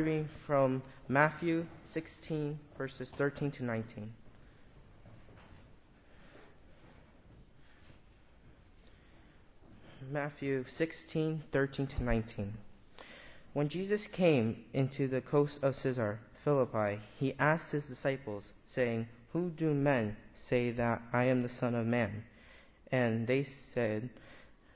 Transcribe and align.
Reading 0.00 0.30
from 0.46 0.82
Matthew 1.08 1.66
16, 1.92 2.58
verses 2.78 3.12
13 3.18 3.50
to 3.50 3.64
19. 3.66 4.10
Matthew 10.10 10.64
16, 10.78 11.42
13 11.52 11.86
to 11.86 12.02
19. 12.02 12.54
When 13.52 13.68
Jesus 13.68 14.06
came 14.10 14.64
into 14.72 15.06
the 15.06 15.20
coast 15.20 15.58
of 15.62 15.74
Caesarea 15.82 16.16
Philippi, 16.44 17.02
he 17.18 17.34
asked 17.38 17.70
his 17.70 17.84
disciples, 17.84 18.54
saying, 18.74 19.06
Who 19.34 19.50
do 19.50 19.74
men 19.74 20.16
say 20.34 20.70
that 20.70 21.02
I 21.12 21.24
am 21.24 21.42
the 21.42 21.50
Son 21.50 21.74
of 21.74 21.84
Man? 21.84 22.24
And 22.90 23.26
they 23.26 23.44
said, 23.74 24.08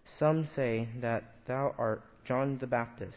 Some 0.05 0.45
say 0.45 0.91
that 1.01 1.25
thou 1.47 1.75
art 1.79 2.03
John 2.27 2.59
the 2.59 2.67
Baptist, 2.67 3.17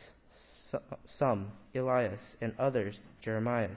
some 1.07 1.52
Elias, 1.73 2.36
and 2.41 2.54
others 2.59 3.00
Jeremiah, 3.21 3.70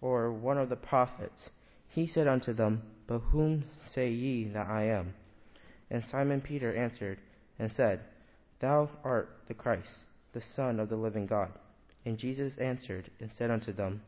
or 0.00 0.32
one 0.32 0.58
of 0.58 0.68
the 0.68 0.76
prophets. 0.76 1.50
He 1.88 2.06
said 2.06 2.28
unto 2.28 2.52
them, 2.52 2.82
But 3.06 3.20
whom 3.20 3.64
say 3.90 4.10
ye 4.10 4.48
that 4.48 4.66
I 4.66 4.84
am? 4.84 5.14
And 5.90 6.04
Simon 6.04 6.40
Peter 6.40 6.74
answered 6.74 7.18
and 7.58 7.72
said, 7.72 8.00
Thou 8.60 8.90
art 9.04 9.30
the 9.48 9.54
Christ, 9.54 10.04
the 10.32 10.42
Son 10.42 10.80
of 10.80 10.88
the 10.88 10.96
living 10.96 11.26
God. 11.26 11.52
And 12.04 12.18
Jesus 12.18 12.56
answered 12.58 13.10
and 13.20 13.30
said 13.32 13.50
unto 13.50 13.72
them, 13.72 14.02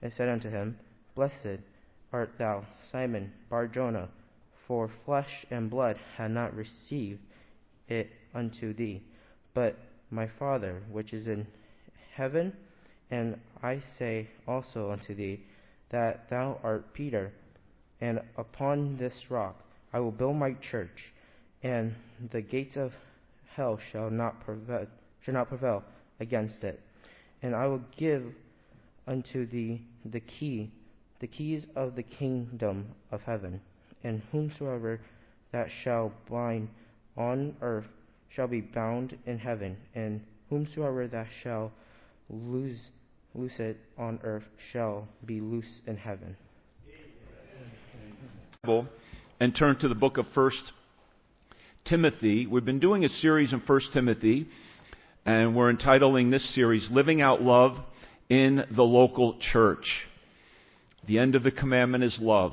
and 0.00 0.12
said 0.12 0.28
unto 0.28 0.50
him, 0.50 0.78
Blessed 1.14 1.60
art 2.12 2.32
thou, 2.38 2.64
Simon 2.90 3.32
Barjona, 3.48 4.08
for 4.66 4.90
flesh 5.04 5.46
and 5.50 5.70
blood 5.70 5.98
had 6.16 6.30
not 6.30 6.54
received 6.54 7.20
it 7.88 8.10
unto 8.34 8.72
thee, 8.74 9.02
but 9.54 9.78
my 10.10 10.28
Father 10.38 10.82
which 10.90 11.12
is 11.12 11.26
in 11.26 11.46
heaven. 12.12 12.52
And 13.10 13.38
I 13.62 13.80
say 13.98 14.28
also 14.46 14.90
unto 14.90 15.14
thee 15.14 15.40
that 15.90 16.30
thou 16.30 16.58
art 16.62 16.94
Peter, 16.94 17.32
and 18.00 18.20
upon 18.38 18.96
this 18.96 19.30
rock 19.30 19.62
I 19.92 20.00
will 20.00 20.10
build 20.10 20.36
my 20.36 20.54
church, 20.54 21.12
and 21.62 21.94
the 22.30 22.40
gates 22.40 22.76
of 22.76 22.92
hell 23.54 23.78
shall 23.90 24.10
not 24.10 24.40
prevail, 24.44 24.86
shall 25.20 25.34
not 25.34 25.48
prevail 25.48 25.84
against 26.20 26.64
it. 26.64 26.80
And 27.42 27.54
I 27.54 27.66
will 27.66 27.82
give 27.96 28.24
unto 29.06 29.46
thee 29.46 29.82
the 30.04 30.20
key, 30.20 30.70
the 31.20 31.26
keys 31.26 31.66
of 31.76 31.94
the 31.94 32.02
kingdom 32.02 32.86
of 33.10 33.22
heaven. 33.22 33.60
And 34.04 34.22
whomsoever 34.32 35.00
that 35.52 35.70
shall 35.70 36.12
bind 36.30 36.68
on 37.16 37.54
earth 37.60 37.88
shall 38.30 38.48
be 38.48 38.62
bound 38.62 39.18
in 39.26 39.38
heaven, 39.38 39.76
and 39.94 40.24
whomsoever 40.48 41.06
that 41.08 41.28
shall 41.42 41.70
loose, 42.28 42.78
loose 43.34 43.58
it 43.58 43.78
on 43.98 44.20
earth 44.22 44.44
shall 44.72 45.08
be 45.24 45.40
loose 45.40 45.80
in 45.86 45.96
heaven. 45.96 46.36
And 49.40 49.54
turn 49.56 49.78
to 49.80 49.88
the 49.88 49.94
book 49.94 50.18
of 50.18 50.26
First 50.34 50.72
Timothy. 51.84 52.46
We've 52.46 52.64
been 52.64 52.78
doing 52.78 53.04
a 53.04 53.08
series 53.08 53.52
in 53.52 53.60
First 53.60 53.92
Timothy, 53.92 54.46
and 55.26 55.56
we're 55.56 55.70
entitling 55.70 56.30
this 56.30 56.54
series 56.54 56.88
"Living 56.90 57.20
Out 57.20 57.42
Love 57.42 57.76
in 58.28 58.64
the 58.74 58.84
Local 58.84 59.38
Church." 59.52 60.06
The 61.08 61.18
end 61.18 61.34
of 61.34 61.42
the 61.42 61.50
commandment 61.50 62.04
is 62.04 62.16
love. 62.20 62.52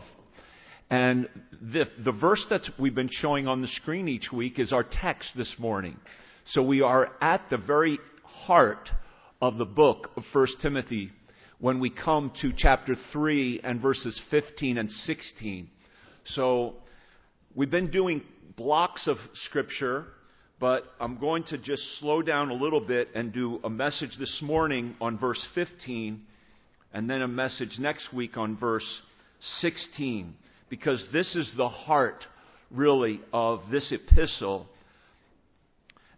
And 0.89 1.29
the, 1.61 1.85
the 2.03 2.11
verse 2.11 2.43
that 2.49 2.63
we've 2.79 2.95
been 2.95 3.11
showing 3.11 3.47
on 3.47 3.61
the 3.61 3.67
screen 3.67 4.07
each 4.07 4.31
week 4.31 4.57
is 4.57 4.73
our 4.73 4.83
text 4.83 5.37
this 5.37 5.53
morning. 5.59 5.97
So 6.45 6.63
we 6.63 6.81
are 6.81 7.11
at 7.21 7.47
the 7.51 7.57
very 7.57 7.99
heart 8.23 8.89
of 9.41 9.57
the 9.57 9.65
book 9.65 10.11
of 10.17 10.23
1 10.33 10.47
Timothy 10.61 11.11
when 11.59 11.79
we 11.79 11.89
come 11.89 12.31
to 12.41 12.51
chapter 12.55 12.95
3 13.13 13.61
and 13.63 13.81
verses 13.81 14.19
15 14.29 14.77
and 14.77 14.91
16. 14.91 15.69
So 16.25 16.75
we've 17.55 17.71
been 17.71 17.89
doing 17.89 18.21
blocks 18.57 19.07
of 19.07 19.15
scripture, 19.45 20.07
but 20.59 20.83
I'm 20.99 21.19
going 21.19 21.43
to 21.45 21.57
just 21.57 21.81
slow 21.99 22.21
down 22.21 22.49
a 22.49 22.53
little 22.53 22.81
bit 22.81 23.09
and 23.15 23.31
do 23.31 23.61
a 23.63 23.69
message 23.69 24.11
this 24.19 24.41
morning 24.41 24.95
on 24.99 25.17
verse 25.17 25.45
15 25.55 26.21
and 26.93 27.09
then 27.09 27.21
a 27.21 27.27
message 27.27 27.77
next 27.79 28.13
week 28.13 28.35
on 28.35 28.57
verse 28.57 29.01
16 29.59 30.33
because 30.69 31.07
this 31.13 31.33
is 31.35 31.49
the 31.55 31.69
heart 31.69 32.25
really 32.71 33.21
of 33.31 33.61
this 33.71 33.93
epistle. 33.93 34.67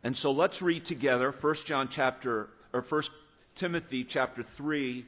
And 0.04 0.16
so 0.16 0.32
let's 0.32 0.60
read 0.60 0.88
together 0.88 1.32
1 1.40 1.56
John 1.68 1.90
chapter 1.96 2.50
or 2.74 2.86
1 2.88 3.04
Timothy 3.60 4.06
chapter 4.10 4.44
3 4.58 5.06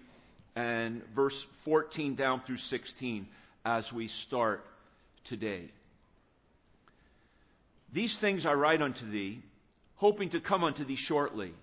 and 0.55 1.01
verse 1.15 1.37
14 1.65 2.15
down 2.15 2.41
through 2.45 2.57
16 2.57 3.27
as 3.65 3.85
we 3.93 4.07
start 4.27 4.63
today. 5.25 5.69
These 7.93 8.17
things 8.19 8.45
I 8.45 8.53
write 8.53 8.81
unto 8.81 9.09
thee, 9.09 9.41
hoping 9.95 10.31
to 10.31 10.41
come 10.41 10.63
unto 10.63 10.83
thee 10.83 10.97
shortly. 10.97 11.53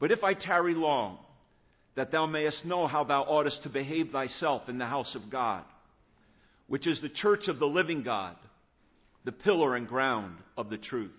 But 0.00 0.10
if 0.10 0.22
I 0.22 0.34
tarry 0.34 0.74
long, 0.74 1.18
that 1.96 2.10
thou 2.10 2.26
mayest 2.26 2.64
know 2.64 2.86
how 2.86 3.04
thou 3.04 3.22
oughtest 3.22 3.62
to 3.62 3.68
behave 3.68 4.10
thyself 4.10 4.68
in 4.68 4.78
the 4.78 4.86
house 4.86 5.14
of 5.14 5.30
God, 5.30 5.62
which 6.66 6.86
is 6.86 7.00
the 7.00 7.08
church 7.08 7.48
of 7.48 7.58
the 7.58 7.66
living 7.66 8.02
God, 8.02 8.36
the 9.24 9.32
pillar 9.32 9.76
and 9.76 9.86
ground 9.86 10.36
of 10.56 10.68
the 10.68 10.76
truth. 10.76 11.12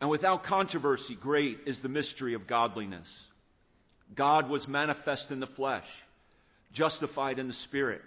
And 0.00 0.08
without 0.08 0.44
controversy, 0.44 1.16
great 1.20 1.58
is 1.66 1.80
the 1.82 1.88
mystery 1.88 2.34
of 2.34 2.46
godliness. 2.46 3.06
God 4.14 4.48
was 4.48 4.66
manifest 4.66 5.30
in 5.30 5.40
the 5.40 5.46
flesh, 5.46 5.86
justified 6.72 7.38
in 7.38 7.48
the 7.48 7.54
spirit, 7.54 8.00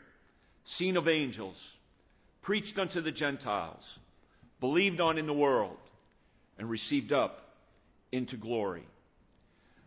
seen 0.78 0.98
of 0.98 1.08
angels, 1.08 1.56
preached 2.42 2.78
unto 2.78 3.02
the 3.02 3.12
Gentiles, 3.12 3.84
believed 4.60 5.00
on 5.00 5.18
in 5.18 5.28
the 5.28 5.34
world, 5.34 5.78
and 6.58 6.70
received 6.70 7.12
up 7.12 7.40
into 8.12 8.38
glory. 8.38 8.84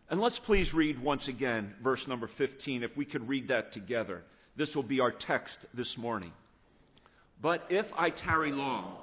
And 0.09 0.21
let's 0.21 0.39
please 0.45 0.73
read 0.73 1.01
once 1.01 1.27
again 1.27 1.73
verse 1.83 2.03
number 2.07 2.29
15, 2.37 2.83
if 2.83 2.95
we 2.95 3.05
could 3.05 3.27
read 3.27 3.49
that 3.49 3.73
together. 3.73 4.23
This 4.55 4.73
will 4.73 4.83
be 4.83 5.01
our 5.01 5.11
text 5.11 5.57
this 5.73 5.95
morning. 5.97 6.31
But 7.41 7.63
if 7.69 7.85
I 7.95 8.09
tarry 8.09 8.51
long, 8.51 8.97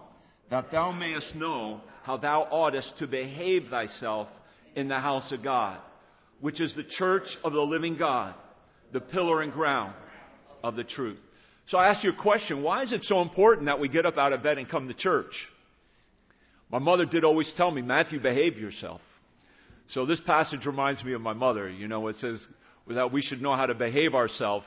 that 0.50 0.71
thou 0.71 0.93
mayest 0.93 1.34
know 1.34 1.81
how 2.03 2.16
thou 2.16 2.47
oughtest 2.50 2.94
to 2.99 3.06
behave 3.06 3.69
thyself 3.71 4.28
in 4.77 4.88
the 4.88 4.99
house 4.99 5.32
of 5.32 5.43
God, 5.43 5.78
which 6.41 6.60
is 6.60 6.75
the 6.75 6.84
church 6.84 7.27
of 7.43 7.53
the 7.53 7.60
living 7.60 7.97
God, 7.97 8.34
the 8.93 9.00
pillar 9.00 9.43
and 9.43 9.53
ground 9.53 9.94
of 10.62 10.77
the 10.77 10.84
truth. 10.84 11.19
So 11.66 11.78
I 11.78 11.88
ask 11.88 12.04
you 12.04 12.10
a 12.10 12.22
question 12.22 12.62
why 12.62 12.83
is 12.83 12.93
it 12.93 13.04
so 13.04 13.22
important 13.22 13.66
that 13.66 13.81
we 13.81 13.88
get 13.88 14.06
up 14.06 14.19
out 14.19 14.33
of 14.33 14.43
bed 14.43 14.59
and 14.59 14.69
come 14.69 14.88
to 14.88 14.94
church? 14.94 15.33
My 16.71 16.78
mother 16.78 17.04
did 17.04 17.25
always 17.25 17.53
tell 17.56 17.71
me, 17.71 17.83
Matthew, 17.83 18.21
behave 18.21 18.59
yourself. 18.59 19.00
So 19.88 20.06
this 20.06 20.21
passage 20.27 20.66
reminds 20.66 21.04
me 21.04 21.12
of 21.12 21.21
my 21.21 21.34
mother. 21.34 21.71
You 21.71 21.88
know, 21.88 22.09
it 22.09 22.16
says 22.16 22.44
that 22.88 23.12
we 23.12 23.22
should 23.22 23.41
know 23.41 23.54
how 23.54 23.66
to 23.66 23.75
behave 23.75 24.15
ourselves 24.15 24.66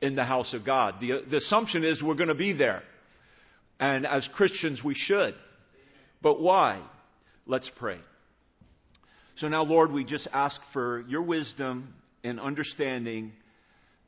in 0.00 0.14
the 0.14 0.24
house 0.24 0.54
of 0.54 0.64
God. 0.64 0.94
The, 1.00 1.22
the 1.28 1.38
assumption 1.38 1.84
is 1.84 2.02
we're 2.02 2.14
going 2.14 2.28
to 2.28 2.34
be 2.34 2.52
there. 2.52 2.82
And 3.80 4.06
as 4.06 4.28
Christians, 4.34 4.82
we 4.82 4.94
should. 4.94 5.34
But 6.20 6.40
why? 6.40 6.82
Let's 7.46 7.70
pray. 7.78 7.98
So 9.36 9.48
now, 9.48 9.62
Lord, 9.62 9.92
we 9.92 10.04
just 10.04 10.26
ask 10.32 10.60
for 10.72 11.04
your 11.08 11.22
wisdom 11.22 11.94
and 12.24 12.40
understanding 12.40 13.32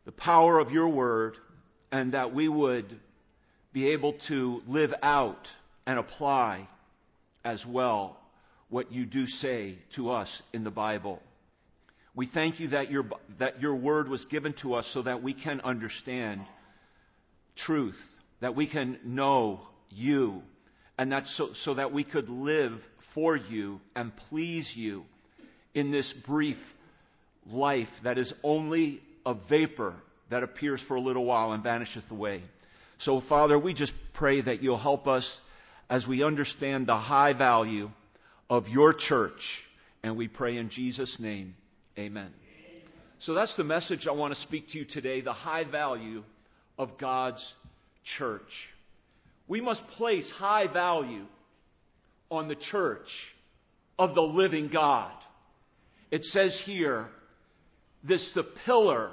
the 0.05 0.13
power 0.13 0.59
of 0.59 0.71
your 0.71 0.89
word, 0.89 1.37
and 1.93 2.15
that 2.15 2.35
we 2.35 2.49
would 2.49 2.99
be 3.73 3.91
able 3.91 4.15
to 4.29 4.63
live 4.67 4.93
out 5.03 5.47
and 5.87 5.99
apply 5.99 6.69
as 7.45 7.65
well 7.69 8.19
what 8.69 8.91
you 8.91 9.05
do 9.05 9.27
say 9.27 9.79
to 9.97 10.11
us 10.11 10.43
in 10.53 10.65
the 10.65 10.71
Bible. 10.71 11.21
We 12.15 12.29
thank 12.33 12.59
you 12.59 12.69
that 12.69 12.91
your, 12.91 13.05
that 13.39 13.61
your 13.61 13.77
word 13.77 14.09
was 14.09 14.25
given 14.27 14.55
to 14.63 14.75
us 14.75 14.89
so 14.93 15.03
that 15.03 15.23
we 15.23 15.35
can 15.35 15.61
understand 15.61 16.41
truth 17.57 17.99
that 18.41 18.57
we 18.57 18.67
can 18.67 18.99
know 19.05 19.61
you, 19.91 20.43
and 20.99 21.11
that's 21.13 21.35
so, 21.37 21.51
so 21.65 21.75
that 21.75 21.93
we 21.93 22.05
could 22.05 22.29
live 22.29 22.73
for 23.15 23.37
you 23.37 23.81
and 23.97 24.13
please 24.29 24.71
you 24.75 25.05
in 25.75 25.91
this 25.91 26.13
brief 26.27 26.59
life 27.51 27.89
that 28.05 28.19
is 28.19 28.33
only 28.43 29.01
a 29.27 29.35
vapor 29.49 29.95
that 30.31 30.43
appears 30.43 30.83
for 30.87 30.95
a 30.95 31.01
little 31.01 31.25
while 31.25 31.53
and 31.53 31.63
vanisheth 31.63 32.11
away. 32.11 32.43
So, 33.01 33.23
Father, 33.29 33.59
we 33.59 33.75
just 33.75 33.93
pray 34.15 34.41
that 34.43 34.63
you'll 34.63 34.79
help 34.79 35.07
us 35.07 35.29
as 35.89 36.07
we 36.07 36.23
understand 36.23 36.87
the 36.87 36.97
high 36.97 37.33
value 37.33 37.91
of 38.49 38.69
your 38.69 38.95
church. 38.95 39.41
And 40.03 40.17
we 40.17 40.29
pray 40.29 40.57
in 40.57 40.71
Jesus' 40.71 41.17
name, 41.19 41.55
amen. 41.99 42.31
So 43.21 43.35
that's 43.35 43.55
the 43.57 43.65
message 43.65 44.07
I 44.09 44.13
want 44.13 44.35
to 44.35 44.41
speak 44.41 44.69
to 44.71 44.79
you 44.79 44.87
today 44.87 45.21
the 45.21 45.33
high 45.33 45.65
value 45.65 46.23
of 46.79 46.97
God's 46.99 47.45
church. 48.19 48.43
We 49.49 49.61
must 49.61 49.83
place 49.97 50.31
high 50.37 50.73
value 50.73 51.25
on 52.31 52.49
the 52.49 52.55
church 52.55 53.09
of 53.99 54.15
the 54.15 54.23
living 54.23 54.71
God. 54.73 55.13
It 56.11 56.25
says 56.25 56.61
here 56.65 57.09
this 58.03 58.31
the 58.35 58.45
pillar 58.65 59.11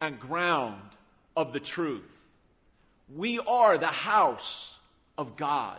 and 0.00 0.18
ground 0.20 0.82
of 1.36 1.52
the 1.52 1.60
truth. 1.60 2.04
We 3.14 3.40
are 3.46 3.78
the 3.78 3.86
house 3.86 4.74
of 5.16 5.36
God. 5.38 5.78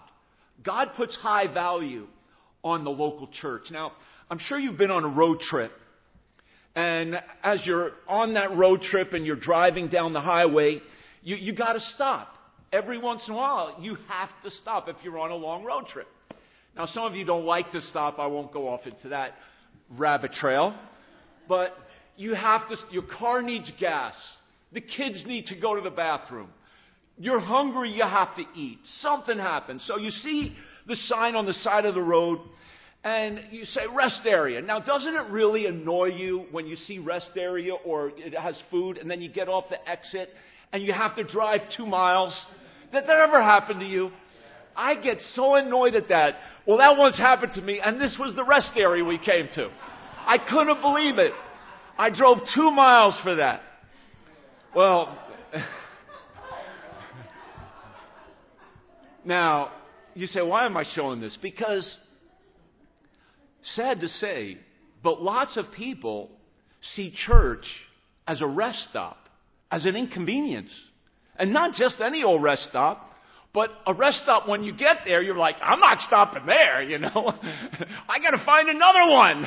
God 0.63 0.89
puts 0.95 1.15
high 1.17 1.53
value 1.53 2.07
on 2.63 2.83
the 2.83 2.89
local 2.89 3.27
church. 3.27 3.63
Now, 3.71 3.91
I'm 4.29 4.39
sure 4.39 4.57
you've 4.57 4.77
been 4.77 4.91
on 4.91 5.03
a 5.03 5.09
road 5.09 5.39
trip. 5.39 5.71
And 6.75 7.15
as 7.43 7.61
you're 7.65 7.91
on 8.07 8.35
that 8.35 8.55
road 8.55 8.81
trip 8.81 9.13
and 9.13 9.25
you're 9.25 9.35
driving 9.35 9.87
down 9.87 10.13
the 10.13 10.21
highway, 10.21 10.81
you, 11.21 11.35
you 11.35 11.53
got 11.53 11.73
to 11.73 11.79
stop. 11.79 12.29
Every 12.71 12.97
once 12.97 13.23
in 13.27 13.33
a 13.33 13.37
while, 13.37 13.77
you 13.79 13.97
have 14.09 14.29
to 14.43 14.49
stop 14.49 14.89
if 14.89 14.97
you're 15.03 15.17
on 15.19 15.31
a 15.31 15.35
long 15.35 15.63
road 15.63 15.87
trip. 15.87 16.07
Now, 16.75 16.85
some 16.85 17.03
of 17.03 17.15
you 17.15 17.25
don't 17.25 17.45
like 17.45 17.71
to 17.71 17.81
stop. 17.81 18.19
I 18.19 18.27
won't 18.27 18.51
go 18.51 18.67
off 18.67 18.85
into 18.85 19.09
that 19.09 19.33
rabbit 19.97 20.33
trail. 20.33 20.75
But 21.47 21.73
you 22.17 22.33
have 22.33 22.67
to, 22.67 22.75
your 22.91 23.03
car 23.03 23.41
needs 23.41 23.71
gas. 23.79 24.15
The 24.73 24.81
kids 24.81 25.23
need 25.25 25.45
to 25.47 25.55
go 25.59 25.75
to 25.75 25.81
the 25.81 25.95
bathroom. 25.95 26.49
You're 27.17 27.39
hungry, 27.39 27.91
you 27.91 28.03
have 28.03 28.35
to 28.35 28.43
eat. 28.55 28.79
Something 28.99 29.37
happens. 29.37 29.83
So 29.87 29.97
you 29.97 30.11
see 30.11 30.55
the 30.87 30.95
sign 30.95 31.35
on 31.35 31.45
the 31.45 31.53
side 31.53 31.85
of 31.85 31.95
the 31.95 32.01
road 32.01 32.39
and 33.03 33.39
you 33.51 33.63
say 33.63 33.81
rest 33.91 34.21
area. 34.25 34.61
Now, 34.61 34.79
doesn't 34.79 35.15
it 35.15 35.31
really 35.31 35.65
annoy 35.65 36.09
you 36.09 36.45
when 36.51 36.67
you 36.67 36.75
see 36.75 36.99
rest 36.99 37.31
area 37.35 37.73
or 37.73 38.11
it 38.17 38.35
has 38.35 38.61
food 38.69 38.97
and 38.97 39.09
then 39.09 39.21
you 39.21 39.29
get 39.29 39.47
off 39.47 39.65
the 39.69 39.89
exit 39.89 40.29
and 40.71 40.83
you 40.83 40.93
have 40.93 41.15
to 41.15 41.23
drive 41.23 41.61
two 41.75 41.85
miles? 41.85 42.33
Did 42.91 43.03
that 43.03 43.09
ever 43.09 43.41
happen 43.41 43.79
to 43.79 43.85
you? 43.85 44.11
I 44.75 44.95
get 44.95 45.19
so 45.33 45.55
annoyed 45.55 45.95
at 45.95 46.09
that. 46.09 46.35
Well, 46.67 46.77
that 46.77 46.97
once 46.97 47.17
happened 47.17 47.53
to 47.53 47.61
me, 47.61 47.79
and 47.83 47.99
this 47.99 48.17
was 48.19 48.35
the 48.35 48.43
rest 48.43 48.71
area 48.77 49.03
we 49.03 49.17
came 49.17 49.47
to. 49.55 49.69
I 50.19 50.37
couldn't 50.37 50.81
believe 50.81 51.17
it. 51.17 51.31
I 51.97 52.09
drove 52.09 52.39
two 52.53 52.69
miles 52.71 53.19
for 53.23 53.35
that. 53.35 53.61
Well, 54.75 55.17
now, 59.25 59.71
you 60.13 60.27
say, 60.27 60.41
why 60.41 60.65
am 60.65 60.77
I 60.77 60.83
showing 60.93 61.21
this? 61.21 61.37
Because, 61.41 61.97
sad 63.63 64.01
to 64.01 64.07
say, 64.07 64.57
but 65.03 65.21
lots 65.21 65.57
of 65.57 65.65
people 65.75 66.29
see 66.81 67.13
church 67.25 67.65
as 68.27 68.41
a 68.41 68.47
rest 68.47 68.87
stop, 68.89 69.17
as 69.71 69.85
an 69.85 69.95
inconvenience. 69.95 70.71
And 71.37 71.53
not 71.53 71.73
just 71.73 72.01
any 72.01 72.23
old 72.23 72.41
rest 72.41 72.67
stop, 72.69 73.11
but 73.53 73.69
a 73.85 73.93
rest 73.93 74.19
stop, 74.23 74.47
when 74.47 74.63
you 74.63 74.71
get 74.71 74.97
there, 75.05 75.21
you're 75.21 75.35
like, 75.35 75.55
I'm 75.61 75.79
not 75.79 75.99
stopping 76.01 76.45
there, 76.45 76.81
you 76.83 76.99
know. 76.99 77.09
I 78.09 78.19
gotta 78.19 78.43
find 78.45 78.69
another 78.69 79.11
one. 79.11 79.45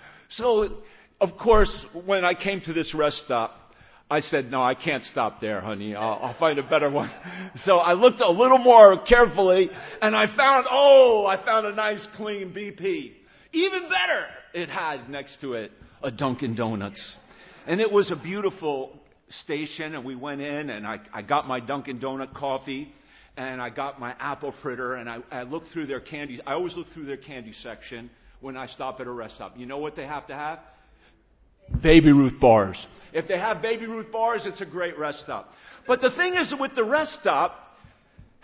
so, 0.30 0.78
of 1.20 1.36
course, 1.38 1.86
when 2.04 2.24
I 2.24 2.34
came 2.34 2.60
to 2.62 2.72
this 2.72 2.94
rest 2.94 3.22
stop, 3.24 3.66
I 4.08 4.20
said, 4.20 4.46
no, 4.46 4.62
I 4.62 4.74
can't 4.74 5.02
stop 5.02 5.40
there, 5.40 5.60
honey. 5.60 5.94
I'll, 5.94 6.18
I'll 6.22 6.38
find 6.38 6.58
a 6.58 6.62
better 6.62 6.90
one. 6.90 7.10
So 7.64 7.76
I 7.76 7.94
looked 7.94 8.20
a 8.20 8.30
little 8.30 8.58
more 8.58 9.02
carefully 9.08 9.70
and 10.02 10.14
I 10.14 10.26
found, 10.36 10.66
oh, 10.70 11.26
I 11.26 11.42
found 11.44 11.66
a 11.66 11.74
nice 11.74 12.06
clean 12.16 12.52
BP. 12.52 13.12
Even 13.52 13.82
better, 13.82 14.26
it 14.52 14.68
had 14.68 15.08
next 15.08 15.40
to 15.40 15.54
it 15.54 15.72
a 16.02 16.10
Dunkin' 16.10 16.54
Donuts. 16.54 17.16
And 17.66 17.80
it 17.80 17.90
was 17.90 18.10
a 18.10 18.16
beautiful 18.16 19.00
station 19.28 19.94
and 19.94 20.04
we 20.04 20.14
went 20.14 20.40
in 20.40 20.70
and 20.70 20.86
I, 20.86 21.00
I 21.12 21.22
got 21.22 21.46
my 21.46 21.60
Dunkin' 21.60 22.00
Donut 22.00 22.34
coffee 22.34 22.92
and 23.36 23.60
I 23.60 23.70
got 23.70 24.00
my 24.00 24.14
apple 24.18 24.54
fritter, 24.62 24.94
and 24.94 25.08
I, 25.08 25.18
I 25.30 25.42
looked 25.42 25.68
through 25.68 25.86
their 25.86 26.00
candy. 26.00 26.40
I 26.46 26.54
always 26.54 26.74
look 26.74 26.86
through 26.94 27.06
their 27.06 27.18
candy 27.18 27.52
section 27.62 28.10
when 28.40 28.56
I 28.56 28.66
stop 28.66 29.00
at 29.00 29.06
a 29.06 29.10
rest 29.10 29.34
stop. 29.34 29.54
You 29.56 29.66
know 29.66 29.78
what 29.78 29.94
they 29.94 30.06
have 30.06 30.26
to 30.28 30.34
have? 30.34 30.60
Baby 31.82 32.12
Ruth 32.12 32.40
bars. 32.40 32.84
If 33.12 33.28
they 33.28 33.38
have 33.38 33.60
Baby 33.60 33.86
Ruth 33.86 34.10
bars, 34.10 34.46
it's 34.46 34.60
a 34.60 34.66
great 34.66 34.98
rest 34.98 35.20
stop. 35.20 35.50
But 35.86 36.00
the 36.00 36.10
thing 36.16 36.34
is, 36.34 36.52
with 36.58 36.74
the 36.74 36.84
rest 36.84 37.18
stop, 37.20 37.65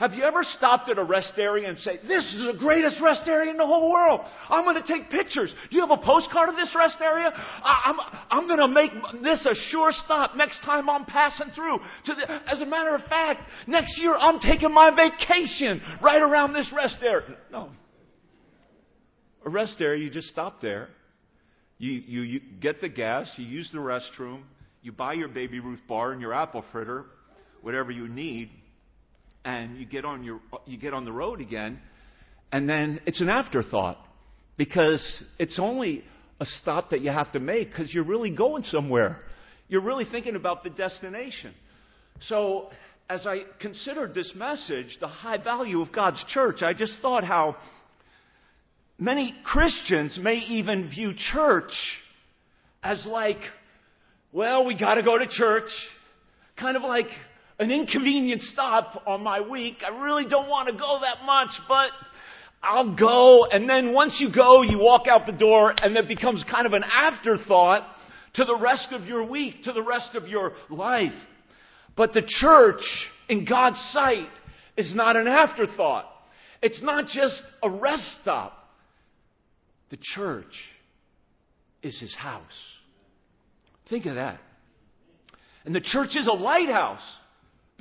have 0.03 0.15
you 0.15 0.25
ever 0.25 0.43
stopped 0.43 0.91
at 0.91 0.99
a 0.99 1.05
rest 1.05 1.35
area 1.39 1.69
and 1.69 1.79
say, 1.79 1.97
This 2.03 2.25
is 2.35 2.45
the 2.53 2.59
greatest 2.59 3.01
rest 3.01 3.21
area 3.27 3.53
in 3.53 3.57
the 3.57 3.65
whole 3.65 3.93
world? 3.93 4.21
I'm 4.49 4.65
going 4.65 4.75
to 4.75 4.83
take 4.83 5.09
pictures. 5.11 5.55
Do 5.71 5.77
you 5.77 5.87
have 5.87 5.97
a 5.97 6.05
postcard 6.05 6.49
of 6.49 6.57
this 6.57 6.75
rest 6.77 6.97
area? 7.01 7.31
I, 7.33 7.83
am 7.85 8.01
I'm, 8.01 8.19
I'm 8.29 8.47
going 8.49 8.59
to 8.59 8.67
make 8.67 9.23
this 9.23 9.47
a 9.47 9.55
sure 9.71 9.93
stop 9.93 10.35
next 10.35 10.61
time 10.63 10.91
I'm 10.91 11.05
passing 11.05 11.51
through. 11.55 11.79
The, 12.05 12.15
as 12.49 12.61
a 12.61 12.67
matter 12.67 12.97
of 12.97 13.03
fact, 13.03 13.49
next 13.69 13.97
year 14.01 14.17
I'm 14.17 14.41
taking 14.41 14.75
my 14.75 14.91
vacation 14.91 15.81
right 16.03 16.21
around 16.21 16.53
this 16.53 16.69
rest 16.77 16.97
area. 17.01 17.37
No. 17.53 17.71
A 19.47 19.51
rest 19.51 19.81
area, 19.81 20.03
you 20.03 20.11
just 20.11 20.31
stop 20.31 20.61
there. 20.61 20.89
You, 21.79 21.93
you, 21.93 22.23
you 22.23 22.41
get 22.61 22.81
the 22.81 22.89
gas, 22.89 23.33
you 23.37 23.47
use 23.47 23.71
the 23.73 23.79
restroom, 23.79 24.43
you 24.83 24.91
buy 24.91 25.13
your 25.13 25.29
Baby 25.29 25.61
Ruth 25.61 25.81
bar 25.87 26.11
and 26.11 26.21
your 26.21 26.35
apple 26.35 26.65
fritter, 26.73 27.05
whatever 27.61 27.93
you 27.93 28.09
need 28.09 28.51
and 29.45 29.77
you 29.77 29.87
get 29.87 30.05
on 30.05 30.25
your 30.25 30.41
you 30.67 30.77
get 30.77 30.95
on 30.95 31.05
the 31.05 31.13
road 31.13 31.41
again, 31.41 31.81
and 32.51 32.69
then 32.69 33.01
it's 33.07 33.21
an 33.21 33.31
afterthought 33.31 33.99
because 34.57 35.25
it's 35.39 35.59
only 35.59 36.05
a 36.41 36.45
stop 36.45 36.91
that 36.91 37.01
you 37.01 37.11
have 37.11 37.33
to 37.33 37.41
make 37.41 37.71
because 37.71 37.93
you're 37.93 38.05
really 38.05 38.31
going 38.31 38.65
somewhere. 38.65 39.19
You're 39.69 39.83
really 39.83 40.05
thinking 40.05 40.37
about 40.37 40.65
the 40.65 40.71
destination. 40.71 41.55
So, 42.21 42.71
as 43.09 43.27
I 43.27 43.43
considered 43.61 44.15
this 44.15 44.33
message, 44.35 44.99
the 45.01 45.09
high 45.09 45.39
value 45.39 45.81
of 45.81 45.93
God's 45.93 46.23
church, 46.29 46.63
I 46.63 46.73
just 46.73 46.95
thought 47.01 47.25
how 47.25 47.57
many 48.99 49.35
Christians 49.45 50.19
may 50.23 50.37
even 50.37 50.89
view 50.89 51.13
church 51.33 51.73
as 52.83 53.07
like, 53.09 53.41
well, 54.33 54.67
we 54.67 54.79
got 54.79 54.95
to 54.95 55.03
go 55.03 55.19
to 55.19 55.27
church. 55.27 55.71
Kind 56.57 56.77
of 56.77 56.83
like 56.83 57.09
an 57.63 57.71
inconvenient 57.71 58.41
stop 58.43 59.05
on 59.07 59.23
my 59.23 59.41
week. 59.41 59.83
I 59.87 60.03
really 60.03 60.27
don't 60.29 60.49
want 60.49 60.69
to 60.69 60.75
go 60.75 60.99
that 61.01 61.25
much, 61.25 61.51
but 61.69 61.91
I'll 62.61 62.97
go. 62.97 63.45
And 63.45 63.71
then 63.71 63.93
once 63.93 64.17
you 64.19 64.35
go, 64.35 64.63
you 64.63 64.81
walk 64.81 65.07
out 65.09 65.27
the 65.27 65.33
door 65.33 65.73
and 65.77 65.97
it 65.97 66.09
becomes 66.09 66.45
kind 66.51 66.67
of 66.67 66.73
an 66.73 66.83
afterthought 66.83 67.87
to 68.35 68.45
the 68.45 68.59
rest 68.61 68.89
of 68.91 69.05
your 69.05 69.25
week, 69.25 69.63
to 69.65 69.73
the 69.73 69.83
rest 69.83 70.17
of 70.17 70.27
your 70.27 70.55
life. 70.71 71.15
But 71.97 72.13
the 72.13 72.23
church, 72.27 72.83
in 73.29 73.45
God's 73.45 73.79
sight, 73.93 74.29
is 74.77 74.93
not 74.93 75.17
an 75.17 75.29
afterthought. 75.29 76.07
It's 76.63 76.83
not 76.83 77.07
just 77.07 77.41
a 77.63 77.71
rest 77.71 78.19
stop. 78.23 78.55
The 79.91 79.99
church 80.01 80.53
is 81.81 82.01
his 82.01 82.15
house. 82.15 82.43
Think 83.89 84.07
of 84.07 84.17
that. 84.17 84.41
And 85.65 85.73
the 85.73 85.81
church 85.81 86.17
is 86.17 86.27
a 86.27 86.33
lighthouse 86.33 87.03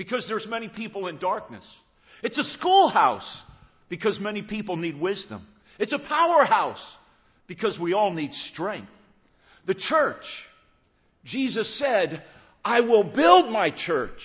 because 0.01 0.25
there's 0.27 0.47
many 0.49 0.67
people 0.67 1.05
in 1.05 1.19
darkness. 1.19 1.63
It's 2.23 2.39
a 2.39 2.43
schoolhouse 2.57 3.37
because 3.87 4.19
many 4.19 4.41
people 4.41 4.75
need 4.75 4.99
wisdom. 4.99 5.45
It's 5.77 5.93
a 5.93 5.99
powerhouse 5.99 6.83
because 7.45 7.77
we 7.79 7.93
all 7.93 8.11
need 8.11 8.33
strength. 8.51 8.89
The 9.67 9.75
church, 9.75 10.23
Jesus 11.23 11.77
said, 11.77 12.23
I 12.65 12.79
will 12.79 13.03
build 13.03 13.51
my 13.51 13.69
church 13.69 14.17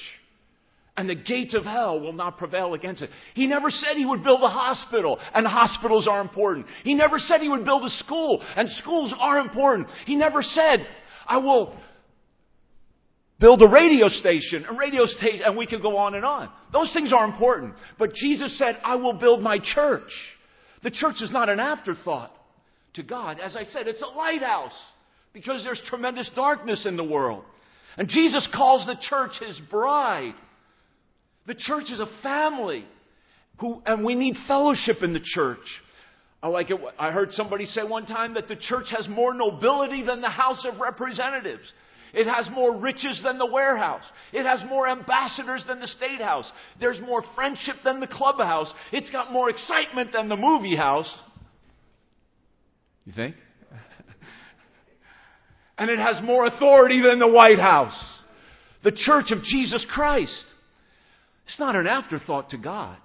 and 0.97 1.11
the 1.11 1.15
gates 1.15 1.53
of 1.53 1.65
hell 1.65 2.01
will 2.01 2.15
not 2.15 2.39
prevail 2.39 2.73
against 2.73 3.03
it. 3.03 3.11
He 3.35 3.47
never 3.47 3.69
said 3.69 3.97
he 3.97 4.07
would 4.07 4.25
build 4.25 4.43
a 4.43 4.49
hospital, 4.49 5.19
and 5.35 5.47
hospitals 5.47 6.09
are 6.09 6.23
important. 6.23 6.65
He 6.85 6.95
never 6.95 7.19
said 7.19 7.43
he 7.43 7.51
would 7.51 7.67
build 7.67 7.85
a 7.85 7.91
school, 7.91 8.43
and 8.57 8.67
schools 8.71 9.15
are 9.21 9.41
important. 9.41 9.89
He 10.07 10.17
never 10.17 10.41
said, 10.41 10.87
I 11.27 11.37
will 11.37 11.79
build 13.41 13.63
a 13.63 13.69
radio 13.69 14.09
station, 14.09 14.65
a 14.69 14.75
radio 14.75 15.05
station, 15.05 15.43
and 15.45 15.57
we 15.57 15.67
could 15.67 15.83
go 15.83 15.97
on 15.97 16.15
and 16.15 16.25
on. 16.25 16.49
Those 16.73 16.93
things 16.93 17.13
are 17.13 17.25
important. 17.25 17.75
But 17.99 18.15
Jesus 18.15 18.59
said, 18.59 18.79
I 18.83 18.97
will 18.97 19.15
build 19.15 19.43
my 19.43 19.59
church. 19.59 20.11
The 20.83 20.91
church 20.91 21.17
is 21.21 21.33
not 21.33 21.49
an 21.49 21.61
afterthought 21.61 22.33
to 22.95 23.03
God. 23.03 23.39
As 23.41 23.57
I 23.57 23.65
said, 23.65 23.89
it's 23.89 24.03
a 24.03 24.17
lighthouse 24.17 24.79
because 25.33 25.63
there's 25.65 25.83
tremendous 25.87 26.31
darkness 26.35 26.87
in 26.87 26.97
the 26.97 27.05
world. 27.05 27.45
And 27.97 28.09
Jesus 28.09 28.49
calls 28.55 28.87
the 28.87 28.97
church 29.01 29.33
his 29.45 29.61
bride. 29.71 30.35
The 31.47 31.55
church 31.55 31.91
is 31.91 32.01
a 32.01 32.09
family 32.23 32.85
who, 33.59 33.83
and 33.87 34.05
we 34.05 34.15
need 34.15 34.37
fellowship 34.47 34.97
in 35.03 35.13
the 35.13 35.23
church. 35.23 35.59
I 36.43 36.49
like 36.49 36.71
it. 36.71 36.79
I 36.99 37.11
heard 37.11 37.33
somebody 37.33 37.65
say 37.65 37.83
one 37.83 38.07
time 38.07 38.35
that 38.35 38.49
the 38.49 38.57
church 38.57 38.87
has 38.97 39.09
more 39.09 39.33
nobility 39.33 40.05
than 40.05 40.21
the 40.21 40.29
House 40.29 40.67
of 40.71 40.81
Representatives. 40.81 41.73
It 42.17 42.27
has 42.27 42.49
more 42.51 42.75
riches 42.75 43.21
than 43.23 43.37
the 43.37 43.45
warehouse. 43.45 44.05
It 44.33 44.47
has 44.47 44.65
more 44.71 44.89
ambassadors 44.89 45.63
than 45.69 45.81
the 45.81 45.87
state 45.87 46.23
house. 46.23 46.51
There's 46.81 46.99
more 46.99 47.23
friendship 47.35 47.77
than 47.85 48.01
the 48.01 48.07
clubhouse. 48.07 48.73
It's 48.91 49.11
got 49.11 49.35
more 49.35 49.51
excitement 49.51 50.13
than 50.15 50.31
the 50.31 50.37
movie 50.37 50.77
house. 50.77 51.15
You 53.05 53.13
think? 53.13 53.37
and 55.79 55.91
it 55.91 55.99
has 55.99 56.23
more 56.25 56.47
authority 56.47 57.03
than 57.03 57.19
the 57.19 57.29
White 57.29 57.59
House. 57.59 58.23
The 58.83 58.93
church 58.93 59.31
of 59.31 59.43
Jesus 59.43 59.85
Christ. 59.93 60.47
It's 61.45 61.61
not 61.61 61.77
an 61.77 61.87
afterthought 61.87 62.49
to 62.51 62.57
God. 62.57 62.97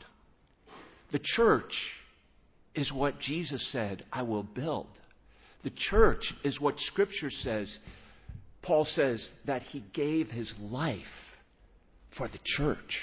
The 1.12 1.20
church 1.22 1.74
is 2.74 2.94
what 2.94 3.20
Jesus 3.20 3.70
said, 3.74 4.06
I 4.10 4.22
will 4.22 4.44
build. 4.44 4.88
The 5.66 5.74
church 5.76 6.34
is 6.46 6.62
what 6.62 6.80
Scripture 6.80 7.30
says 7.30 7.78
Paul 8.62 8.86
says 8.86 9.28
that 9.46 9.64
he 9.64 9.84
gave 9.94 10.30
his 10.30 10.54
life 10.60 11.02
for 12.18 12.28
the 12.28 12.40
church. 12.58 13.00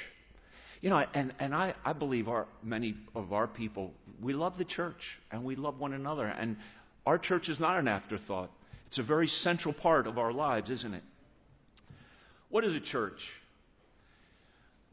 You 0.80 0.90
know, 0.90 1.02
and, 1.14 1.34
and 1.40 1.54
I, 1.54 1.74
I 1.84 1.92
believe 1.92 2.28
our, 2.28 2.46
many 2.62 2.94
of 3.14 3.32
our 3.32 3.48
people, 3.48 3.92
we 4.22 4.32
love 4.32 4.58
the 4.58 4.64
church 4.64 5.00
and 5.32 5.44
we 5.44 5.56
love 5.56 5.78
one 5.78 5.92
another. 5.92 6.26
And 6.26 6.56
our 7.04 7.18
church 7.18 7.48
is 7.48 7.58
not 7.58 7.78
an 7.78 7.88
afterthought, 7.88 8.50
it's 8.86 8.98
a 8.98 9.02
very 9.02 9.26
central 9.26 9.74
part 9.74 10.06
of 10.06 10.18
our 10.18 10.32
lives, 10.32 10.70
isn't 10.70 10.94
it? 10.94 11.02
What 12.48 12.64
is 12.64 12.74
a 12.74 12.80
church? 12.80 13.18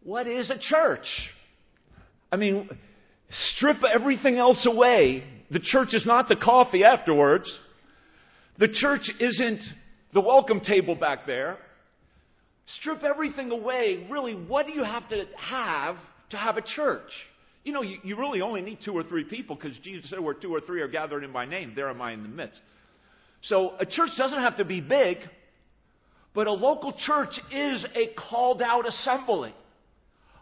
What 0.03 0.27
is 0.27 0.49
a 0.49 0.57
church? 0.59 1.05
I 2.31 2.35
mean, 2.35 2.69
strip 3.29 3.77
everything 3.83 4.35
else 4.35 4.67
away. 4.69 5.23
The 5.49 5.61
church 5.61 5.89
is 5.93 6.05
not 6.05 6.27
the 6.27 6.35
coffee 6.35 6.83
afterwards. 6.83 7.51
The 8.57 8.67
church 8.67 9.09
isn't 9.19 9.61
the 10.15 10.21
welcome 10.21 10.61
table 10.61 10.95
back 10.95 11.27
there. 11.27 11.57
Strip 12.65 13.03
everything 13.03 13.51
away. 13.51 14.07
Really, 14.09 14.33
what 14.33 14.65
do 14.65 14.71
you 14.71 14.83
have 14.83 15.07
to 15.09 15.25
have 15.37 15.97
to 16.29 16.37
have 16.37 16.55
a 16.55 16.61
church? 16.61 17.11
You 17.65 17.73
know, 17.73 17.81
you, 17.81 17.97
you 18.01 18.15
really 18.15 18.39
only 18.39 18.61
need 18.61 18.79
two 18.83 18.93
or 18.93 19.03
three 19.03 19.25
people 19.25 19.57
because 19.57 19.77
Jesus 19.79 20.09
said, 20.09 20.19
Where 20.21 20.33
two 20.33 20.55
or 20.55 20.61
three 20.61 20.81
are 20.81 20.87
gathered 20.87 21.25
in 21.25 21.31
my 21.31 21.45
name, 21.45 21.73
there 21.75 21.89
am 21.89 22.01
I 22.01 22.13
in 22.13 22.23
the 22.23 22.29
midst. 22.29 22.59
So 23.41 23.73
a 23.77 23.85
church 23.85 24.11
doesn't 24.17 24.39
have 24.39 24.57
to 24.57 24.65
be 24.65 24.79
big, 24.79 25.17
but 26.33 26.47
a 26.47 26.53
local 26.53 26.93
church 26.97 27.37
is 27.51 27.85
a 27.93 28.13
called 28.17 28.61
out 28.61 28.87
assembly 28.87 29.53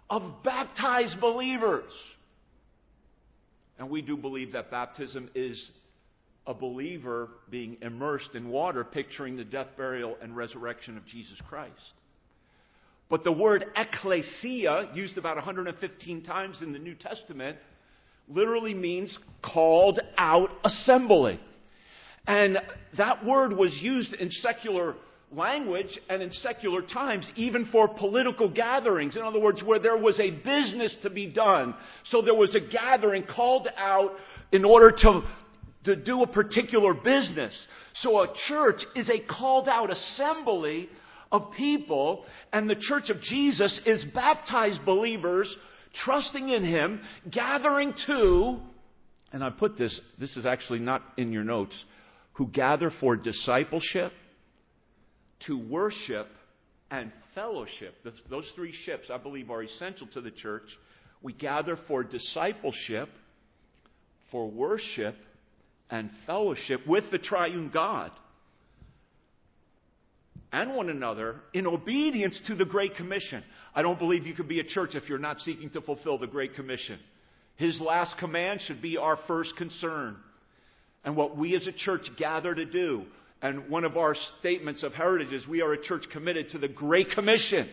of 0.08 0.22
baptized 0.44 1.20
believers. 1.20 1.92
And 3.80 3.90
we 3.90 4.04
do 4.04 4.18
believe 4.18 4.54
that 4.54 4.70
baptism 4.70 5.32
is 5.34 5.72
a 6.46 6.54
believer 6.54 7.30
being 7.50 7.78
immersed 7.82 8.36
in 8.36 8.50
water, 8.50 8.84
picturing 8.84 9.38
the 9.38 9.44
death, 9.44 9.68
burial, 9.78 10.18
and 10.22 10.36
resurrection 10.36 10.98
of 10.98 11.06
Jesus 11.06 11.38
Christ. 11.48 11.74
But 13.10 13.24
the 13.24 13.32
word 13.32 13.66
ecclesia, 13.76 14.92
used 14.94 15.18
about 15.18 15.36
115 15.36 16.24
times 16.24 16.62
in 16.62 16.74
the 16.74 16.80
New 16.80 16.96
Testament, 16.96 17.58
literally 18.28 18.74
means 18.74 19.18
called 19.44 20.00
out 20.18 20.50
assembly. 20.64 21.40
And 22.26 22.58
that 22.98 23.26
word 23.26 23.56
was 23.56 23.78
used 23.82 24.14
in 24.14 24.30
secular 24.30 24.96
language 25.32 26.00
and 26.10 26.22
in 26.22 26.32
secular 26.32 26.82
times, 26.82 27.30
even 27.36 27.66
for 27.72 27.88
political 27.88 28.50
gatherings. 28.50 29.16
In 29.16 29.24
other 29.24 29.40
words, 29.40 29.64
where 29.64 29.80
there 29.80 29.98
was 29.98 30.20
a 30.20 30.32
business 30.32 30.96
to 31.04 31.10
be 31.10 31.28
done. 31.28 31.76
So 32.06 32.22
there 32.22 32.36
was 32.36 32.56
a 32.56 32.60
gathering 32.60 33.24
called 33.24 33.68
out 33.78 34.12
in 34.52 34.64
order 34.64 34.92
to, 34.92 35.22
to 35.86 35.96
do 35.96 36.24
a 36.24 36.28
particular 36.28 36.94
business. 36.94 37.54
So 37.96 38.22
a 38.22 38.34
church 38.48 38.84
is 38.96 39.10
a 39.10 39.20
called 39.20 39.68
out 39.68 39.92
assembly 39.92 40.90
of 41.32 41.52
people, 41.58 42.26
and 42.52 42.70
the 42.70 42.76
church 42.76 43.10
of 43.10 43.22
Jesus 43.22 43.80
is 43.86 44.06
baptized 44.14 44.86
believers 44.86 45.54
trusting 46.06 46.50
in 46.50 46.64
Him, 46.64 47.02
gathering 47.30 47.94
to, 48.08 48.60
and 49.32 49.44
I 49.44 49.50
put 49.50 49.78
this, 49.78 50.00
this 50.20 50.38
is 50.38 50.46
actually 50.46 50.80
not 50.80 51.02
in 51.18 51.32
your 51.32 51.44
notes, 51.44 51.76
who 52.34 52.48
gather 52.48 52.92
for 53.00 53.16
discipleship, 53.16 54.12
to 55.48 55.58
worship, 55.58 56.28
and 56.90 57.12
fellowship. 57.34 57.96
Those 58.30 58.50
three 58.56 58.74
ships, 58.86 59.10
I 59.12 59.18
believe, 59.18 59.50
are 59.50 59.64
essential 59.64 60.08
to 60.14 60.22
the 60.22 60.32
church. 60.32 60.68
We 61.22 61.34
gather 61.34 61.78
for 61.88 62.04
discipleship, 62.04 63.10
for 64.32 64.50
worship, 64.50 65.16
and 65.94 66.10
fellowship 66.26 66.82
with 66.88 67.04
the 67.12 67.20
triune 67.20 67.70
God 67.72 68.10
and 70.52 70.74
one 70.76 70.90
another 70.90 71.36
in 71.54 71.68
obedience 71.68 72.42
to 72.48 72.56
the 72.56 72.66
Great 72.66 72.96
Commission. 72.96 73.44
I 73.76 73.84
don't 73.84 74.00
believe 74.00 74.26
you 74.26 74.34
could 74.34 74.48
be 74.48 74.60
a 74.60 74.64
church 74.64 74.96
if 74.96 75.08
you're 75.08 75.20
not 75.20 75.40
seeking 75.42 75.70
to 75.70 75.82
fulfill 75.82 76.18
the 76.18 76.26
Great 76.26 76.56
Commission. 76.56 76.98
His 77.58 77.80
last 77.80 78.18
command 78.18 78.62
should 78.62 78.82
be 78.82 78.98
our 78.98 79.20
first 79.28 79.56
concern. 79.56 80.18
And 81.06 81.16
what 81.16 81.38
we 81.38 81.56
as 81.56 81.68
a 81.68 81.72
church 81.72 82.08
gather 82.18 82.56
to 82.56 82.66
do. 82.66 83.04
And 83.44 83.70
one 83.70 83.84
of 83.84 83.96
our 83.96 84.16
statements 84.40 84.82
of 84.82 84.94
heritage 84.94 85.32
is 85.32 85.48
we 85.48 85.62
are 85.62 85.74
a 85.74 85.84
church 85.84 86.06
committed 86.12 86.50
to 86.52 86.58
the 86.58 86.68
Great 86.68 87.12
Commission 87.12 87.70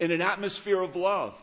in 0.00 0.10
an 0.10 0.22
atmosphere 0.22 0.82
of 0.82 0.96
love. 0.96 1.34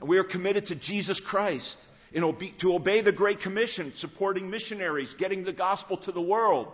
And 0.00 0.08
we 0.08 0.16
are 0.16 0.24
committed 0.24 0.64
to 0.68 0.76
Jesus 0.76 1.20
Christ 1.26 1.76
obe- 2.24 2.58
to 2.60 2.74
obey 2.74 3.02
the 3.02 3.12
Great 3.12 3.40
Commission, 3.40 3.92
supporting 3.96 4.48
missionaries, 4.50 5.14
getting 5.18 5.44
the 5.44 5.52
gospel 5.52 5.96
to 5.98 6.12
the 6.12 6.20
world 6.20 6.68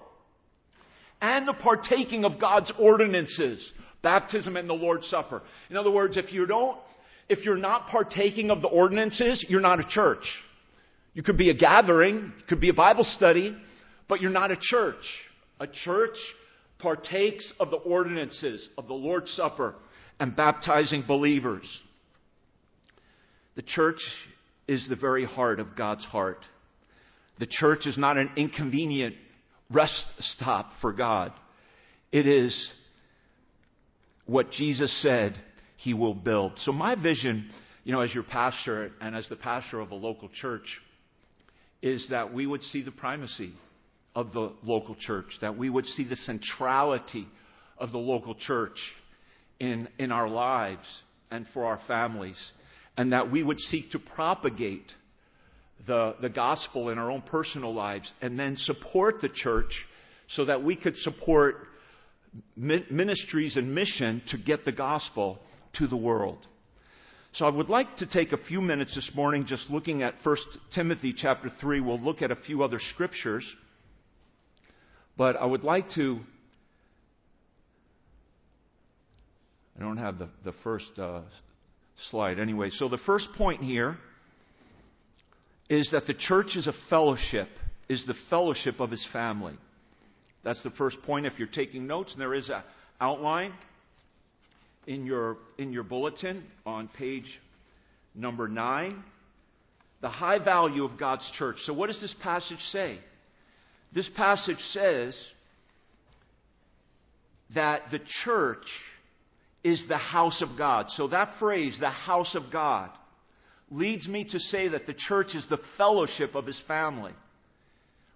and 1.23 1.47
the 1.47 1.55
partaking 1.55 2.25
of 2.25 2.41
God's 2.41 2.73
ordinances, 2.79 3.73
baptism 4.03 4.57
and 4.57 4.69
the 4.69 4.75
Lord's 4.75 5.07
Supper. 5.07 5.43
In 5.71 5.77
other 5.77 5.91
words, 5.91 6.17
if 6.17 6.33
you 6.33 6.47
don't, 6.47 6.79
if 7.29 7.45
you're 7.45 7.57
not 7.57 7.87
partaking 7.87 8.51
of 8.51 8.61
the 8.61 8.69
ordinances, 8.69 9.45
you're 9.49 9.61
not 9.61 9.81
a 9.81 9.87
church. 9.89 10.25
You 11.15 11.23
could 11.23 11.37
be 11.37 11.51
a 11.51 11.55
gathering, 11.55 12.33
could 12.49 12.61
be 12.61 12.71
a 12.71 12.75
Bible 12.75 13.05
study, 13.05 13.57
but 14.09 14.21
you're 14.21 14.31
not 14.31 14.51
a 14.51 14.57
church. 14.61 15.05
A 15.61 15.67
church 15.67 16.17
partakes 16.79 17.53
of 17.61 17.71
the 17.71 17.77
ordinances 17.77 18.69
of 18.77 18.89
the 18.89 18.95
Lord's 18.95 19.31
Supper 19.31 19.77
and 20.19 20.35
baptizing 20.35 21.05
believers. 21.07 21.65
The 23.55 23.63
church 23.63 24.01
is 24.73 24.89
the 24.89 24.97
very 24.97 25.25
heart 25.25 25.61
of 25.61 25.77
God's 25.77 26.05
heart. 26.05 26.45
The 27.39 27.47
church 27.47 27.87
is 27.87 27.99
not 27.99 28.17
an 28.17 28.31
inconvenient 28.37 29.15
rest 29.71 30.05
stop 30.21 30.73
for 30.81 30.93
God. 30.93 31.33
It 32.11 32.27
is 32.27 32.71
what 34.27 34.51
Jesus 34.51 35.03
said 35.03 35.41
he 35.77 35.95
will 35.95 36.15
build. 36.15 36.53
So, 36.59 36.73
my 36.73 36.95
vision, 36.95 37.51
you 37.85 37.93
know, 37.93 38.01
as 38.01 38.15
your 38.15 38.25
pastor 38.25 38.93
and 39.01 39.15
as 39.17 39.29
the 39.29 39.37
pastor 39.37 39.81
of 39.81 39.91
a 39.91 39.95
local 39.95 40.29
church, 40.29 40.81
is 41.81 42.09
that 42.11 42.33
we 42.33 42.47
would 42.47 42.63
see 42.63 42.83
the 42.83 42.93
primacy 42.93 43.53
of 44.15 44.33
the 44.33 44.53
local 44.63 44.95
church, 44.95 45.27
that 45.41 45.57
we 45.57 45.69
would 45.71 45.87
see 45.87 46.05
the 46.05 46.17
centrality 46.17 47.27
of 47.79 47.93
the 47.93 47.99
local 47.99 48.35
church 48.35 48.79
in, 49.59 49.89
in 49.99 50.13
our 50.13 50.29
lives 50.29 50.87
and 51.31 51.47
for 51.53 51.65
our 51.65 51.81
families, 51.89 52.37
and 52.97 53.13
that 53.13 53.31
we 53.31 53.43
would 53.43 53.59
seek 53.59 53.91
to 53.93 53.99
propagate 53.99 54.93
the, 55.87 56.15
the 56.21 56.29
gospel 56.29 56.91
in 56.91 56.99
our 56.99 57.11
own 57.11 57.23
personal 57.23 57.75
lives 57.75 58.13
and 58.21 58.39
then 58.39 58.57
support 58.57 59.21
the 59.21 59.29
church 59.29 59.73
so 60.29 60.45
that 60.45 60.63
we 60.63 60.77
could 60.77 60.97
support 60.97 61.57
ministries 62.57 63.57
and 63.57 63.75
mission 63.75 64.23
to 64.29 64.39
get 64.39 64.65
the 64.65 64.73
gospel 64.73 65.39
to 65.75 65.87
the 65.87 65.97
world. 65.97 66.39
So 67.35 67.47
I 67.47 67.51
would 67.51 67.71
like 67.71 67.97
to 67.97 68.07
take 68.07 68.33
a 68.33 68.37
few 68.37 68.61
minutes 68.61 68.95
this 68.95 69.11
morning 69.15 69.47
just 69.47 69.71
looking 69.71 70.03
at 70.03 70.15
1 70.23 70.37
Timothy 70.75 71.15
chapter 71.17 71.51
3. 71.61 71.81
We'll 71.81 72.01
look 72.01 72.21
at 72.21 72.31
a 72.31 72.37
few 72.37 72.63
other 72.63 72.79
scriptures. 72.79 73.45
But 75.17 75.37
I 75.37 75.47
would 75.47 75.65
like 75.65 75.91
to. 75.93 76.21
I 79.79 79.81
don't 79.81 79.97
have 79.97 80.19
the, 80.19 80.29
the 80.45 80.53
first 80.63 80.91
uh, 80.99 81.23
slide 82.11 82.39
anyway. 82.39 82.71
So 82.71 82.89
the 82.89 82.99
first 82.99 83.29
point 83.37 83.63
here 83.63 83.97
is 85.69 85.89
that 85.93 86.07
the 86.07 86.15
church 86.15 86.57
is 86.57 86.67
a 86.67 86.75
fellowship, 86.91 87.49
is 87.89 88.05
the 88.07 88.15
fellowship 88.29 88.81
of 88.81 88.91
his 88.91 89.07
family. 89.13 89.55
That's 90.45 90.63
the 90.63 90.71
first 90.71 91.01
point. 91.03 91.27
If 91.27 91.39
you're 91.39 91.49
taking 91.49 91.87
notes, 91.87 92.13
and 92.13 92.21
there 92.21 92.35
is 92.35 92.49
an 92.49 92.63
outline 93.01 93.53
in 94.87 95.07
your, 95.07 95.37
in 95.59 95.73
your 95.73 95.85
bulletin 95.85 96.45
on 96.67 96.89
page 96.89 97.27
number 98.15 98.49
nine. 98.49 99.03
The 100.01 100.09
high 100.09 100.39
value 100.39 100.85
of 100.85 100.99
God's 100.99 101.29
church. 101.39 101.57
So, 101.65 101.73
what 101.73 101.87
does 101.87 102.01
this 102.01 102.15
passage 102.23 102.59
say? 102.71 102.99
This 103.95 104.09
passage 104.17 104.59
says 104.71 105.17
that 107.55 107.83
the 107.91 108.01
church 108.25 108.67
is 109.65 109.85
the 109.89 109.99
house 109.99 110.43
of 110.43 110.59
God. 110.59 110.87
So, 110.91 111.09
that 111.09 111.35
phrase, 111.39 111.77
the 111.79 111.91
house 111.91 112.35
of 112.35 112.53
God, 112.53 112.91
leads 113.71 114.07
me 114.07 114.25
to 114.25 114.39
say 114.39 114.69
that 114.69 114.87
the 114.87 114.95
church 114.95 115.35
is 115.35 115.47
the 115.49 115.61
fellowship 115.79 116.35
of 116.35 116.47
his 116.47 116.61
family. 116.69 117.13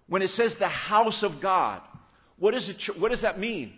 When 0.07 0.21
it 0.21 0.29
says 0.29 0.55
the 0.59 0.67
house 0.67 1.23
of 1.23 1.41
God, 1.41 1.81
what, 2.37 2.53
is 2.53 2.69
it, 2.69 2.99
what 2.99 3.11
does 3.11 3.23
that 3.23 3.39
mean? 3.39 3.73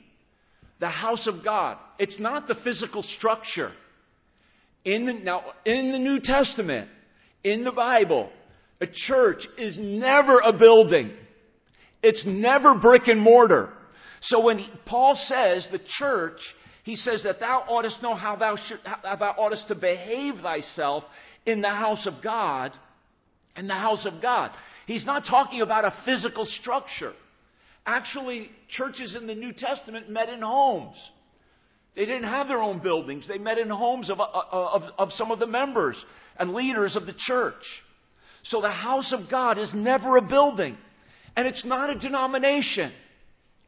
The 0.79 0.89
house 0.89 1.27
of 1.27 1.43
God. 1.43 1.77
It's 1.97 2.19
not 2.19 2.47
the 2.47 2.55
physical 2.63 3.03
structure. 3.03 3.71
In 4.85 5.05
the, 5.05 5.13
now, 5.13 5.43
in 5.65 5.91
the 5.91 5.99
New 5.99 6.19
Testament, 6.19 6.89
in 7.43 7.63
the 7.63 7.71
Bible, 7.71 8.29
a 8.81 8.87
church 8.87 9.45
is 9.57 9.77
never 9.79 10.39
a 10.39 10.53
building. 10.53 11.11
It's 12.01 12.23
never 12.25 12.75
brick 12.75 13.07
and 13.07 13.19
mortar. 13.19 13.73
So 14.21 14.43
when 14.43 14.65
Paul 14.85 15.15
says 15.15 15.67
the 15.71 15.79
church, 15.97 16.39
he 16.83 16.95
says 16.95 17.23
that 17.23 17.39
thou 17.39 17.65
oughtest 17.67 18.01
know 18.01 18.15
how 18.15 18.35
thou, 18.35 18.55
should, 18.55 18.79
how 18.83 19.15
thou 19.15 19.35
oughtest 19.37 19.67
to 19.67 19.75
behave 19.75 20.35
thyself 20.41 21.03
in 21.45 21.61
the 21.61 21.69
house 21.69 22.07
of 22.07 22.23
God, 22.23 22.71
in 23.55 23.67
the 23.67 23.73
house 23.73 24.05
of 24.05 24.21
God. 24.21 24.51
He's 24.87 25.05
not 25.05 25.25
talking 25.29 25.61
about 25.61 25.85
a 25.85 25.93
physical 26.05 26.45
structure. 26.45 27.13
Actually, 27.85 28.49
churches 28.69 29.15
in 29.15 29.27
the 29.27 29.35
New 29.35 29.53
Testament 29.53 30.09
met 30.09 30.29
in 30.29 30.41
homes. 30.41 30.95
They 31.95 32.05
didn't 32.05 32.25
have 32.29 32.47
their 32.47 32.61
own 32.61 32.79
buildings. 32.79 33.27
They 33.27 33.37
met 33.37 33.57
in 33.57 33.69
homes 33.69 34.09
of, 34.09 34.19
uh, 34.19 34.25
of, 34.51 34.83
of 34.97 35.11
some 35.13 35.31
of 35.31 35.39
the 35.39 35.47
members 35.47 36.03
and 36.37 36.53
leaders 36.53 36.95
of 36.95 37.05
the 37.05 37.15
church. 37.17 37.63
So 38.43 38.61
the 38.61 38.71
house 38.71 39.13
of 39.13 39.29
God 39.29 39.57
is 39.57 39.71
never 39.73 40.17
a 40.17 40.21
building. 40.21 40.77
And 41.35 41.47
it's 41.47 41.65
not 41.65 41.89
a 41.89 41.99
denomination. 41.99 42.91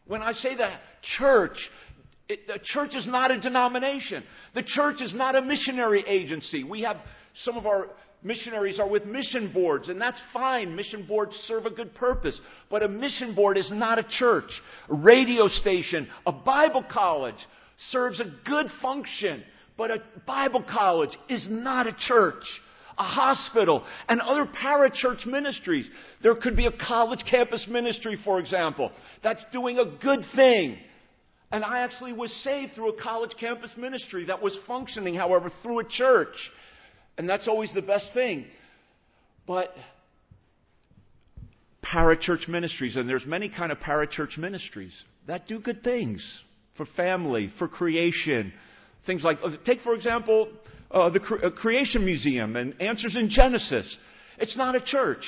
When 0.08 0.22
I 0.22 0.34
say 0.34 0.56
the 0.56 0.72
church, 1.18 1.58
it, 2.32 2.48
the 2.48 2.60
church 2.64 2.96
is 2.96 3.08
not 3.08 3.32
a 3.32 3.40
denomination. 3.40 4.24
The 4.56 4.64
church 4.64 5.02
is 5.02 5.14
not 5.14 5.36
a 5.36 5.42
missionary 5.42 6.04
agency. 6.08 6.64
We 6.64 6.82
have 6.82 6.98
some 7.34 7.58
of 7.58 7.66
our 7.66 7.88
missionaries 8.24 8.80
are 8.80 8.88
with 8.88 9.06
mission 9.06 9.52
boards, 9.54 9.90
and 9.90 10.00
that's 10.00 10.22
fine. 10.34 10.76
Mission 10.76 11.06
boards 11.06 11.36
serve 11.48 11.66
a 11.66 11.72
good 11.72 11.94
purpose. 11.96 12.40
But 12.70 12.84
a 12.84 12.88
mission 12.88 13.36
board 13.36 13.58
is 13.58 13.72
not 13.72 14.00
a 14.00 14.04
church. 14.04 14.52
A 14.90 14.96
radio 14.96 15.48
station, 15.48 16.08
a 16.26 16.32
Bible 16.32 16.84
college 16.90 17.36
serves 17.90 18.20
a 18.20 18.26
good 18.46 18.68
function, 18.82 19.44
but 19.78 19.92
a 19.92 20.02
Bible 20.26 20.64
college 20.64 21.18
is 21.30 21.48
not 21.50 21.88
a 21.88 21.96
church. 21.98 22.44
A 22.98 23.04
hospital 23.04 23.84
and 24.10 24.22
other 24.22 24.46
parachurch 24.46 25.26
ministries. 25.26 25.90
There 26.22 26.36
could 26.36 26.56
be 26.56 26.68
a 26.68 26.72
college 26.72 27.24
campus 27.30 27.68
ministry, 27.68 28.18
for 28.24 28.40
example, 28.40 28.92
that's 29.24 29.44
doing 29.52 29.80
a 29.80 29.86
good 29.86 30.20
thing. 30.36 30.78
And 31.52 31.66
I 31.66 31.80
actually 31.80 32.14
was 32.14 32.32
saved 32.44 32.74
through 32.76 32.94
a 32.94 33.02
college 33.02 33.32
campus 33.40 33.72
ministry 33.78 34.26
that 34.26 34.42
was 34.42 34.58
functioning, 34.68 35.16
however, 35.16 35.52
through 35.62 35.80
a 35.80 35.84
church. 35.84 36.36
And 37.18 37.28
that's 37.28 37.48
always 37.48 37.74
the 37.74 37.82
best 37.82 38.14
thing. 38.14 38.46
But 39.46 39.74
parachurch 41.84 42.48
ministries, 42.48 42.96
and 42.96 43.10
there's 43.10 43.26
many 43.26 43.50
kind 43.50 43.72
of 43.72 43.80
parachurch 43.80 44.38
ministries 44.38 44.94
that 45.28 45.48
do 45.48 45.60
good 45.60 45.84
things 45.84 46.24
for 46.78 46.86
family, 46.96 47.52
for 47.60 47.68
creation, 47.68 48.54
things 49.06 49.24
like 49.24 49.40
take 49.66 49.82
for 49.82 49.94
example 49.94 50.48
uh, 50.92 51.10
the 51.10 51.20
Cre- 51.20 51.46
uh, 51.46 51.50
Creation 51.50 52.06
Museum 52.06 52.56
and 52.56 52.80
Answers 52.82 53.18
in 53.18 53.30
Genesis. 53.30 53.98
It's 54.38 54.58
not 54.58 54.76
a 54.76 54.82
church, 54.82 55.26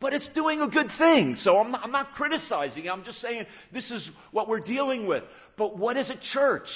but 0.00 0.12
it's 0.12 0.28
doing 0.34 0.60
a 0.60 0.68
good 0.68 0.88
thing. 0.98 1.36
So 1.38 1.58
I'm 1.58 1.72
not, 1.72 1.80
I'm 1.82 1.90
not 1.90 2.12
criticizing. 2.12 2.88
I'm 2.88 3.04
just 3.04 3.18
saying 3.18 3.46
this 3.72 3.90
is 3.90 4.08
what 4.30 4.48
we're 4.48 4.60
dealing 4.60 5.06
with. 5.06 5.24
But 5.56 5.76
what 5.76 5.96
is 5.96 6.10
a 6.10 6.18
church? 6.32 6.68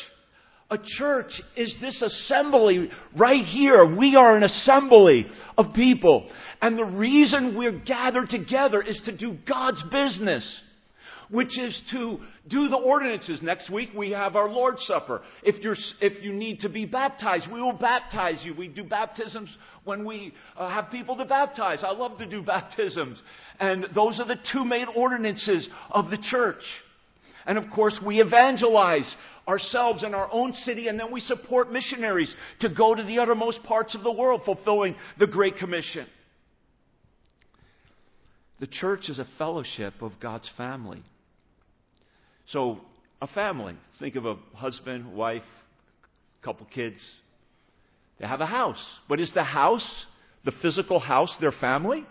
A 0.71 0.79
church 0.99 1.41
is 1.57 1.77
this 1.81 2.01
assembly 2.03 2.91
right 3.17 3.45
here. 3.45 3.85
We 3.85 4.17
are 4.17 4.37
an 4.37 4.43
assembly 4.43 5.27
of 5.59 5.75
people. 5.75 6.31
And 6.61 6.79
the 6.79 6.85
reason 6.85 7.57
we're 7.57 7.79
gathered 7.79 8.31
together 8.31 8.81
is 8.81 9.01
to 9.05 9.17
do 9.17 9.37
God's 9.47 9.83
business, 9.93 10.61
which 11.33 11.59
is 11.59 11.81
to 11.91 12.19
do 12.47 12.69
the 12.69 12.77
ordinances. 12.77 13.41
Next 13.43 13.71
week 13.71 13.89
we 13.97 14.11
have 14.11 14.37
our 14.37 14.49
Lord's 14.49 14.85
Supper. 14.85 15.23
If, 15.43 15.63
you're, 15.63 15.77
if 16.01 16.23
you 16.23 16.33
need 16.33 16.61
to 16.61 16.69
be 16.69 16.85
baptized, 16.85 17.51
we 17.51 17.61
will 17.61 17.73
baptize 17.73 18.43
you. 18.45 18.55
We 18.55 18.69
do 18.69 18.85
baptisms 18.85 19.57
when 19.85 20.05
we 20.05 20.35
uh, 20.57 20.69
have 20.69 20.91
people 20.91 21.17
to 21.17 21.25
baptize. 21.25 21.83
I 21.83 21.93
love 21.93 22.19
to 22.19 22.27
do 22.27 22.43
baptisms. 22.47 23.21
And 23.59 23.87
those 23.95 24.21
are 24.21 24.27
the 24.27 24.39
two 24.53 24.65
main 24.65 24.87
ordinances 24.95 25.69
of 25.91 26.11
the 26.11 26.19
church. 26.23 26.63
And 27.47 27.57
of 27.57 27.65
course, 27.75 27.99
we 28.07 28.21
evangelize 28.21 29.17
ourselves 29.49 30.05
in 30.05 30.15
our 30.15 30.29
own 30.31 30.53
city, 30.53 30.87
and 30.89 31.01
then 31.01 31.11
we 31.11 31.21
support 31.21 31.73
missionaries 31.73 32.33
to 32.61 32.69
go 32.69 32.95
to 32.95 33.03
the 33.03 33.19
uttermost 33.19 33.63
parts 33.65 33.95
of 33.95 34.05
the 34.05 34.13
world, 34.13 34.43
fulfilling 34.45 34.95
the 35.19 35.27
Great 35.27 35.57
Commission. 35.57 36.07
The 38.61 38.69
church 38.69 39.09
is 39.09 39.19
a 39.19 39.27
fellowship 39.39 39.95
of 40.03 40.13
God's 40.21 40.49
family. 40.57 41.03
So, 42.49 42.81
a 43.21 43.27
family. 43.27 43.77
Think 43.99 44.17
of 44.17 44.27
a 44.27 44.37
husband, 44.55 45.15
wife, 45.15 45.43
couple 46.43 46.67
kids. 46.67 46.99
They 48.19 48.27
have 48.27 48.41
a 48.41 48.47
house. 48.47 48.85
But 49.09 49.21
is 49.21 49.33
the 49.35 49.45
house, 49.45 50.05
the 50.45 50.53
physical 50.61 50.99
house, 50.99 51.35
their 51.41 51.53
family? 51.53 52.05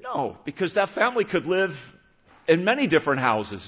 No, 0.00 0.36
because 0.44 0.74
that 0.74 0.90
family 0.94 1.24
could 1.24 1.46
live 1.46 1.70
in 2.46 2.64
many 2.64 2.86
different 2.86 3.20
houses. 3.20 3.62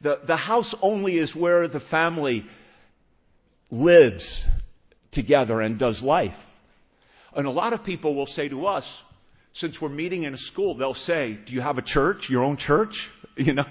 The, 0.00 0.20
the 0.26 0.36
house 0.36 0.74
only 0.82 1.18
is 1.18 1.34
where 1.34 1.68
the 1.68 1.80
family 1.90 2.44
lives 3.70 4.44
together 5.12 5.60
and 5.60 5.78
does 5.78 6.02
life. 6.02 6.36
And 7.34 7.46
a 7.46 7.50
lot 7.50 7.72
of 7.72 7.84
people 7.84 8.14
will 8.14 8.26
say 8.26 8.48
to 8.48 8.66
us, 8.66 8.84
since 9.54 9.78
we're 9.80 9.88
meeting 9.88 10.24
in 10.24 10.34
a 10.34 10.38
school, 10.38 10.76
they'll 10.76 10.94
say, 10.94 11.38
Do 11.46 11.52
you 11.52 11.62
have 11.62 11.78
a 11.78 11.82
church, 11.82 12.26
your 12.28 12.44
own 12.44 12.58
church? 12.58 12.94
You 13.44 13.52
know, 13.52 13.64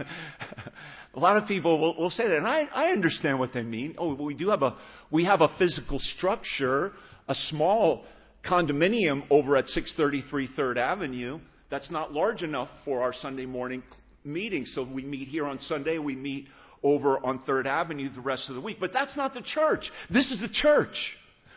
a 1.15 1.19
lot 1.19 1.37
of 1.37 1.47
people 1.47 1.79
will, 1.79 1.97
will 1.97 2.11
say 2.11 2.27
that, 2.27 2.37
and 2.37 2.45
I, 2.45 2.65
I 2.71 2.91
understand 2.91 3.39
what 3.39 3.51
they 3.51 3.63
mean. 3.63 3.95
Oh, 3.97 4.13
we 4.13 4.35
do 4.35 4.49
have 4.49 4.61
a 4.61 4.75
we 5.09 5.25
have 5.25 5.41
a 5.41 5.47
physical 5.57 5.97
structure, 5.97 6.91
a 7.27 7.33
small 7.33 8.05
condominium 8.47 9.23
over 9.31 9.57
at 9.57 9.67
633 9.67 10.49
Third 10.55 10.77
Avenue 10.77 11.39
that's 11.69 11.89
not 11.89 12.13
large 12.13 12.43
enough 12.43 12.69
for 12.83 13.01
our 13.01 13.13
Sunday 13.13 13.45
morning 13.45 13.83
meeting. 14.23 14.65
So 14.65 14.83
we 14.83 15.03
meet 15.03 15.27
here 15.27 15.45
on 15.45 15.59
Sunday, 15.59 15.97
we 15.97 16.15
meet 16.15 16.47
over 16.83 17.23
on 17.25 17.39
Third 17.39 17.67
Avenue 17.67 18.13
the 18.13 18.21
rest 18.21 18.49
of 18.49 18.55
the 18.55 18.61
week. 18.61 18.77
But 18.79 18.93
that's 18.93 19.17
not 19.17 19.33
the 19.33 19.41
church. 19.41 19.91
This 20.09 20.31
is 20.31 20.39
the 20.41 20.49
church. 20.49 20.95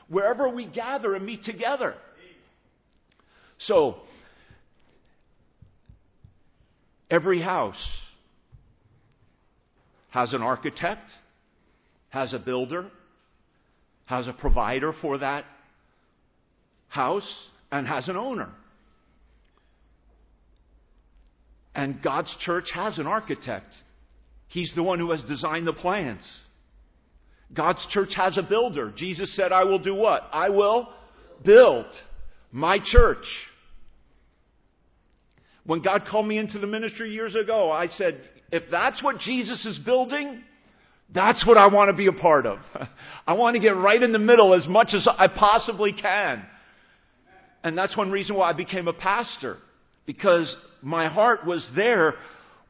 Wherever 0.09 0.49
we 0.49 0.67
gather 0.67 1.15
and 1.15 1.25
meet 1.25 1.45
together. 1.45 1.95
So, 3.59 3.97
every 7.11 7.41
house 7.41 7.83
has 10.11 10.33
an 10.33 10.43
architect, 10.43 11.11
has 12.11 12.33
a 12.33 12.39
builder, 12.39 12.87
has 14.07 14.27
a 14.27 14.33
provider 14.33 14.93
for 15.01 15.19
that 15.19 15.45
house, 16.89 17.47
and 17.71 17.87
has 17.87 18.09
an 18.09 18.17
owner. 18.17 18.49
And 21.75 22.03
God's 22.03 22.35
church 22.41 22.71
has 22.75 22.99
an 22.99 23.07
architect. 23.07 23.73
He's 24.49 24.73
the 24.75 24.83
one 24.83 24.99
who 24.99 25.11
has 25.11 25.23
designed 25.25 25.67
the 25.67 25.75
plans. 25.75 26.27
God's 27.55 27.87
church 27.91 28.11
has 28.17 28.37
a 28.39 28.43
builder. 28.43 28.93
Jesus 28.97 29.35
said, 29.37 29.53
I 29.53 29.65
will 29.65 29.79
do 29.79 29.95
what? 29.95 30.29
I 30.33 30.49
will 30.49 30.89
build 31.45 31.87
my 32.51 32.79
church. 32.83 33.25
When 35.69 35.83
God 35.83 36.07
called 36.11 36.27
me 36.27 36.39
into 36.39 36.59
the 36.59 36.67
ministry 36.67 37.13
years 37.13 37.35
ago, 37.35 37.71
I 37.71 37.89
said, 37.89 38.23
if 38.51 38.63
that's 38.71 39.03
what 39.03 39.19
Jesus 39.19 39.67
is 39.67 39.79
building, 39.79 40.43
that's 41.15 41.47
what 41.47 41.59
I 41.59 41.67
want 41.67 41.91
to 41.91 41.93
be 41.93 42.07
a 42.07 42.13
part 42.13 42.47
of. 42.47 42.61
I 43.27 43.35
want 43.35 43.55
to 43.55 43.61
get 43.61 43.77
right 43.77 44.03
in 44.03 44.13
the 44.13 44.19
middle 44.19 44.55
as 44.55 44.67
much 44.67 44.95
as 44.95 45.07
I 45.07 45.29
possibly 45.29 45.93
can. 45.93 46.43
And 47.63 47.77
that's 47.77 47.95
one 47.99 48.11
reason 48.11 48.35
why 48.35 48.49
I 48.49 48.55
became 48.55 48.89
a 48.89 48.95
pastor 48.95 49.59
because 50.07 50.57
my 50.81 51.07
heart 51.07 51.45
was 51.47 51.71
there 51.77 52.15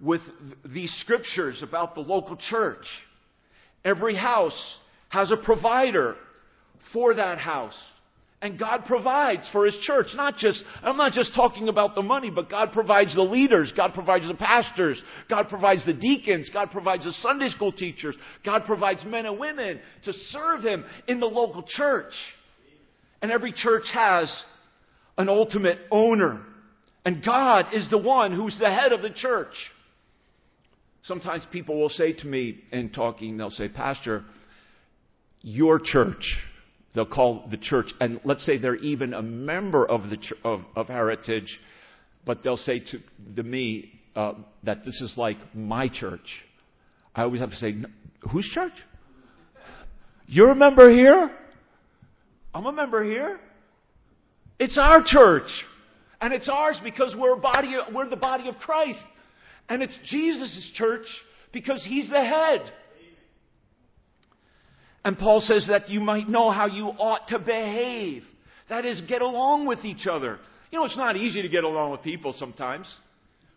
with 0.00 0.22
these 0.64 0.92
scriptures 0.94 1.62
about 1.62 1.94
the 1.94 2.00
local 2.00 2.37
church. 2.37 2.84
Every 3.84 4.16
house 4.16 4.76
has 5.08 5.30
a 5.30 5.37
provider 5.37 6.16
for 6.92 7.14
that 7.14 7.38
house. 7.38 7.78
And 8.40 8.57
God 8.57 8.85
provides 8.87 9.48
for 9.51 9.64
His 9.64 9.77
church. 9.83 10.07
Not 10.14 10.37
just, 10.37 10.62
I'm 10.83 10.96
not 10.96 11.12
just 11.12 11.35
talking 11.35 11.68
about 11.68 11.96
the 11.96 12.03
money, 12.03 12.31
but 12.31 12.48
God 12.48 12.70
provides 12.72 13.14
the 13.16 13.22
leaders. 13.22 13.72
God 13.77 13.94
provides 13.94 14.29
the 14.29 14.35
pastors. 14.35 15.03
God 15.29 15.48
provides 15.48 15.85
the 15.85 15.92
deacons. 15.92 16.48
God 16.53 16.70
provides 16.70 17.05
the 17.05 17.12
Sunday 17.12 17.48
school 17.48 17.72
teachers. 17.72 18.16
God 18.44 18.64
provides 18.64 19.05
men 19.05 19.27
and 19.27 19.40
women 19.40 19.81
to 20.05 20.12
serve 20.12 20.62
Him 20.62 20.85
in 21.09 21.18
the 21.18 21.27
local 21.27 21.64
church. 21.66 22.12
And 23.20 23.33
every 23.33 23.53
church 23.53 23.87
has 23.92 24.44
an 25.16 25.29
ultimate 25.29 25.79
owner. 25.90 26.40
And 27.05 27.24
God 27.24 27.66
is 27.72 27.90
the 27.90 27.98
one 27.98 28.33
who's 28.33 28.57
the 28.61 28.70
head 28.70 28.92
of 28.92 29.03
the 29.03 29.11
church. 29.11 29.55
Sometimes 31.03 31.44
people 31.51 31.81
will 31.81 31.88
say 31.88 32.12
to 32.12 32.27
me 32.27 32.61
in 32.70 32.90
talking, 32.90 33.37
they'll 33.37 33.51
say, 33.51 33.68
Pastor, 33.68 34.24
your 35.40 35.81
church, 35.83 36.37
they'll 36.98 37.06
call 37.06 37.46
the 37.48 37.56
church, 37.56 37.87
and 38.00 38.20
let's 38.24 38.44
say 38.44 38.58
they're 38.58 38.74
even 38.74 39.14
a 39.14 39.22
member 39.22 39.88
of, 39.88 40.11
the, 40.11 40.18
of, 40.42 40.62
of 40.74 40.88
Heritage, 40.88 41.61
but 42.26 42.42
they'll 42.42 42.56
say 42.56 42.80
to, 42.80 42.98
to 43.37 43.42
me 43.44 43.92
uh, 44.16 44.32
that 44.64 44.78
this 44.84 45.00
is 45.00 45.14
like 45.16 45.37
my 45.54 45.87
church. 45.87 46.28
I 47.14 47.22
always 47.22 47.38
have 47.40 47.50
to 47.50 47.56
say, 47.56 47.76
whose 48.32 48.50
church? 48.52 48.72
You're 50.26 50.50
a 50.50 50.56
member 50.56 50.90
here? 50.90 51.30
I'm 52.52 52.66
a 52.66 52.72
member 52.72 53.04
here. 53.04 53.38
It's 54.58 54.76
our 54.76 55.04
church. 55.06 55.48
And 56.20 56.34
it's 56.34 56.48
ours 56.48 56.80
because 56.82 57.14
we're, 57.16 57.37
body, 57.37 57.76
we're 57.94 58.08
the 58.08 58.16
body 58.16 58.48
of 58.48 58.56
Christ. 58.56 58.98
And 59.68 59.84
it's 59.84 59.96
Jesus' 60.06 60.72
church 60.74 61.06
because 61.52 61.87
He's 61.88 62.11
the 62.11 62.24
head. 62.24 62.72
And 65.04 65.18
Paul 65.18 65.40
says 65.40 65.66
that 65.68 65.88
you 65.88 66.00
might 66.00 66.28
know 66.28 66.50
how 66.50 66.66
you 66.66 66.87
ought 66.87 67.28
to 67.28 67.38
behave. 67.38 68.24
That 68.68 68.84
is, 68.84 69.00
get 69.02 69.22
along 69.22 69.66
with 69.66 69.84
each 69.84 70.06
other. 70.06 70.38
You 70.70 70.78
know, 70.78 70.84
it's 70.84 70.96
not 70.96 71.16
easy 71.16 71.42
to 71.42 71.48
get 71.48 71.64
along 71.64 71.92
with 71.92 72.02
people 72.02 72.34
sometimes. 72.37 72.92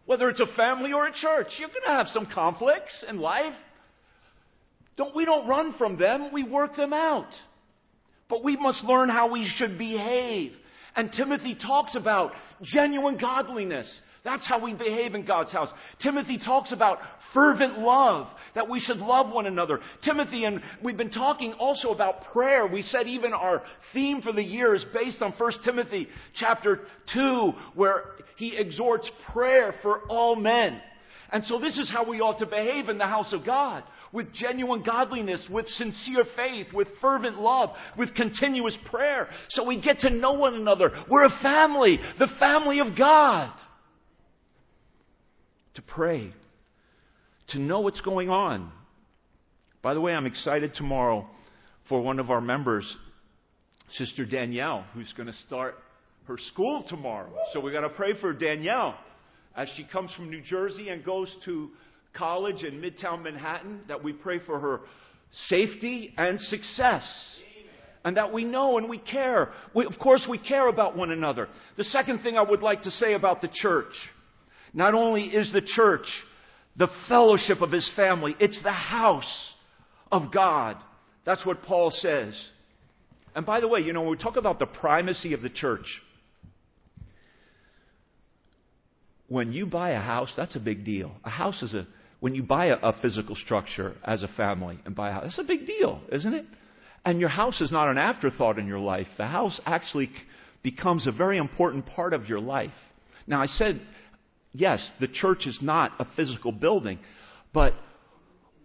Whether 0.06 0.30
it's 0.30 0.40
a 0.40 0.56
family 0.56 0.94
or 0.94 1.08
a 1.08 1.14
church, 1.14 1.48
you're 1.58 1.70
going 1.70 1.82
to 1.86 1.94
have 1.94 2.08
some 2.08 2.28
conflicts 2.34 3.04
in 3.08 3.18
life. 3.18 3.54
Don't, 4.98 5.16
we 5.16 5.26
don't 5.26 5.48
run 5.48 5.74
from 5.78 5.98
them, 5.98 6.32
we 6.32 6.44
work 6.44 6.76
them 6.76 6.94
out. 6.94 7.30
But 8.30 8.44
we 8.44 8.56
must 8.56 8.84
learn 8.84 9.10
how 9.10 9.32
we 9.32 9.50
should 9.56 9.78
behave. 9.78 10.54
And 10.96 11.12
Timothy 11.12 11.56
talks 11.56 11.96
about 11.96 12.34
genuine 12.62 13.18
godliness. 13.18 14.02
That's 14.24 14.48
how 14.48 14.64
we 14.64 14.74
behave 14.74 15.16
in 15.16 15.26
God's 15.26 15.52
house. 15.52 15.70
Timothy 16.02 16.38
talks 16.38 16.72
about 16.72 17.00
fervent 17.34 17.80
love, 17.80 18.28
that 18.54 18.70
we 18.70 18.80
should 18.80 18.98
love 18.98 19.34
one 19.34 19.48
another. 19.48 19.80
Timothy, 20.04 20.46
and 20.46 20.62
we've 20.84 20.98
been 20.98 21.10
talking 21.10 21.54
also 21.54 21.90
about 21.90 22.26
prayer. 22.34 22.68
We 22.68 22.84
said 22.84 23.08
even 23.08 23.34
our 23.34 23.64
theme 23.94 24.22
for 24.22 24.32
the 24.32 24.44
year 24.44 24.76
is 24.76 24.86
based 24.94 25.22
on 25.22 25.32
1 25.32 25.52
Timothy 25.64 26.08
chapter 26.36 26.82
2, 27.14 27.54
where 27.74 28.04
he 28.36 28.56
exhorts 28.56 29.10
prayer 29.34 29.74
for 29.82 30.02
all 30.08 30.36
men. 30.36 30.82
And 31.32 31.46
so 31.46 31.60
this 31.60 31.78
is 31.78 31.90
how 31.90 32.10
we 32.10 32.20
ought 32.20 32.40
to 32.40 32.46
behave 32.46 32.90
in 32.90 32.98
the 32.98 33.06
house 33.06 33.32
of 33.32 33.46
God. 33.46 33.84
With 34.12 34.34
genuine 34.34 34.84
godliness, 34.84 35.48
with 35.50 35.68
sincere 35.68 36.26
faith, 36.36 36.68
with 36.74 36.90
fervent 37.00 37.40
love, 37.40 37.70
with 37.98 38.14
continuous 38.14 38.78
prayer. 38.90 39.30
So 39.50 39.66
we 39.66 39.82
get 39.82 40.00
to 40.00 40.10
know 40.10 40.34
one 40.34 40.56
another. 40.56 40.92
We're 41.10 41.26
a 41.26 41.40
family, 41.42 42.00
the 42.20 42.28
family 42.38 42.80
of 42.80 42.98
God 42.98 43.54
to 45.76 45.82
pray, 45.82 46.34
to 47.50 47.60
know 47.60 47.80
what's 47.80 48.02
going 48.02 48.30
on. 48.30 48.70
By 49.82 49.94
the 49.94 50.02
way, 50.02 50.14
I'm 50.14 50.26
excited 50.26 50.74
tomorrow 50.76 51.28
for 51.88 52.02
one 52.02 52.20
of 52.20 52.30
our 52.30 52.42
members, 52.42 52.98
Sister 53.92 54.26
Danielle, 54.26 54.86
who's 54.94 55.14
going 55.14 55.28
to 55.28 55.34
start 55.34 55.76
her 56.26 56.38
school 56.38 56.84
tomorrow. 56.88 57.32
So 57.54 57.62
we've 57.62 57.74
got 57.74 57.82
to 57.82 57.90
pray 57.90 58.20
for 58.20 58.34
Danielle 58.34 58.98
as 59.56 59.70
she 59.76 59.84
comes 59.84 60.14
from 60.14 60.30
New 60.30 60.42
Jersey 60.42 60.90
and 60.90 61.04
goes 61.04 61.36
to 61.46 61.70
college 62.14 62.64
in 62.64 62.82
Midtown 62.82 63.24
Manhattan, 63.24 63.82
that 63.88 64.04
we 64.04 64.14
pray 64.14 64.40
for 64.40 64.60
her 64.60 64.82
safety 65.32 66.14
and 66.18 66.40
success. 66.40 67.40
And 68.04 68.18
that 68.18 68.34
we 68.34 68.44
know 68.44 68.80
and 68.80 68.90
we 68.90 68.98
care. 68.98 69.52
We, 69.76 69.86
of 69.86 69.94
course, 70.00 70.26
we 70.28 70.40
care 70.40 70.68
about 70.68 70.98
one 70.98 71.12
another. 71.12 71.48
The 71.78 71.84
second 71.84 72.24
thing 72.24 72.36
I 72.36 72.42
would 72.42 72.64
like 72.64 72.82
to 72.84 72.92
say 72.92 73.14
about 73.14 73.42
the 73.42 73.50
church 73.54 73.94
not 74.74 74.96
only 74.96 75.26
is 75.26 75.52
the 75.54 75.62
church 75.62 76.08
the 76.78 76.88
fellowship 77.10 77.62
of 77.62 77.72
his 77.72 77.92
family, 77.96 78.36
it's 78.40 78.62
the 78.64 78.72
house 78.72 79.52
of 80.12 80.32
God. 80.32 80.78
That's 81.26 81.46
what 81.46 81.64
Paul 81.64 81.92
says. 81.92 82.42
And 83.36 83.46
by 83.46 83.60
the 83.60 83.68
way, 83.68 83.82
you 83.82 83.94
know, 83.94 84.02
when 84.02 84.12
we 84.12 84.18
talk 84.18 84.38
about 84.38 84.60
the 84.60 84.66
primacy 84.66 85.34
of 85.34 85.42
the 85.42 85.50
church, 85.50 85.86
when 89.32 89.54
you 89.54 89.66
buy 89.66 89.92
a 89.92 90.00
house, 90.02 90.34
that's 90.36 90.58
a 90.58 90.60
big 90.60 90.84
deal. 90.84 91.14
A 91.24 91.30
house 91.30 91.64
is 91.64 91.74
a, 91.74 91.88
when 92.20 92.36
you 92.36 92.44
buy 92.44 92.66
a, 92.66 92.76
a 92.76 93.02
physical 93.02 93.34
structure 93.34 93.96
as 94.04 94.24
a 94.24 94.28
family 94.28 94.78
and 94.84 94.94
buy 94.94 95.10
a 95.10 95.14
house, 95.14 95.24
that's 95.24 95.40
a 95.40 95.44
big 95.44 95.66
deal, 95.66 96.02
isn't 96.12 96.34
it? 96.34 96.46
And 97.06 97.18
your 97.22 97.30
house 97.30 97.62
is 97.62 97.72
not 97.72 97.88
an 97.88 97.98
afterthought 97.98 98.60
in 98.60 98.68
your 98.68 98.80
life. 98.80 99.08
The 99.18 99.28
house 99.28 99.62
actually 99.66 100.12
becomes 100.64 101.08
a 101.08 101.14
very 101.14 101.38
important 101.38 101.86
part 101.86 102.14
of 102.14 102.28
your 102.28 102.42
life. 102.42 102.74
Now, 103.26 103.42
I 103.42 103.46
said 103.46 103.80
yes, 104.52 104.92
the 105.00 105.08
church 105.08 105.48
is 105.48 105.60
not 105.62 105.94
a 105.98 106.06
physical 106.18 106.52
building, 106.52 107.00
but 107.54 107.74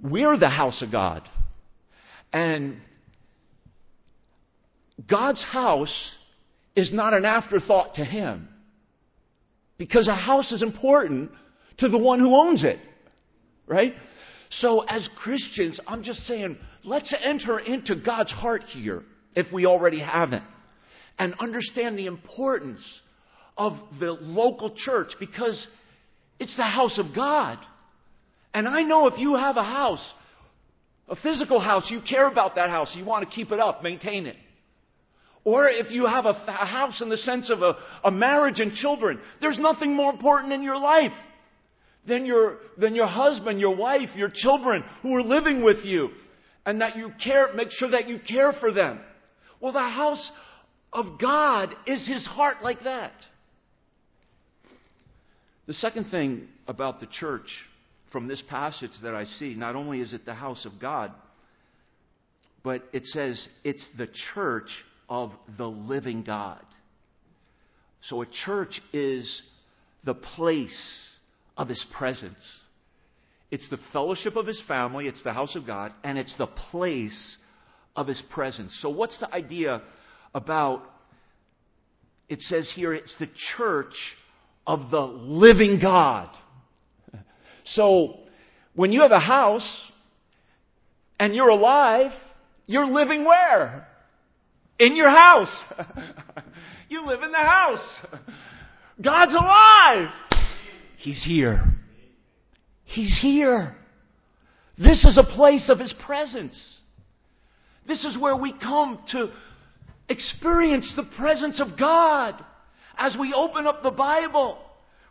we're 0.03 0.37
the 0.37 0.49
house 0.49 0.83
of 0.83 0.91
God. 0.91 1.23
And 2.33 2.79
God's 5.09 5.45
house 5.45 6.13
is 6.75 6.93
not 6.93 7.15
an 7.15 7.25
afterthought 7.25 7.95
to 7.95 8.05
Him. 8.05 8.49
Because 9.79 10.09
a 10.09 10.15
house 10.15 10.53
is 10.53 10.63
important 10.63 11.31
to 11.79 11.89
the 11.89 11.99
one 11.99 12.19
who 12.19 12.35
owns 12.35 12.65
it. 12.65 12.79
Right? 13.67 13.95
So, 14.51 14.81
as 14.81 15.09
Christians, 15.19 15.81
I'm 15.87 16.03
just 16.03 16.21
saying, 16.21 16.57
let's 16.85 17.15
enter 17.23 17.59
into 17.59 17.97
God's 17.97 18.33
heart 18.33 18.63
here, 18.65 19.03
if 19.35 19.53
we 19.53 19.67
already 19.67 20.01
haven't, 20.01 20.45
and 21.19 21.35
understand 21.41 21.99
the 21.99 22.07
importance 22.07 22.83
of 23.57 23.73
the 23.99 24.13
local 24.13 24.75
church 24.75 25.13
because 25.19 25.67
it's 26.39 26.57
the 26.57 26.63
house 26.63 26.99
of 26.99 27.15
God. 27.15 27.59
And 28.55 28.69
I 28.69 28.83
know 28.83 29.07
if 29.09 29.19
you 29.19 29.35
have 29.35 29.57
a 29.57 29.65
house, 29.65 30.05
a 31.09 31.17
physical 31.17 31.61
house, 31.61 31.91
you 31.91 32.01
care 32.01 32.27
about 32.27 32.55
that 32.55 32.71
house, 32.71 32.95
you 32.97 33.05
want 33.05 33.29
to 33.29 33.35
keep 33.35 33.51
it 33.51 33.61
up, 33.61 33.83
maintain 33.83 34.27
it. 34.27 34.37
Or 35.47 35.69
if 35.69 35.93
you 35.93 36.07
have 36.07 36.27
a, 36.27 36.33
house 36.33 37.01
in 37.01 37.09
the 37.09 37.17
sense 37.17 37.51
of 37.51 37.63
a, 37.63 37.77
a 38.03 38.11
marriage 38.11 38.59
and 38.59 38.75
children, 38.75 39.21
there's 39.41 39.61
nothing 39.61 39.95
more 39.95 40.11
important 40.11 40.53
in 40.53 40.61
your 40.61 40.77
life 40.77 41.13
than 42.05 42.27
your, 42.27 42.59
than 42.77 42.97
your 42.97 43.07
husband, 43.07 43.61
your 43.61 43.77
wife, 43.77 44.09
your 44.17 44.29
children 44.29 44.83
who 45.03 45.15
are 45.15 45.23
living 45.23 45.63
with 45.63 45.85
you. 45.85 46.09
And 46.67 46.81
that 46.81 46.97
you 46.97 47.13
care, 47.23 47.55
make 47.55 47.69
sure 47.71 47.93
that 47.93 48.09
you 48.09 48.19
care 48.19 48.55
for 48.55 48.73
them. 48.73 48.99
Well, 49.61 49.73
the 49.73 49.79
house 49.79 50.33
of 50.93 51.21
God 51.21 51.73
is 51.87 52.09
his 52.09 52.27
heart 52.27 52.57
like 52.61 52.83
that. 52.83 53.13
The 55.69 55.75
second 55.75 56.11
thing 56.11 56.49
about 56.67 56.99
the 56.99 57.07
church 57.07 57.47
from 58.11 58.27
this 58.27 58.43
passage 58.51 58.91
that 59.05 59.15
I 59.15 59.23
see, 59.23 59.55
not 59.55 59.77
only 59.77 60.01
is 60.01 60.13
it 60.13 60.27
the 60.27 60.35
house 60.35 60.67
of 60.67 60.81
God, 60.81 61.13
but 62.65 62.83
it 62.93 63.05
says 63.05 63.47
it's 63.63 63.87
the 63.97 64.09
church 64.35 64.71
of 65.09 65.33
the 65.57 65.67
living 65.69 66.23
God. 66.23 66.65
So 68.03 68.23
a 68.23 68.27
church 68.45 68.81
is 68.93 69.43
the 70.05 70.15
place 70.15 71.01
of 71.57 71.69
his 71.69 71.85
presence. 71.97 72.39
It's 73.51 73.69
the 73.71 73.79
fellowship 73.93 74.37
of 74.37 74.47
his 74.47 74.63
family, 74.67 75.07
it's 75.07 75.23
the 75.23 75.33
house 75.33 75.55
of 75.57 75.67
God, 75.67 75.93
and 76.03 76.19
it's 76.19 76.37
the 76.37 76.47
place 76.47 77.37
of 77.95 78.07
his 78.09 78.23
presence. 78.31 78.77
So, 78.81 78.91
what's 78.91 79.19
the 79.21 79.33
idea 79.33 79.83
about? 80.35 80.83
It 82.29 82.41
says 82.43 82.71
here 82.75 82.93
it's 82.93 83.15
the 83.19 83.29
church 83.57 83.95
of 84.67 84.91
the 84.91 85.01
living 85.01 85.79
God. 85.81 86.29
So, 87.69 88.21
when 88.75 88.93
you 88.93 89.03
have 89.03 89.11
a 89.11 89.19
house 89.19 89.77
and 91.19 91.35
you're 91.35 91.49
alive, 91.49 92.13
you're 92.67 92.87
living 92.87 93.25
where? 93.25 93.89
In 94.79 94.97
your 94.97 95.11
house. 95.11 95.65
you 96.89 97.05
live 97.07 97.23
in 97.23 97.33
the 97.33 97.39
house. 97.39 98.01
God's 99.03 99.35
alive. 99.35 100.09
He's 100.99 101.25
here. 101.25 101.63
He's 102.85 103.19
here. 103.21 103.77
This 104.79 105.05
is 105.05 105.19
a 105.19 105.35
place 105.35 105.71
of 105.71 105.79
His 105.79 105.95
presence. 106.05 106.79
This 107.87 108.05
is 108.05 108.19
where 108.19 108.37
we 108.37 108.53
come 108.53 109.01
to 109.13 109.31
experience 110.09 110.93
the 110.97 111.09
presence 111.17 111.61
of 111.61 111.79
God 111.79 112.43
as 112.97 113.17
we 113.19 113.33
open 113.35 113.67
up 113.67 113.83
the 113.83 113.91
Bible, 113.91 114.59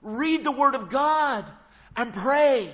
read 0.01 0.43
the 0.43 0.51
Word 0.51 0.75
of 0.75 0.91
God, 0.91 1.45
and 1.95 2.13
pray. 2.13 2.73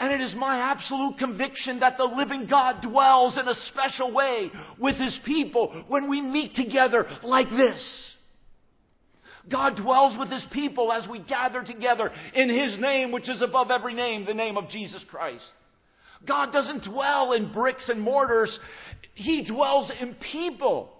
And 0.00 0.12
it 0.14 0.22
is 0.22 0.34
my 0.34 0.58
absolute 0.72 1.18
conviction 1.18 1.80
that 1.80 1.98
the 1.98 2.04
living 2.04 2.46
God 2.48 2.80
dwells 2.80 3.36
in 3.38 3.46
a 3.46 3.54
special 3.54 4.12
way 4.14 4.50
with 4.78 4.96
His 4.96 5.18
people 5.26 5.84
when 5.88 6.08
we 6.08 6.22
meet 6.22 6.54
together 6.54 7.06
like 7.22 7.50
this. 7.50 8.06
God 9.50 9.76
dwells 9.76 10.18
with 10.18 10.30
His 10.30 10.46
people 10.52 10.90
as 10.90 11.06
we 11.06 11.18
gather 11.18 11.62
together 11.62 12.10
in 12.34 12.48
His 12.48 12.78
name, 12.80 13.12
which 13.12 13.28
is 13.28 13.42
above 13.42 13.70
every 13.70 13.92
name, 13.92 14.24
the 14.24 14.32
name 14.32 14.56
of 14.56 14.70
Jesus 14.70 15.04
Christ. 15.10 15.44
God 16.26 16.50
doesn't 16.50 16.90
dwell 16.90 17.32
in 17.32 17.52
bricks 17.52 17.90
and 17.90 18.00
mortars. 18.00 18.58
He 19.14 19.44
dwells 19.44 19.92
in 20.00 20.14
people. 20.14 20.90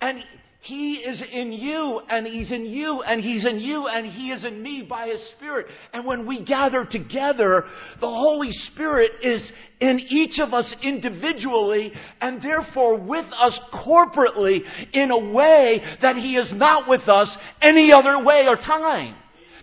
And 0.00 0.18
he 0.64 0.94
is 0.94 1.22
in 1.30 1.52
you, 1.52 2.00
and 2.08 2.26
He's 2.26 2.50
in 2.50 2.64
you, 2.64 3.02
and 3.02 3.22
He's 3.22 3.44
in 3.44 3.60
you, 3.60 3.86
and 3.86 4.06
He 4.06 4.30
is 4.32 4.46
in 4.46 4.62
me 4.62 4.86
by 4.88 5.08
His 5.08 5.22
Spirit. 5.36 5.66
And 5.92 6.06
when 6.06 6.26
we 6.26 6.42
gather 6.42 6.86
together, 6.86 7.64
the 8.00 8.08
Holy 8.08 8.50
Spirit 8.50 9.10
is 9.20 9.52
in 9.80 10.00
each 10.08 10.40
of 10.40 10.54
us 10.54 10.74
individually, 10.82 11.92
and 12.18 12.40
therefore 12.40 12.98
with 12.98 13.26
us 13.38 13.60
corporately 13.74 14.60
in 14.94 15.10
a 15.10 15.34
way 15.34 15.82
that 16.00 16.16
He 16.16 16.36
is 16.36 16.50
not 16.54 16.88
with 16.88 17.10
us 17.10 17.36
any 17.60 17.92
other 17.92 18.24
way 18.24 18.46
or 18.48 18.56
time. 18.56 19.16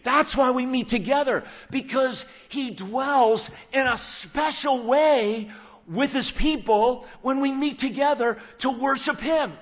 That's 0.06 0.38
why 0.38 0.52
we 0.52 0.68
meet 0.68 0.90
together, 0.90 1.44
because 1.72 2.24
He 2.50 2.76
dwells 2.76 3.50
in 3.74 3.88
a 3.88 3.98
special 4.22 4.88
way 4.88 5.50
with 5.92 6.12
His 6.12 6.32
people 6.40 7.08
when 7.24 7.42
we 7.42 7.52
meet 7.52 7.80
together 7.80 8.38
to 8.60 8.80
worship 8.80 9.18
Him. 9.18 9.54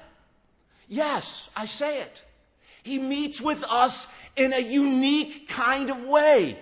Yes, 0.89 1.23
I 1.56 1.67
say 1.67 2.02
it. 2.02 2.12
He 2.84 2.97
meets 2.97 3.39
with 3.41 3.60
us 3.63 4.08
in 4.36 4.52
a 4.52 4.60
unique 4.60 5.47
kind 5.56 5.91
of 5.91 6.08
way 6.10 6.58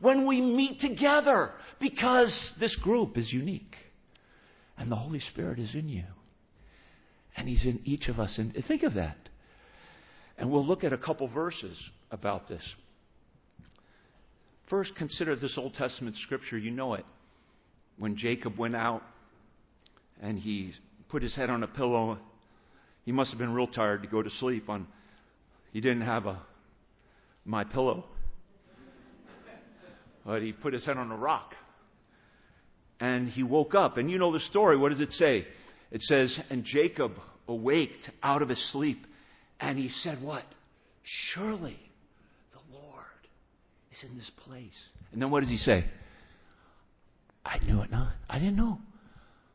when 0.00 0.26
we 0.26 0.40
meet 0.40 0.80
together 0.80 1.52
because 1.78 2.54
this 2.58 2.74
group 2.76 3.18
is 3.18 3.30
unique 3.30 3.76
and 4.78 4.90
the 4.90 4.96
Holy 4.96 5.20
Spirit 5.20 5.58
is 5.58 5.74
in 5.74 5.88
you. 5.90 6.04
And 7.36 7.46
He's 7.46 7.66
in 7.66 7.80
each 7.84 8.08
of 8.08 8.18
us. 8.18 8.38
And 8.38 8.54
think 8.66 8.82
of 8.82 8.94
that. 8.94 9.16
And 10.38 10.50
we'll 10.50 10.66
look 10.66 10.82
at 10.82 10.92
a 10.92 10.98
couple 10.98 11.28
verses 11.28 11.76
about 12.10 12.48
this. 12.48 12.62
First, 14.70 14.96
consider 14.96 15.36
this 15.36 15.58
Old 15.58 15.74
Testament 15.74 16.16
scripture. 16.16 16.56
You 16.56 16.70
know 16.70 16.94
it. 16.94 17.04
When 17.98 18.16
Jacob 18.16 18.58
went 18.58 18.74
out 18.74 19.02
and 20.22 20.38
he 20.38 20.72
put 21.08 21.22
his 21.22 21.36
head 21.36 21.50
on 21.50 21.62
a 21.62 21.68
pillow, 21.68 22.18
he 23.04 23.12
must 23.12 23.30
have 23.30 23.38
been 23.38 23.52
real 23.52 23.66
tired 23.66 24.02
to 24.02 24.08
go 24.08 24.22
to 24.22 24.30
sleep 24.30 24.68
on. 24.68 24.86
He 25.72 25.80
didn't 25.80 26.02
have 26.02 26.26
a 26.26 26.40
my 27.44 27.64
pillow. 27.64 28.04
But 30.24 30.42
he 30.42 30.52
put 30.52 30.72
his 30.72 30.84
head 30.86 30.96
on 30.96 31.10
a 31.10 31.16
rock. 31.16 31.54
And 32.98 33.28
he 33.28 33.42
woke 33.42 33.74
up. 33.74 33.98
And 33.98 34.10
you 34.10 34.18
know 34.18 34.32
the 34.32 34.40
story. 34.40 34.76
What 34.78 34.90
does 34.90 35.00
it 35.00 35.12
say? 35.12 35.46
It 35.90 36.00
says, 36.00 36.38
And 36.48 36.64
Jacob 36.64 37.12
awaked 37.46 38.10
out 38.22 38.40
of 38.40 38.48
his 38.48 38.72
sleep. 38.72 39.04
And 39.60 39.78
he 39.78 39.88
said, 39.88 40.22
What? 40.22 40.44
Surely 41.02 41.78
the 42.52 42.74
Lord 42.74 43.04
is 43.92 44.02
in 44.08 44.16
this 44.16 44.30
place. 44.46 44.72
And 45.12 45.20
then 45.20 45.30
what 45.30 45.40
does 45.40 45.50
he 45.50 45.58
say? 45.58 45.84
I 47.44 47.58
knew 47.58 47.82
it 47.82 47.90
not. 47.90 48.14
I 48.28 48.38
didn't 48.38 48.56
know. 48.56 48.78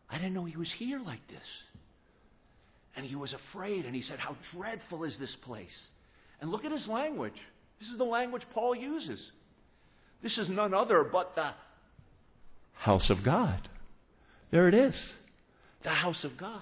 I 0.08 0.18
didn't 0.18 0.36
know 0.36 0.46
he 0.46 0.58
was 0.58 0.72
here 0.78 1.00
like 1.00 1.28
this. 1.28 1.38
And 3.00 3.08
he 3.08 3.16
was 3.16 3.34
afraid. 3.34 3.86
And 3.86 3.96
he 3.96 4.02
said, 4.02 4.20
How 4.20 4.36
dreadful 4.54 5.06
is 5.06 5.18
this 5.18 5.34
place? 5.44 5.88
And 6.42 6.52
look 6.52 6.66
at 6.66 6.72
his 6.74 6.86
language. 6.86 7.34
This 7.80 7.88
is 7.88 7.98
the 7.98 8.04
language 8.04 8.44
Paul 8.54 8.76
uses. 8.76 9.26
This 10.22 10.38
is 10.38 10.50
none 10.50 10.74
other 10.74 11.06
but 11.10 11.34
the 11.34 11.52
house 12.74 13.10
of 13.10 13.24
God. 13.24 13.70
There 14.52 14.68
it 14.68 14.74
is. 14.74 15.02
The 15.84 15.92
house 15.92 16.26
of 16.26 16.32
God. 16.38 16.62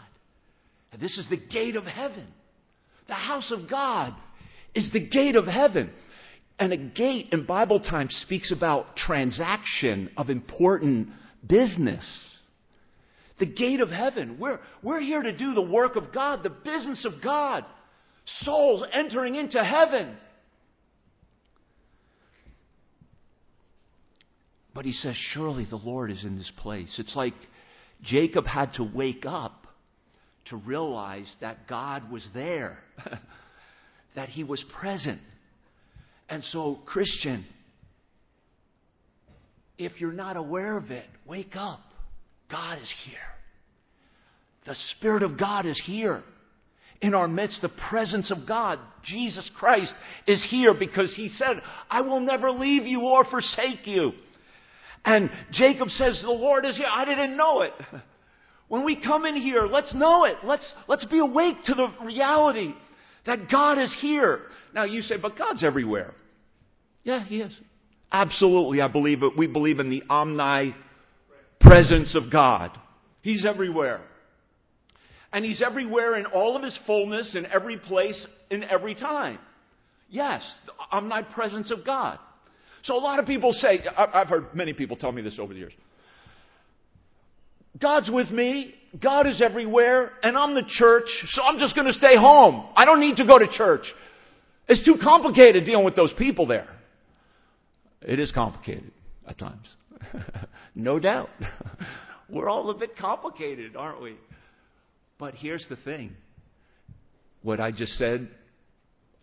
And 0.91 1.01
this 1.01 1.17
is 1.17 1.27
the 1.27 1.37
gate 1.37 1.75
of 1.75 1.85
heaven. 1.85 2.27
The 3.07 3.15
house 3.15 3.51
of 3.51 3.67
God 3.67 4.13
is 4.75 4.91
the 4.93 5.07
gate 5.07 5.35
of 5.35 5.47
heaven. 5.47 5.89
And 6.59 6.71
a 6.71 6.77
gate 6.77 7.29
in 7.31 7.47
Bible 7.47 7.79
time 7.79 8.09
speaks 8.11 8.53
about 8.55 8.95
transaction 8.95 10.11
of 10.15 10.29
important 10.29 11.09
business. 11.47 12.05
The 13.39 13.45
gate 13.45 13.81
of 13.81 13.89
heaven. 13.89 14.37
We're, 14.39 14.59
we're 14.81 14.99
here 14.99 15.21
to 15.21 15.35
do 15.35 15.53
the 15.53 15.61
work 15.61 15.95
of 15.95 16.13
God, 16.13 16.43
the 16.43 16.49
business 16.49 17.05
of 17.05 17.21
God. 17.23 17.65
Souls 18.41 18.83
entering 18.91 19.35
into 19.35 19.63
heaven. 19.63 20.17
But 24.73 24.85
he 24.85 24.91
says, 24.91 25.15
Surely 25.33 25.65
the 25.67 25.77
Lord 25.77 26.11
is 26.11 26.23
in 26.23 26.37
this 26.37 26.51
place. 26.57 26.93
It's 26.99 27.15
like 27.15 27.33
Jacob 28.03 28.45
had 28.45 28.73
to 28.73 28.83
wake 28.83 29.25
up 29.25 29.65
to 30.49 30.57
realize 30.57 31.31
that 31.41 31.67
God 31.67 32.11
was 32.11 32.27
there, 32.33 32.79
that 34.15 34.29
he 34.29 34.43
was 34.43 34.63
present. 34.79 35.19
And 36.29 36.43
so, 36.43 36.79
Christian, 36.85 37.45
if 39.77 39.99
you're 39.99 40.11
not 40.11 40.37
aware 40.37 40.77
of 40.77 40.91
it, 40.91 41.05
wake 41.25 41.55
up. 41.55 41.81
God 42.49 42.79
is 42.81 42.93
here. 43.05 43.17
The 44.65 44.75
Spirit 44.97 45.23
of 45.23 45.37
God 45.39 45.65
is 45.65 45.81
here. 45.85 46.23
In 46.99 47.13
our 47.13 47.27
midst, 47.27 47.61
the 47.61 47.69
presence 47.89 48.31
of 48.31 48.47
God, 48.47 48.79
Jesus 49.03 49.49
Christ, 49.55 49.93
is 50.25 50.45
here 50.49 50.73
because 50.73 51.15
He 51.15 51.29
said, 51.29 51.61
I 51.89 52.01
will 52.01 52.19
never 52.19 52.49
leave 52.51 52.83
you 52.83 53.01
or 53.01 53.23
forsake 53.23 53.85
you. 53.85 54.13
And 55.05 55.29
Jacob 55.51 55.89
says, 55.89 56.21
The 56.23 56.31
Lord 56.31 56.65
is 56.65 56.75
here. 56.75 56.87
I 56.91 57.05
didn't 57.05 57.37
know 57.37 57.61
it. 57.61 57.73
When 58.67 58.83
we 58.83 59.01
come 59.01 59.25
in 59.25 59.37
here, 59.37 59.65
let's 59.65 59.95
know 59.95 60.25
it. 60.25 60.37
Let's, 60.43 60.73
let's 60.87 61.05
be 61.05 61.19
awake 61.19 61.55
to 61.65 61.73
the 61.73 61.87
reality 62.03 62.73
that 63.25 63.49
God 63.49 63.77
is 63.79 63.95
here. 64.01 64.41
Now 64.73 64.83
you 64.83 65.01
say, 65.01 65.15
but 65.21 65.37
God's 65.37 65.63
everywhere. 65.63 66.13
Yeah, 67.03 67.23
He 67.23 67.37
is. 67.37 67.57
Absolutely, 68.11 68.81
I 68.81 68.89
believe 68.89 69.23
it. 69.23 69.37
We 69.37 69.47
believe 69.47 69.79
in 69.79 69.89
the 69.89 70.03
omnipresence 71.61 72.15
of 72.15 72.31
God. 72.31 72.71
He's 73.21 73.45
everywhere. 73.45 74.01
And 75.33 75.43
He's 75.43 75.61
everywhere 75.61 76.17
in 76.17 76.25
all 76.25 76.55
of 76.55 76.63
His 76.63 76.77
fullness, 76.85 77.35
in 77.35 77.45
every 77.45 77.77
place, 77.77 78.25
in 78.49 78.63
every 78.63 78.95
time. 78.95 79.39
Yes, 80.09 80.43
omnipresence 80.91 81.71
of 81.71 81.85
God. 81.85 82.19
So 82.83 82.95
a 82.95 82.99
lot 82.99 83.19
of 83.19 83.25
people 83.25 83.51
say, 83.51 83.79
I've 83.97 84.29
heard 84.29 84.55
many 84.55 84.71
people 84.73 84.95
tell 84.95 85.11
me 85.11 85.21
this 85.21 85.37
over 85.39 85.53
the 85.53 85.59
years. 85.59 85.73
God's 87.79 88.09
with 88.09 88.31
me. 88.31 88.73
God 89.01 89.27
is 89.27 89.41
everywhere. 89.41 90.13
And 90.23 90.37
I'm 90.37 90.55
the 90.55 90.63
church, 90.65 91.09
so 91.27 91.43
I'm 91.43 91.59
just 91.59 91.75
going 91.75 91.87
to 91.87 91.93
stay 91.93 92.15
home. 92.15 92.65
I 92.75 92.85
don't 92.85 93.01
need 93.01 93.17
to 93.17 93.25
go 93.25 93.37
to 93.37 93.47
church. 93.47 93.85
It's 94.69 94.83
too 94.85 94.95
complicated 95.01 95.65
dealing 95.65 95.85
with 95.85 95.95
those 95.95 96.13
people 96.17 96.47
there. 96.47 96.67
It 98.01 98.19
is 98.19 98.31
complicated 98.31 98.91
at 99.27 99.37
times. 99.37 99.67
no 100.75 100.99
doubt. 100.99 101.29
We're 102.29 102.49
all 102.49 102.69
a 102.69 102.73
bit 102.73 102.97
complicated, 102.97 103.75
aren't 103.75 104.01
we? 104.01 104.15
But 105.17 105.35
here's 105.35 105.65
the 105.69 105.77
thing. 105.77 106.15
What 107.41 107.59
I 107.59 107.71
just 107.71 107.93
said, 107.93 108.27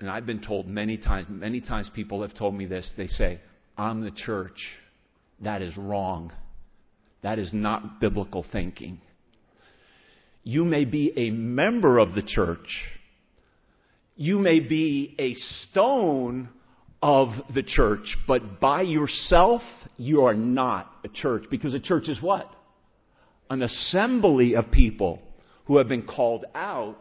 and 0.00 0.08
I've 0.08 0.26
been 0.26 0.42
told 0.42 0.66
many 0.66 0.96
times, 0.96 1.26
many 1.28 1.60
times 1.60 1.90
people 1.94 2.22
have 2.22 2.34
told 2.34 2.54
me 2.54 2.66
this, 2.66 2.90
they 2.96 3.06
say, 3.06 3.40
I'm 3.76 4.02
the 4.02 4.10
church. 4.10 4.58
That 5.40 5.62
is 5.62 5.76
wrong. 5.76 6.32
That 7.22 7.38
is 7.38 7.52
not 7.52 8.00
biblical 8.00 8.44
thinking. 8.50 9.00
You 10.42 10.64
may 10.64 10.84
be 10.84 11.12
a 11.16 11.30
member 11.30 11.98
of 11.98 12.14
the 12.14 12.22
church. 12.22 12.68
You 14.16 14.38
may 14.38 14.60
be 14.60 15.14
a 15.18 15.34
stone 15.34 16.48
of 17.04 17.28
the 17.52 17.62
church, 17.62 18.16
but 18.26 18.60
by 18.60 18.80
yourself, 18.80 19.60
you 19.98 20.22
are 20.22 20.32
not 20.32 20.90
a 21.04 21.08
church. 21.08 21.44
Because 21.50 21.74
a 21.74 21.78
church 21.78 22.08
is 22.08 22.20
what? 22.22 22.50
An 23.50 23.60
assembly 23.60 24.56
of 24.56 24.70
people 24.70 25.20
who 25.66 25.76
have 25.76 25.86
been 25.86 26.06
called 26.06 26.46
out 26.54 26.96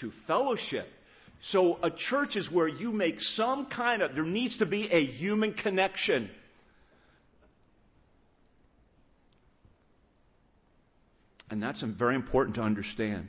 to 0.00 0.10
fellowship. 0.26 0.88
So 1.42 1.78
a 1.80 1.92
church 1.92 2.34
is 2.34 2.50
where 2.50 2.66
you 2.66 2.90
make 2.90 3.20
some 3.20 3.66
kind 3.66 4.02
of, 4.02 4.16
there 4.16 4.24
needs 4.24 4.58
to 4.58 4.66
be 4.66 4.88
a 4.90 5.06
human 5.06 5.54
connection. 5.54 6.28
And 11.50 11.62
that's 11.62 11.84
very 11.96 12.16
important 12.16 12.56
to 12.56 12.62
understand. 12.62 13.28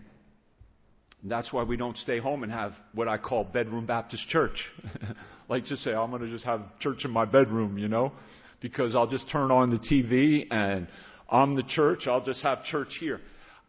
That's 1.23 1.53
why 1.53 1.61
we 1.61 1.77
don't 1.77 1.97
stay 1.97 2.17
home 2.17 2.41
and 2.41 2.51
have 2.51 2.73
what 2.95 3.07
I 3.07 3.19
call 3.19 3.43
bedroom 3.43 3.85
Baptist 3.85 4.27
church. 4.29 4.65
like 5.51 5.65
to 5.65 5.75
say, 5.75 5.93
I'm 5.93 6.09
going 6.11 6.21
to 6.21 6.29
just 6.29 6.45
have 6.45 6.61
church 6.79 7.03
in 7.03 7.11
my 7.11 7.25
bedroom, 7.25 7.77
you 7.77 7.89
know, 7.89 8.13
because 8.61 8.95
I'll 8.95 9.09
just 9.09 9.29
turn 9.29 9.51
on 9.51 9.69
the 9.69 9.79
TV 9.79 10.47
and 10.49 10.87
I'm 11.29 11.55
the 11.55 11.63
church. 11.63 12.07
I'll 12.07 12.23
just 12.23 12.41
have 12.41 12.63
church 12.63 12.95
here. 13.01 13.19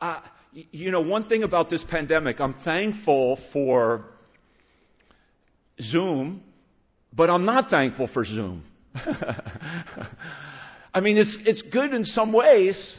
Uh, 0.00 0.20
you 0.52 0.92
know, 0.92 1.00
one 1.00 1.28
thing 1.28 1.42
about 1.42 1.70
this 1.70 1.84
pandemic, 1.90 2.40
I'm 2.40 2.54
thankful 2.64 3.36
for 3.52 4.04
Zoom, 5.80 6.44
but 7.12 7.28
I'm 7.28 7.44
not 7.44 7.68
thankful 7.68 8.08
for 8.14 8.24
Zoom. 8.24 8.62
I 10.94 11.00
mean, 11.00 11.18
it's, 11.18 11.36
it's 11.44 11.62
good 11.62 11.92
in 11.92 12.04
some 12.04 12.32
ways, 12.32 12.96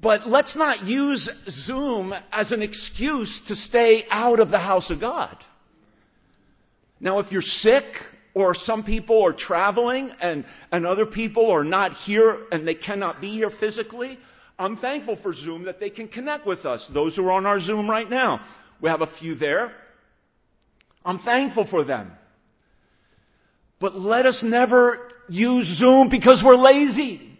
but 0.00 0.28
let's 0.28 0.54
not 0.54 0.84
use 0.84 1.28
Zoom 1.66 2.14
as 2.30 2.52
an 2.52 2.62
excuse 2.62 3.42
to 3.48 3.56
stay 3.56 4.04
out 4.12 4.38
of 4.38 4.50
the 4.50 4.58
house 4.58 4.92
of 4.92 5.00
God. 5.00 5.36
Now, 7.00 7.18
if 7.18 7.30
you're 7.30 7.42
sick, 7.42 7.84
or 8.36 8.52
some 8.54 8.84
people 8.84 9.24
are 9.24 9.32
traveling 9.32 10.10
and, 10.20 10.44
and 10.70 10.86
other 10.86 11.06
people 11.06 11.50
are 11.50 11.64
not 11.64 11.92
here 12.04 12.44
and 12.52 12.68
they 12.68 12.74
cannot 12.74 13.18
be 13.18 13.30
here 13.30 13.50
physically, 13.58 14.18
I'm 14.58 14.76
thankful 14.76 15.18
for 15.22 15.32
Zoom 15.32 15.64
that 15.64 15.80
they 15.80 15.88
can 15.88 16.06
connect 16.08 16.46
with 16.46 16.66
us. 16.66 16.86
Those 16.92 17.16
who 17.16 17.24
are 17.24 17.32
on 17.32 17.46
our 17.46 17.58
Zoom 17.58 17.88
right 17.88 18.08
now, 18.08 18.40
we 18.82 18.90
have 18.90 19.00
a 19.00 19.06
few 19.18 19.36
there. 19.36 19.72
I'm 21.02 21.18
thankful 21.20 21.66
for 21.70 21.82
them. 21.82 22.12
But 23.80 23.98
let 23.98 24.26
us 24.26 24.42
never 24.44 25.08
use 25.30 25.78
Zoom 25.78 26.10
because 26.10 26.42
we're 26.44 26.56
lazy. 26.56 27.38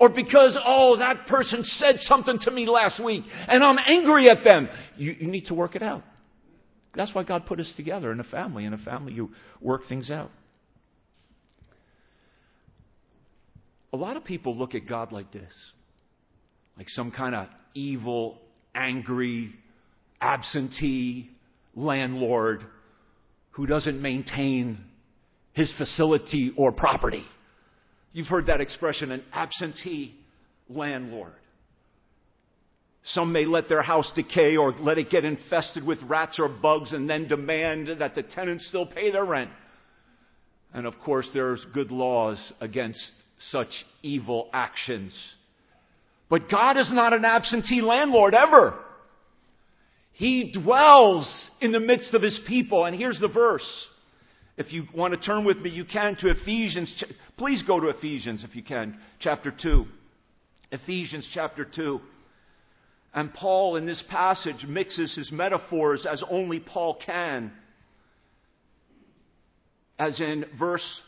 Or 0.00 0.08
because, 0.08 0.58
oh, 0.64 0.96
that 0.96 1.26
person 1.26 1.62
said 1.62 1.96
something 1.98 2.38
to 2.40 2.50
me 2.50 2.66
last 2.66 3.04
week 3.04 3.24
and 3.48 3.62
I'm 3.62 3.76
angry 3.86 4.30
at 4.30 4.44
them. 4.44 4.70
You, 4.96 5.12
you 5.12 5.26
need 5.26 5.44
to 5.46 5.54
work 5.54 5.76
it 5.76 5.82
out. 5.82 6.04
That's 6.94 7.14
why 7.14 7.22
God 7.22 7.46
put 7.46 7.58
us 7.58 7.72
together 7.76 8.12
in 8.12 8.20
a 8.20 8.24
family. 8.24 8.64
In 8.64 8.74
a 8.74 8.78
family, 8.78 9.12
you 9.12 9.30
work 9.60 9.82
things 9.88 10.10
out. 10.10 10.30
A 13.92 13.96
lot 13.96 14.16
of 14.16 14.24
people 14.24 14.56
look 14.56 14.74
at 14.74 14.86
God 14.88 15.12
like 15.12 15.32
this 15.32 15.52
like 16.78 16.88
some 16.88 17.10
kind 17.10 17.34
of 17.34 17.48
evil, 17.74 18.38
angry, 18.74 19.52
absentee 20.20 21.30
landlord 21.74 22.64
who 23.50 23.66
doesn't 23.66 24.00
maintain 24.00 24.78
his 25.52 25.72
facility 25.76 26.52
or 26.56 26.72
property. 26.72 27.24
You've 28.12 28.26
heard 28.26 28.46
that 28.46 28.60
expression, 28.60 29.12
an 29.12 29.22
absentee 29.32 30.14
landlord. 30.68 31.34
Some 33.04 33.32
may 33.32 33.44
let 33.44 33.68
their 33.68 33.82
house 33.82 34.10
decay 34.14 34.56
or 34.56 34.72
let 34.72 34.98
it 34.98 35.10
get 35.10 35.24
infested 35.24 35.84
with 35.84 36.00
rats 36.02 36.38
or 36.38 36.48
bugs 36.48 36.92
and 36.92 37.10
then 37.10 37.26
demand 37.26 37.90
that 37.98 38.14
the 38.14 38.22
tenants 38.22 38.66
still 38.68 38.86
pay 38.86 39.10
their 39.10 39.24
rent. 39.24 39.50
And 40.72 40.86
of 40.86 40.94
course, 41.04 41.28
there's 41.34 41.64
good 41.74 41.90
laws 41.90 42.52
against 42.60 43.10
such 43.38 43.84
evil 44.02 44.48
actions. 44.52 45.12
But 46.30 46.48
God 46.48 46.78
is 46.78 46.90
not 46.92 47.12
an 47.12 47.24
absentee 47.24 47.82
landlord 47.82 48.34
ever. 48.34 48.78
He 50.12 50.52
dwells 50.52 51.50
in 51.60 51.72
the 51.72 51.80
midst 51.80 52.14
of 52.14 52.22
his 52.22 52.40
people. 52.46 52.84
And 52.84 52.96
here's 52.96 53.18
the 53.18 53.28
verse. 53.28 53.66
If 54.56 54.72
you 54.72 54.84
want 54.94 55.12
to 55.12 55.20
turn 55.20 55.44
with 55.44 55.58
me, 55.58 55.70
you 55.70 55.84
can 55.84 56.16
to 56.20 56.30
Ephesians. 56.30 57.02
Please 57.36 57.62
go 57.64 57.80
to 57.80 57.88
Ephesians 57.88 58.44
if 58.44 58.54
you 58.54 58.62
can, 58.62 58.98
chapter 59.18 59.50
2. 59.50 59.84
Ephesians 60.70 61.28
chapter 61.34 61.64
2. 61.64 62.00
And 63.14 63.32
Paul 63.32 63.76
in 63.76 63.86
this 63.86 64.02
passage 64.08 64.64
mixes 64.66 65.14
his 65.14 65.30
metaphors 65.30 66.06
as 66.10 66.22
only 66.30 66.60
Paul 66.60 66.98
can. 67.04 67.52
As 69.98 70.20
in 70.20 70.46
verse 70.58 71.00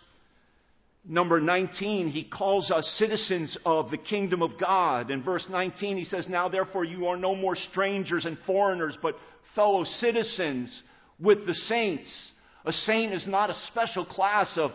number 1.06 1.40
19, 1.40 2.08
he 2.08 2.24
calls 2.24 2.70
us 2.70 2.86
citizens 2.98 3.56
of 3.64 3.90
the 3.90 3.96
kingdom 3.96 4.42
of 4.42 4.52
God. 4.60 5.10
In 5.10 5.22
verse 5.22 5.46
19, 5.48 5.96
he 5.96 6.04
says, 6.04 6.28
Now 6.28 6.48
therefore 6.48 6.84
you 6.84 7.06
are 7.06 7.16
no 7.16 7.34
more 7.34 7.56
strangers 7.56 8.26
and 8.26 8.38
foreigners, 8.46 8.98
but 9.00 9.16
fellow 9.54 9.84
citizens 9.84 10.82
with 11.18 11.46
the 11.46 11.54
saints. 11.54 12.32
A 12.66 12.72
saint 12.72 13.14
is 13.14 13.26
not 13.26 13.50
a 13.50 13.54
special 13.68 14.04
class 14.04 14.58
of, 14.58 14.72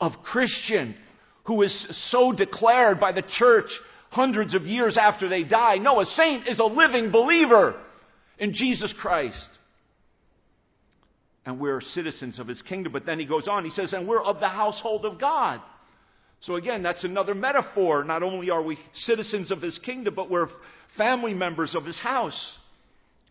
of 0.00 0.12
Christian 0.24 0.96
who 1.44 1.62
is 1.62 2.10
so 2.10 2.32
declared 2.32 2.98
by 2.98 3.12
the 3.12 3.22
church 3.22 3.70
hundreds 4.14 4.54
of 4.54 4.62
years 4.62 4.96
after 4.96 5.28
they 5.28 5.42
die. 5.42 5.76
No, 5.76 6.00
a 6.00 6.04
saint 6.04 6.46
is 6.46 6.60
a 6.60 6.64
living 6.64 7.10
believer 7.10 7.74
in 8.38 8.54
Jesus 8.54 8.94
Christ. 8.98 9.48
And 11.44 11.58
we're 11.58 11.80
citizens 11.80 12.38
of 12.38 12.46
his 12.46 12.62
kingdom. 12.62 12.92
But 12.92 13.04
then 13.04 13.18
he 13.18 13.26
goes 13.26 13.48
on, 13.48 13.64
he 13.64 13.70
says, 13.70 13.92
and 13.92 14.08
we're 14.08 14.22
of 14.22 14.40
the 14.40 14.48
household 14.48 15.04
of 15.04 15.20
God. 15.20 15.60
So 16.42 16.56
again, 16.56 16.82
that's 16.82 17.04
another 17.04 17.34
metaphor. 17.34 18.04
Not 18.04 18.22
only 18.22 18.50
are 18.50 18.62
we 18.62 18.78
citizens 18.94 19.50
of 19.50 19.60
his 19.60 19.78
kingdom, 19.78 20.14
but 20.14 20.30
we're 20.30 20.48
family 20.96 21.34
members 21.34 21.74
of 21.74 21.84
his 21.84 21.98
house. 21.98 22.52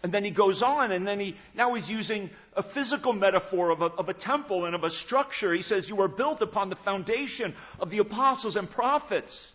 And 0.03 0.13
then 0.13 0.25
he 0.25 0.31
goes 0.31 0.61
on, 0.61 0.91
and 0.91 1.07
then 1.07 1.19
he, 1.19 1.35
now 1.55 1.73
he's 1.75 1.87
using 1.87 2.29
a 2.57 2.63
physical 2.73 3.13
metaphor 3.13 3.69
of 3.69 3.81
a, 3.81 3.85
of 3.85 4.09
a 4.09 4.13
temple 4.13 4.65
and 4.65 4.75
of 4.75 4.83
a 4.83 4.89
structure. 4.89 5.53
He 5.53 5.61
says, 5.61 5.85
You 5.87 6.01
are 6.01 6.09
built 6.09 6.41
upon 6.41 6.69
the 6.69 6.75
foundation 6.83 7.55
of 7.79 7.89
the 7.89 7.99
apostles 7.99 8.57
and 8.57 8.69
prophets. 8.69 9.52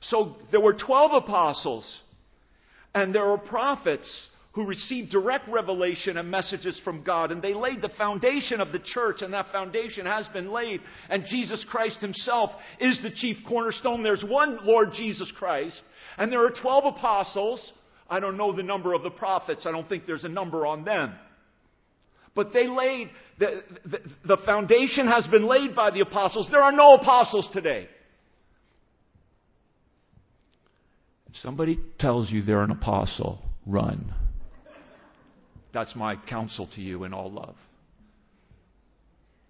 So 0.00 0.36
there 0.50 0.60
were 0.60 0.74
12 0.74 1.24
apostles, 1.24 2.00
and 2.94 3.14
there 3.14 3.26
were 3.26 3.38
prophets 3.38 4.28
who 4.52 4.66
received 4.66 5.10
direct 5.10 5.48
revelation 5.48 6.16
and 6.16 6.30
messages 6.30 6.80
from 6.84 7.04
God, 7.04 7.30
and 7.30 7.40
they 7.40 7.54
laid 7.54 7.80
the 7.80 7.90
foundation 7.90 8.60
of 8.60 8.72
the 8.72 8.80
church, 8.80 9.22
and 9.22 9.32
that 9.32 9.52
foundation 9.52 10.06
has 10.06 10.26
been 10.28 10.50
laid. 10.50 10.80
And 11.08 11.24
Jesus 11.26 11.64
Christ 11.68 12.00
Himself 12.00 12.50
is 12.80 13.00
the 13.02 13.10
chief 13.10 13.36
cornerstone. 13.48 14.02
There's 14.02 14.24
one 14.26 14.58
Lord 14.64 14.88
Jesus 14.94 15.32
Christ, 15.38 15.80
and 16.16 16.32
there 16.32 16.44
are 16.44 16.50
12 16.50 16.96
apostles. 16.96 17.72
I 18.10 18.20
don't 18.20 18.36
know 18.36 18.54
the 18.54 18.62
number 18.62 18.94
of 18.94 19.02
the 19.02 19.10
prophets, 19.10 19.66
I 19.66 19.70
don't 19.70 19.88
think 19.88 20.06
there's 20.06 20.24
a 20.24 20.28
number 20.28 20.66
on 20.66 20.84
them. 20.84 21.14
But 22.34 22.52
they 22.52 22.66
laid, 22.68 23.10
the, 23.38 23.62
the, 23.84 23.98
the 24.24 24.36
foundation 24.44 25.06
has 25.08 25.26
been 25.26 25.46
laid 25.46 25.74
by 25.74 25.90
the 25.90 26.00
apostles. 26.00 26.48
There 26.50 26.62
are 26.62 26.72
no 26.72 26.94
apostles 26.94 27.48
today. 27.52 27.88
If 31.28 31.36
somebody 31.36 31.78
tells 31.98 32.30
you 32.30 32.42
they're 32.42 32.62
an 32.62 32.70
apostle, 32.70 33.42
run. 33.66 34.14
That's 35.72 35.94
my 35.94 36.16
counsel 36.16 36.68
to 36.74 36.80
you 36.80 37.04
in 37.04 37.12
all 37.12 37.30
love. 37.30 37.56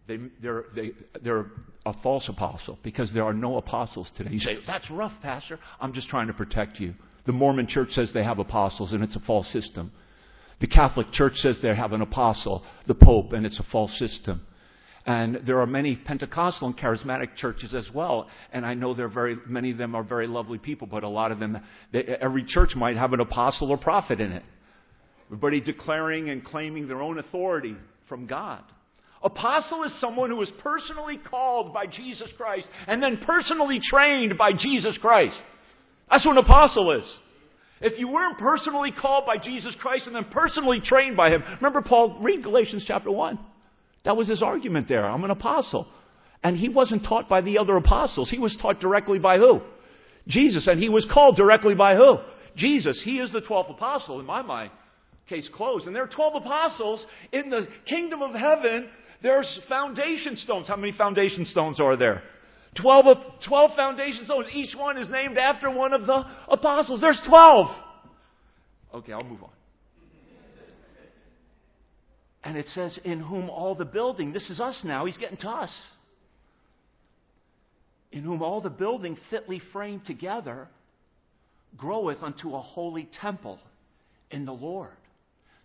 They, 0.09 0.19
they're, 0.43 0.65
they, 0.75 0.93
they're 1.23 1.47
a 1.85 1.93
false 2.03 2.29
apostle 2.29 2.79
because 2.83 3.13
there 3.13 3.25
are 3.25 3.35
no 3.35 3.59
apostles 3.59 4.11
today. 4.17 4.31
You 4.33 4.41
say, 4.41 4.57
that's 4.67 4.91
rough, 4.91 5.13
Pastor. 5.23 5.59
I'm 5.81 5.93
just 5.93 6.09
trying 6.09 6.27
to 6.29 6.33
protect 6.33 6.81
you. 6.81 6.95
The 7.27 7.33
Mormon 7.33 7.67
church 7.67 7.91
says 7.91 8.11
they 8.15 8.25
have 8.25 8.39
apostles, 8.39 8.93
and 8.93 9.05
it's 9.05 9.17
a 9.17 9.21
false 9.21 9.47
system. 9.53 9.93
The 10.61 10.67
Catholic 10.67 11.13
Church 11.13 11.35
says 11.35 11.59
they 11.63 11.75
have 11.75 11.93
an 11.93 12.01
apostle, 12.01 12.65
the 12.87 12.95
Pope, 12.95 13.33
and 13.33 13.47
it's 13.47 13.61
a 13.61 13.67
false 13.71 13.97
system. 13.99 14.41
And 15.09 15.41
there 15.47 15.59
are 15.61 15.67
many 15.67 15.97
Pentecostal 15.97 16.69
and 16.69 16.77
charismatic 16.77 17.35
churches 17.35 17.75
as 17.75 17.89
well. 17.95 18.29
And 18.53 18.67
I 18.67 18.75
know 18.75 18.93
there 18.93 19.09
very, 19.09 19.39
many 19.47 19.71
of 19.71 19.79
them 19.79 19.95
are 19.95 20.03
very 20.03 20.27
lovely 20.27 20.59
people, 20.59 20.87
but 20.87 21.03
a 21.03 21.09
lot 21.09 21.33
of 21.33 21.39
them, 21.39 21.57
they, 21.95 22.05
every 22.05 22.45
church 22.45 22.77
might 22.77 22.99
have 22.99 23.15
an 23.15 23.21
apostle 23.21 23.71
or 23.71 23.79
prophet 23.79 24.21
in 24.21 24.33
it. 24.33 24.43
Everybody 25.29 25.63
declaring 25.63 26.29
and 26.29 26.45
claiming 26.45 26.89
their 26.89 27.01
own 27.01 27.19
authority 27.19 27.75
from 28.07 28.27
God. 28.27 28.63
Apostle 29.23 29.85
is 29.85 29.99
someone 29.99 30.29
who 30.29 30.43
is 30.43 30.53
personally 30.59 31.17
called 31.17 31.73
by 31.73 31.87
Jesus 31.87 32.31
Christ 32.37 32.69
and 32.87 33.03
then 33.03 33.17
personally 33.25 33.81
trained 33.83 34.37
by 34.37 34.53
Jesus 34.53 34.99
Christ. 34.99 35.41
That's 36.11 36.27
what 36.27 36.37
an 36.37 36.45
apostle 36.45 36.93
is. 36.99 37.19
If 37.81 37.99
you 37.99 38.09
weren't 38.09 38.37
personally 38.37 38.93
called 38.93 39.25
by 39.25 39.39
Jesus 39.39 39.75
Christ 39.81 40.07
and 40.07 40.15
then 40.15 40.27
personally 40.31 40.83
trained 40.85 41.17
by 41.17 41.31
Him, 41.31 41.43
remember 41.63 41.81
Paul, 41.81 42.19
read 42.21 42.43
Galatians 42.43 42.85
chapter 42.87 43.11
1. 43.11 43.39
That 44.09 44.17
was 44.17 44.27
his 44.27 44.43
argument 44.43 44.89
there. 44.89 45.05
I'm 45.05 45.23
an 45.25 45.31
apostle. 45.31 45.87
And 46.43 46.57
he 46.57 46.71
wasn't 46.71 47.05
taught 47.05 47.29
by 47.29 47.43
the 47.43 47.59
other 47.59 47.77
apostles. 47.77 48.31
He 48.31 48.39
was 48.39 48.57
taught 48.57 48.81
directly 48.81 49.19
by 49.19 49.37
who? 49.37 49.61
Jesus. 50.27 50.67
And 50.67 50.81
he 50.81 50.89
was 50.89 51.07
called 51.13 51.37
directly 51.37 51.75
by 51.75 51.95
who? 51.95 52.17
Jesus. 52.57 53.03
He 53.05 53.19
is 53.19 53.31
the 53.33 53.43
12th 53.43 53.71
apostle 53.71 54.19
in 54.19 54.25
my 54.25 54.41
mind. 54.41 54.71
Case 55.29 55.51
closed. 55.53 55.87
And 55.87 55.95
there 55.95 56.05
are 56.05 56.09
12 56.09 56.37
apostles 56.37 57.07
in 57.33 57.51
the 57.51 57.69
kingdom 57.87 58.23
of 58.23 58.35
heaven. 58.35 58.89
There's 59.23 59.61
foundation 59.69 60.39
stones. 60.39 60.69
How 60.69 60.77
many 60.77 60.93
foundation 60.93 61.45
stones 61.45 61.79
are 61.79 61.99
there? 61.99 62.23
12, 62.81 63.15
12 63.47 63.71
foundation 63.77 64.25
stones. 64.25 64.47
Each 64.55 64.75
one 64.75 64.97
is 64.97 65.11
named 65.11 65.37
after 65.37 65.71
one 65.71 65.93
of 65.93 66.07
the 66.07 66.25
apostles. 66.49 67.03
There's 67.03 67.21
12. 67.29 67.67
Okay, 68.95 69.13
I'll 69.13 69.23
move 69.29 69.43
on. 69.43 69.51
And 72.45 72.57
it 72.57 72.67
says, 72.69 72.99
In 73.05 73.21
whom 73.21 73.51
all 73.51 73.75
the 73.75 73.85
building, 73.85 74.33
this 74.33 74.51
is 74.51 74.61
us 74.61 74.81
now, 74.85 75.07
he's 75.07 75.17
getting 75.17 75.39
to 75.39 75.49
us. 75.49 75.75
In 78.13 78.23
whom 78.23 78.43
all 78.43 78.61
the 78.61 78.71
building 78.71 79.19
fitly 79.31 79.61
framed 79.73 80.07
together 80.07 80.69
groweth 81.77 82.23
unto 82.23 82.55
a 82.55 82.61
holy 82.61 83.09
temple 83.21 83.59
in 84.31 84.45
the 84.45 84.53
Lord. 84.53 84.91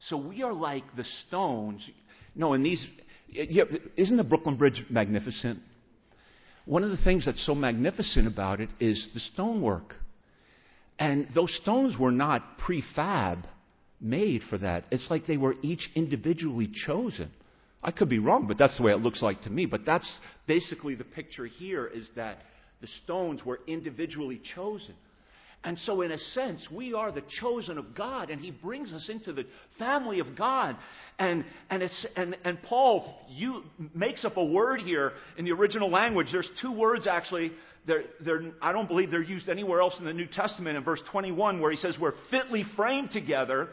So 0.07 0.17
we 0.17 0.43
are 0.43 0.53
like 0.53 0.83
the 0.97 1.05
stones. 1.27 1.87
No, 2.35 2.53
in 2.53 2.63
these, 2.63 2.85
isn't 3.31 4.17
the 4.17 4.23
Brooklyn 4.23 4.57
Bridge 4.57 4.83
magnificent? 4.89 5.59
One 6.65 6.83
of 6.83 6.91
the 6.91 6.97
things 6.97 7.25
that's 7.25 7.45
so 7.45 7.55
magnificent 7.55 8.27
about 8.27 8.59
it 8.59 8.69
is 8.79 9.09
the 9.13 9.19
stonework. 9.19 9.95
And 10.99 11.27
those 11.33 11.53
stones 11.61 11.97
were 11.97 12.11
not 12.11 12.57
prefab 12.59 13.45
made 14.03 14.41
for 14.49 14.57
that. 14.57 14.85
It's 14.91 15.07
like 15.09 15.25
they 15.25 15.37
were 15.37 15.55
each 15.61 15.89
individually 15.95 16.69
chosen. 16.85 17.31
I 17.83 17.91
could 17.91 18.09
be 18.09 18.19
wrong, 18.19 18.47
but 18.47 18.57
that's 18.57 18.77
the 18.77 18.83
way 18.83 18.91
it 18.91 19.01
looks 19.01 19.21
like 19.21 19.41
to 19.43 19.49
me. 19.49 19.65
But 19.65 19.85
that's 19.85 20.19
basically 20.47 20.95
the 20.95 21.03
picture 21.03 21.45
here 21.45 21.85
is 21.85 22.09
that 22.15 22.39
the 22.81 22.87
stones 23.03 23.45
were 23.45 23.59
individually 23.67 24.41
chosen. 24.55 24.95
And 25.65 25.79
so, 25.79 26.01
in 26.01 26.11
a 26.11 26.17
sense, 26.17 26.67
we 26.69 26.93
are 26.93 27.11
the 27.11 27.23
chosen 27.39 27.77
of 27.77 27.95
God, 27.95 28.29
and 28.29 28.41
He 28.41 28.51
brings 28.51 28.93
us 28.93 29.07
into 29.09 29.31
the 29.31 29.45
family 29.79 30.19
of 30.19 30.35
God. 30.35 30.75
And, 31.17 31.45
and, 31.69 31.81
it's, 31.81 32.05
and, 32.17 32.35
and 32.43 32.61
Paul 32.63 33.17
you, 33.29 33.63
makes 33.95 34.25
up 34.25 34.35
a 34.35 34.43
word 34.43 34.81
here 34.81 35.13
in 35.37 35.45
the 35.45 35.51
original 35.51 35.89
language. 35.89 36.27
There's 36.33 36.49
two 36.61 36.73
words, 36.73 37.07
actually. 37.07 37.53
They're, 37.87 38.03
they're, 38.19 38.41
I 38.61 38.73
don't 38.73 38.89
believe 38.89 39.09
they're 39.09 39.21
used 39.21 39.47
anywhere 39.47 39.79
else 39.79 39.95
in 39.99 40.05
the 40.05 40.13
New 40.13 40.27
Testament. 40.27 40.75
In 40.75 40.83
verse 40.83 41.01
21, 41.11 41.61
where 41.61 41.71
he 41.71 41.77
says, 41.77 41.95
We're 41.99 42.15
fitly 42.29 42.65
framed 42.75 43.11
together. 43.11 43.69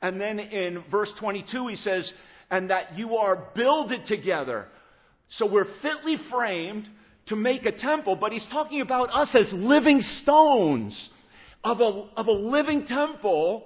And 0.00 0.20
then 0.20 0.38
in 0.38 0.84
verse 0.90 1.12
22, 1.18 1.68
he 1.68 1.76
says, 1.76 2.12
And 2.50 2.70
that 2.70 2.96
you 2.96 3.16
are 3.16 3.50
builded 3.54 4.04
together. 4.06 4.66
So 5.30 5.50
we're 5.50 5.68
fitly 5.82 6.16
framed 6.30 6.88
to 7.26 7.36
make 7.36 7.66
a 7.66 7.72
temple, 7.72 8.16
but 8.16 8.32
he's 8.32 8.46
talking 8.50 8.80
about 8.80 9.10
us 9.12 9.34
as 9.38 9.48
living 9.52 10.00
stones 10.22 11.10
of 11.62 11.80
a, 11.80 12.08
of 12.16 12.26
a 12.26 12.32
living 12.32 12.86
temple. 12.86 13.64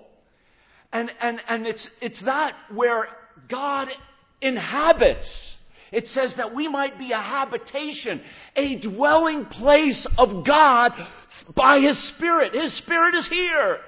And, 0.92 1.11
and, 1.20 1.40
and 1.48 1.66
it's, 1.66 1.88
it's 2.00 2.22
that 2.24 2.54
where 2.74 3.06
God 3.48 3.88
inhabits. 4.40 5.56
It 5.92 6.06
says 6.06 6.34
that 6.38 6.54
we 6.54 6.68
might 6.68 6.98
be 6.98 7.12
a 7.12 7.20
habitation, 7.20 8.22
a 8.56 8.80
dwelling 8.80 9.44
place 9.44 10.06
of 10.18 10.44
God 10.44 10.92
by 11.54 11.80
His 11.80 12.14
Spirit. 12.16 12.54
His 12.54 12.76
Spirit 12.78 13.14
is 13.14 13.28
here 13.28 13.78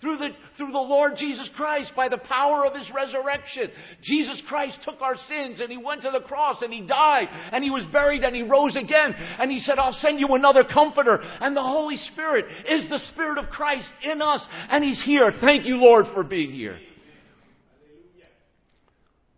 through 0.00 0.16
the, 0.16 0.28
through 0.56 0.72
the 0.72 0.78
Lord 0.78 1.12
Jesus 1.16 1.50
Christ 1.56 1.92
by 1.94 2.08
the 2.08 2.18
power 2.18 2.64
of 2.64 2.74
His 2.74 2.90
resurrection. 2.94 3.70
Jesus 4.02 4.42
Christ 4.48 4.80
took 4.82 5.00
our 5.00 5.16
sins 5.16 5.60
and 5.60 5.70
He 5.70 5.76
went 5.76 6.02
to 6.02 6.10
the 6.10 6.26
cross 6.26 6.62
and 6.62 6.72
He 6.72 6.86
died 6.86 7.28
and 7.30 7.62
He 7.62 7.70
was 7.70 7.84
buried 7.92 8.24
and 8.24 8.34
He 8.34 8.42
rose 8.42 8.76
again. 8.76 9.14
And 9.38 9.50
He 9.50 9.60
said, 9.60 9.78
I'll 9.78 9.92
send 9.92 10.18
you 10.18 10.28
another 10.28 10.64
comforter. 10.64 11.18
And 11.20 11.54
the 11.56 11.62
Holy 11.62 11.96
Spirit 11.96 12.46
is 12.66 12.88
the 12.88 12.98
Spirit 13.12 13.38
of 13.38 13.50
Christ 13.50 13.90
in 14.02 14.22
us 14.22 14.46
and 14.70 14.82
He's 14.82 15.02
here. 15.04 15.30
Thank 15.40 15.66
you, 15.66 15.76
Lord, 15.76 16.06
for 16.14 16.24
being 16.24 16.52
here. 16.52 16.78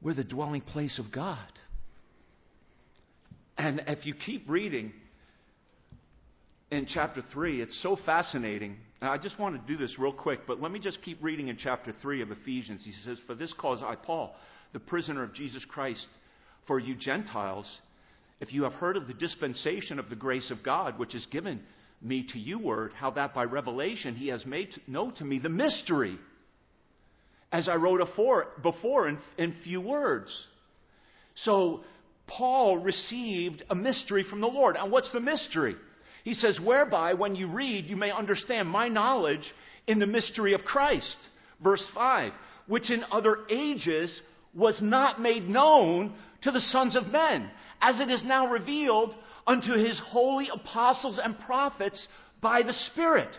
We're 0.00 0.14
the 0.14 0.24
dwelling 0.24 0.62
place 0.62 0.98
of 0.98 1.12
God. 1.12 1.38
And 3.56 3.82
if 3.86 4.06
you 4.06 4.14
keep 4.14 4.48
reading 4.48 4.92
in 6.72 6.86
chapter 6.86 7.22
3, 7.32 7.60
it's 7.60 7.80
so 7.82 7.98
fascinating. 8.06 8.76
I 9.02 9.18
just 9.18 9.38
want 9.38 9.60
to 9.60 9.72
do 9.72 9.78
this 9.78 9.98
real 9.98 10.12
quick, 10.12 10.46
but 10.46 10.60
let 10.60 10.72
me 10.72 10.78
just 10.80 11.02
keep 11.02 11.22
reading 11.22 11.48
in 11.48 11.58
chapter 11.58 11.94
3 12.00 12.22
of 12.22 12.30
Ephesians. 12.30 12.82
He 12.82 12.92
says, 13.04 13.18
For 13.26 13.34
this 13.34 13.52
cause 13.58 13.82
I, 13.84 13.94
Paul, 13.94 14.34
the 14.72 14.80
prisoner 14.80 15.22
of 15.22 15.34
Jesus 15.34 15.64
Christ, 15.66 16.06
for 16.66 16.78
you 16.78 16.94
Gentiles, 16.94 17.70
if 18.40 18.54
you 18.54 18.62
have 18.62 18.72
heard 18.72 18.96
of 18.96 19.06
the 19.06 19.12
dispensation 19.12 19.98
of 19.98 20.08
the 20.08 20.16
grace 20.16 20.50
of 20.50 20.62
God, 20.62 20.98
which 20.98 21.14
is 21.14 21.26
given 21.26 21.60
me 22.00 22.26
to 22.32 22.38
you, 22.38 22.58
word, 22.58 22.92
how 22.94 23.10
that 23.10 23.34
by 23.34 23.44
revelation 23.44 24.14
he 24.14 24.28
has 24.28 24.46
made 24.46 24.70
known 24.86 25.14
to 25.16 25.24
me 25.26 25.38
the 25.38 25.50
mystery, 25.50 26.16
as 27.52 27.68
I 27.68 27.74
wrote 27.74 28.00
afore, 28.00 28.46
before 28.62 29.08
in, 29.08 29.18
in 29.36 29.54
few 29.62 29.82
words. 29.82 30.30
So, 31.34 31.84
Paul 32.26 32.78
received 32.78 33.62
a 33.68 33.74
mystery 33.74 34.24
from 34.28 34.40
the 34.40 34.46
Lord. 34.46 34.76
And 34.76 34.90
what's 34.90 35.12
the 35.12 35.20
mystery? 35.20 35.76
He 36.24 36.34
says, 36.34 36.60
whereby, 36.62 37.14
when 37.14 37.34
you 37.34 37.48
read, 37.48 37.86
you 37.86 37.96
may 37.96 38.10
understand 38.10 38.68
my 38.68 38.88
knowledge 38.88 39.52
in 39.86 39.98
the 39.98 40.06
mystery 40.06 40.54
of 40.54 40.62
Christ. 40.62 41.16
Verse 41.62 41.86
5, 41.94 42.32
which 42.66 42.90
in 42.90 43.04
other 43.10 43.38
ages 43.50 44.20
was 44.54 44.80
not 44.82 45.20
made 45.20 45.48
known 45.48 46.14
to 46.42 46.50
the 46.50 46.60
sons 46.60 46.96
of 46.96 47.06
men, 47.06 47.50
as 47.80 48.00
it 48.00 48.10
is 48.10 48.24
now 48.24 48.50
revealed 48.50 49.14
unto 49.46 49.72
his 49.72 50.00
holy 50.06 50.48
apostles 50.52 51.20
and 51.22 51.38
prophets 51.40 52.06
by 52.40 52.62
the 52.62 52.72
Spirit. 52.72 53.30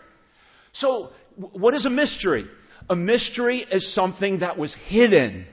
So, 0.72 1.10
what 1.36 1.74
is 1.74 1.86
a 1.86 1.90
mystery? 1.90 2.44
A 2.90 2.96
mystery 2.96 3.64
is 3.70 3.94
something 3.94 4.40
that 4.40 4.58
was 4.58 4.74
hidden, 4.88 5.46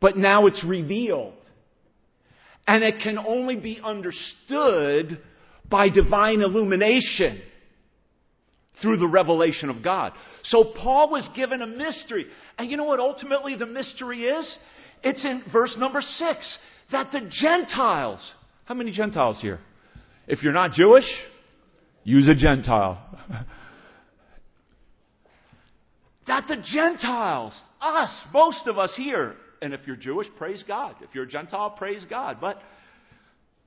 but 0.00 0.16
now 0.16 0.46
it's 0.46 0.64
revealed. 0.64 1.34
And 2.66 2.82
it 2.82 3.00
can 3.02 3.18
only 3.18 3.56
be 3.56 3.80
understood 3.82 5.20
by 5.68 5.88
divine 5.88 6.40
illumination 6.40 7.40
through 8.82 8.98
the 8.98 9.06
revelation 9.06 9.70
of 9.70 9.82
God. 9.82 10.12
So 10.42 10.72
Paul 10.76 11.10
was 11.10 11.28
given 11.34 11.62
a 11.62 11.66
mystery. 11.66 12.26
And 12.58 12.70
you 12.70 12.76
know 12.76 12.84
what 12.84 13.00
ultimately 13.00 13.56
the 13.56 13.66
mystery 13.66 14.24
is? 14.24 14.58
It's 15.02 15.24
in 15.24 15.42
verse 15.52 15.76
number 15.78 16.00
six 16.00 16.58
that 16.92 17.12
the 17.12 17.20
Gentiles, 17.30 18.20
how 18.64 18.74
many 18.74 18.92
Gentiles 18.92 19.38
here? 19.40 19.60
If 20.26 20.42
you're 20.42 20.52
not 20.52 20.72
Jewish, 20.72 21.06
use 22.02 22.28
a 22.28 22.34
Gentile. 22.34 22.98
that 26.26 26.44
the 26.48 26.56
Gentiles, 26.56 27.54
us, 27.80 28.22
most 28.32 28.66
of 28.66 28.78
us 28.78 28.94
here, 28.96 29.34
and 29.62 29.72
if 29.72 29.80
you're 29.86 29.96
Jewish, 29.96 30.26
praise 30.36 30.64
God. 30.66 30.96
If 31.00 31.14
you're 31.14 31.24
a 31.24 31.28
Gentile, 31.28 31.70
praise 31.70 32.04
God. 32.08 32.38
But 32.40 32.60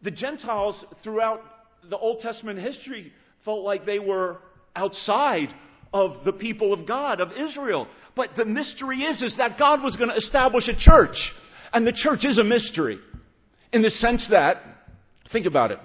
the 0.02 0.12
Gentiles 0.12 0.84
throughout 1.04 1.42
the 1.90 1.98
Old 1.98 2.20
Testament 2.20 2.60
history 2.60 3.12
felt 3.46 3.64
like 3.64 3.86
they 3.86 4.00
were 4.00 4.38
outside 4.76 5.50
of 5.94 6.24
the 6.26 6.34
people 6.34 6.74
of 6.74 6.86
God, 6.88 7.22
of 7.22 7.32
Israel. 7.32 7.88
But 8.16 8.30
the 8.36 8.46
mystery 8.46 9.02
is, 9.02 9.22
is 9.22 9.36
that 9.38 9.58
God 9.58 9.82
was 9.82 9.96
going 9.96 10.10
to 10.10 10.16
establish 10.16 10.68
a 10.68 10.78
church. 10.78 11.16
And 11.74 11.86
the 11.86 11.94
church 11.94 12.26
is 12.26 12.38
a 12.38 12.44
mystery. 12.44 13.00
In 13.72 13.82
the 13.82 13.90
sense 13.90 14.28
that, 14.32 14.58
think 15.32 15.46
about 15.46 15.72
it. 15.72 15.80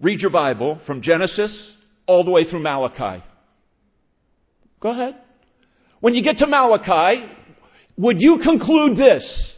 Read 0.00 0.20
your 0.20 0.30
Bible 0.30 0.80
from 0.86 1.02
Genesis 1.02 1.72
all 2.06 2.24
the 2.24 2.30
way 2.30 2.44
through 2.44 2.62
Malachi. 2.62 3.24
Go 4.80 4.90
ahead. 4.90 5.16
When 6.00 6.14
you 6.14 6.24
get 6.24 6.38
to 6.38 6.46
Malachi, 6.46 7.24
would 7.96 8.20
you 8.20 8.38
conclude 8.42 8.96
this? 8.96 9.52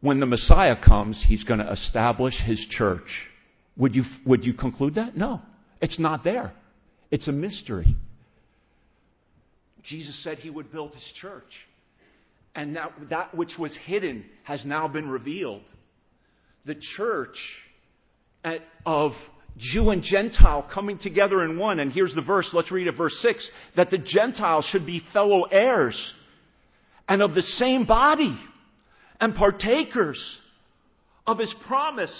When 0.00 0.18
the 0.18 0.26
Messiah 0.26 0.76
comes, 0.76 1.24
he's 1.26 1.44
going 1.44 1.60
to 1.60 1.70
establish 1.70 2.34
his 2.44 2.58
church. 2.68 3.06
Would 3.76 3.94
you, 3.94 4.04
would 4.24 4.44
you 4.44 4.54
conclude 4.54 4.94
that? 4.96 5.16
No. 5.16 5.40
It's 5.80 5.98
not 5.98 6.24
there. 6.24 6.52
It's 7.10 7.28
a 7.28 7.32
mystery. 7.32 7.96
Jesus 9.82 10.22
said 10.22 10.38
he 10.38 10.50
would 10.50 10.72
build 10.72 10.94
his 10.94 11.12
church. 11.20 11.42
And 12.54 12.76
that, 12.76 12.92
that 13.10 13.34
which 13.34 13.58
was 13.58 13.76
hidden 13.84 14.24
has 14.44 14.64
now 14.64 14.88
been 14.88 15.08
revealed. 15.08 15.62
The 16.64 16.76
church 16.96 17.36
at, 18.44 18.60
of 18.86 19.12
Jew 19.56 19.90
and 19.90 20.02
Gentile 20.02 20.68
coming 20.72 20.98
together 20.98 21.42
in 21.44 21.58
one. 21.58 21.80
And 21.80 21.92
here's 21.92 22.14
the 22.14 22.22
verse, 22.22 22.48
let's 22.52 22.70
read 22.70 22.86
it, 22.86 22.96
verse 22.96 23.16
6 23.20 23.50
that 23.76 23.90
the 23.90 23.98
Gentiles 23.98 24.66
should 24.70 24.86
be 24.86 25.02
fellow 25.12 25.44
heirs 25.44 26.00
and 27.08 27.22
of 27.22 27.34
the 27.34 27.42
same 27.42 27.86
body 27.86 28.38
and 29.20 29.34
partakers 29.34 30.20
of 31.26 31.38
his 31.38 31.54
promise 31.66 32.14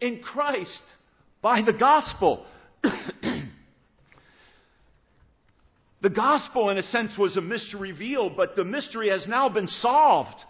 in 0.00 0.20
Christ 0.20 0.82
by 1.42 1.62
the 1.62 1.72
gospel. 1.72 2.46
the 2.82 3.48
gospel, 6.10 6.70
in 6.70 6.78
a 6.78 6.82
sense, 6.82 7.12
was 7.18 7.36
a 7.36 7.40
mystery 7.40 7.92
revealed, 7.92 8.36
but 8.36 8.56
the 8.56 8.64
mystery 8.64 9.10
has 9.10 9.26
now 9.26 9.48
been 9.48 9.68
solved 9.68 10.44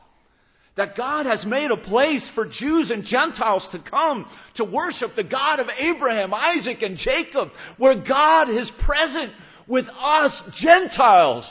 that 0.76 0.97
God 0.97 1.24
has 1.24 1.44
made 1.47 1.70
a 1.70 1.76
place 1.76 2.28
for 2.34 2.47
Jews 2.47 2.90
and 2.90 3.05
Gentiles 3.05 3.66
to 3.72 3.82
come 3.90 4.26
to 4.57 4.64
worship 4.64 5.11
the 5.16 5.24
God 5.24 5.59
of 5.59 5.68
Abraham, 5.78 6.34
Isaac, 6.34 6.82
and 6.82 6.99
Jacob, 6.99 7.49
where 7.78 7.94
God 7.94 8.51
is 8.51 8.70
present 8.84 9.32
with 9.66 9.86
us 9.99 10.42
Gentiles. 10.57 11.51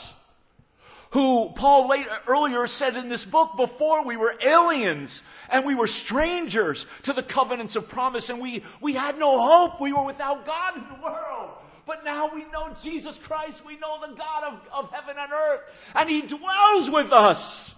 Who 1.16 1.48
Paul 1.56 1.88
later, 1.88 2.10
earlier 2.28 2.66
said 2.66 2.94
in 2.94 3.08
this 3.08 3.24
book, 3.32 3.52
before 3.56 4.04
we 4.04 4.18
were 4.18 4.34
aliens 4.38 5.22
and 5.50 5.64
we 5.64 5.74
were 5.74 5.86
strangers 5.86 6.84
to 7.04 7.14
the 7.14 7.22
covenants 7.22 7.74
of 7.74 7.88
promise 7.88 8.28
and 8.28 8.38
we, 8.38 8.62
we 8.82 8.92
had 8.92 9.16
no 9.16 9.40
hope. 9.40 9.80
We 9.80 9.94
were 9.94 10.04
without 10.04 10.44
God 10.44 10.76
in 10.76 10.82
the 10.82 11.02
world. 11.02 11.52
But 11.86 12.04
now 12.04 12.28
we 12.34 12.40
know 12.52 12.76
Jesus 12.84 13.18
Christ. 13.26 13.62
We 13.66 13.78
know 13.78 13.96
the 14.06 14.14
God 14.14 14.44
of, 14.44 14.84
of 14.84 14.90
heaven 14.92 15.16
and 15.18 15.32
earth. 15.32 15.60
And 15.94 16.10
He 16.10 16.20
dwells 16.20 16.90
with 16.92 17.10
us. 17.10 17.72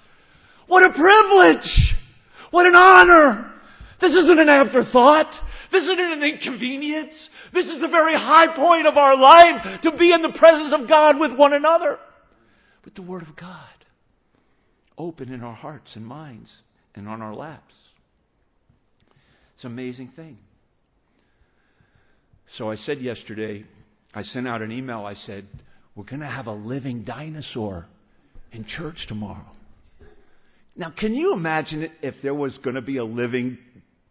What 0.66 0.84
a 0.84 0.92
privilege! 0.92 1.94
What 2.50 2.66
an 2.66 2.74
honor! 2.74 3.52
This 4.00 4.16
isn't 4.16 4.40
an 4.40 4.48
afterthought. 4.48 5.32
This 5.70 5.84
isn't 5.84 6.00
an 6.00 6.24
inconvenience. 6.24 7.30
This 7.54 7.66
is 7.66 7.80
the 7.80 7.86
very 7.86 8.14
high 8.14 8.56
point 8.56 8.88
of 8.88 8.96
our 8.96 9.16
life 9.16 9.82
to 9.82 9.96
be 9.96 10.12
in 10.12 10.22
the 10.22 10.36
presence 10.36 10.74
of 10.76 10.88
God 10.88 11.20
with 11.20 11.38
one 11.38 11.52
another. 11.52 11.98
With 12.88 12.94
the 12.94 13.02
Word 13.02 13.20
of 13.20 13.36
God 13.36 13.84
open 14.96 15.30
in 15.30 15.42
our 15.42 15.54
hearts 15.54 15.94
and 15.94 16.06
minds 16.06 16.50
and 16.94 17.06
on 17.06 17.20
our 17.20 17.34
laps. 17.34 17.74
It's 19.54 19.64
an 19.64 19.72
amazing 19.72 20.12
thing. 20.16 20.38
So 22.56 22.70
I 22.70 22.76
said 22.76 23.02
yesterday, 23.02 23.66
I 24.14 24.22
sent 24.22 24.48
out 24.48 24.62
an 24.62 24.72
email. 24.72 25.04
I 25.04 25.12
said, 25.12 25.46
We're 25.94 26.04
going 26.04 26.20
to 26.20 26.30
have 26.30 26.46
a 26.46 26.54
living 26.54 27.04
dinosaur 27.04 27.84
in 28.52 28.64
church 28.64 29.04
tomorrow. 29.06 29.50
Now, 30.74 30.90
can 30.90 31.14
you 31.14 31.34
imagine 31.34 31.90
if 32.00 32.14
there 32.22 32.32
was 32.32 32.56
going 32.64 32.76
to 32.76 32.80
be 32.80 32.96
a 32.96 33.04
living 33.04 33.58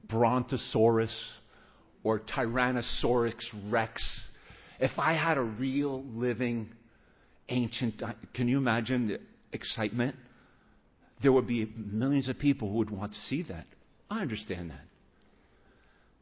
Brontosaurus 0.07 1.17
or 2.03 2.19
Tyrannosaurus 2.19 3.33
rex? 3.71 4.03
If 4.79 4.99
I 4.99 5.13
had 5.13 5.39
a 5.39 5.43
real 5.43 6.03
living 6.03 6.69
ancient, 7.49 8.01
can 8.33 8.47
you 8.47 8.57
imagine 8.57 9.07
the 9.07 9.19
excitement? 9.53 10.15
There 11.21 11.31
would 11.31 11.47
be 11.47 11.71
millions 11.75 12.29
of 12.29 12.37
people 12.37 12.69
who 12.69 12.77
would 12.77 12.89
want 12.89 13.13
to 13.13 13.19
see 13.21 13.43
that. 13.43 13.65
I 14.09 14.21
understand 14.21 14.69
that. 14.71 14.85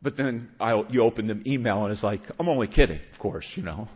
But 0.02 0.18
then 0.18 0.50
I, 0.60 0.82
you 0.90 1.04
open 1.04 1.28
the 1.28 1.42
email 1.52 1.84
and 1.84 1.92
it's 1.92 2.04
like, 2.04 2.22
I'm 2.40 2.48
only 2.48 2.68
kidding, 2.68 3.00
of 3.14 3.20
course, 3.20 3.46
you 3.56 3.64
know. 3.64 3.88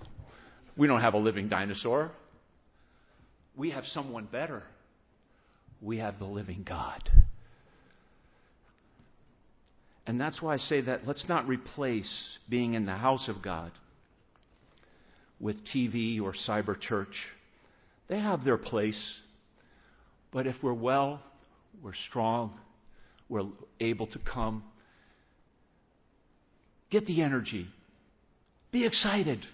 We 0.76 0.88
don't 0.88 1.02
have 1.02 1.14
a 1.14 1.18
living 1.18 1.50
dinosaur. 1.50 2.12
We 3.56 3.72
have 3.72 3.86
someone 3.86 4.26
better 4.26 4.64
we 5.82 5.98
have 5.98 6.20
the 6.20 6.26
living 6.26 6.66
God. 6.68 7.10
And 10.06 10.20
that's 10.20 10.42
why 10.42 10.56
I 10.56 10.58
say 10.58 10.82
that 10.82 11.06
let's 11.06 11.28
not 11.30 11.48
replace 11.48 12.40
being 12.50 12.74
in 12.74 12.86
the 12.86 12.96
house 12.96 13.28
of 13.28 13.42
God 13.42 13.72
with 15.40 15.56
TV 15.74 16.22
or 16.22 16.34
cyber 16.48 16.80
church. 16.80 17.14
They 18.08 18.20
have 18.20 18.44
their 18.44 18.58
place. 18.58 19.00
But 20.32 20.48
if 20.48 20.56
we're 20.62 20.74
well, 20.74 21.22
we're 21.82 21.94
strong, 22.10 22.54
we're 23.30 23.46
able 23.80 24.08
to 24.08 24.20
come, 24.20 24.64
get 26.90 27.06
the 27.06 27.22
energy. 27.22 27.68
Be 28.72 28.86
excited. 28.86 29.46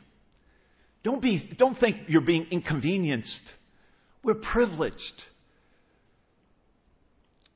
Don't, 1.03 1.21
be, 1.21 1.51
don't 1.57 1.75
think 1.75 1.97
you're 2.07 2.21
being 2.21 2.47
inconvenienced. 2.51 3.43
We're 4.23 4.35
privileged. 4.35 5.23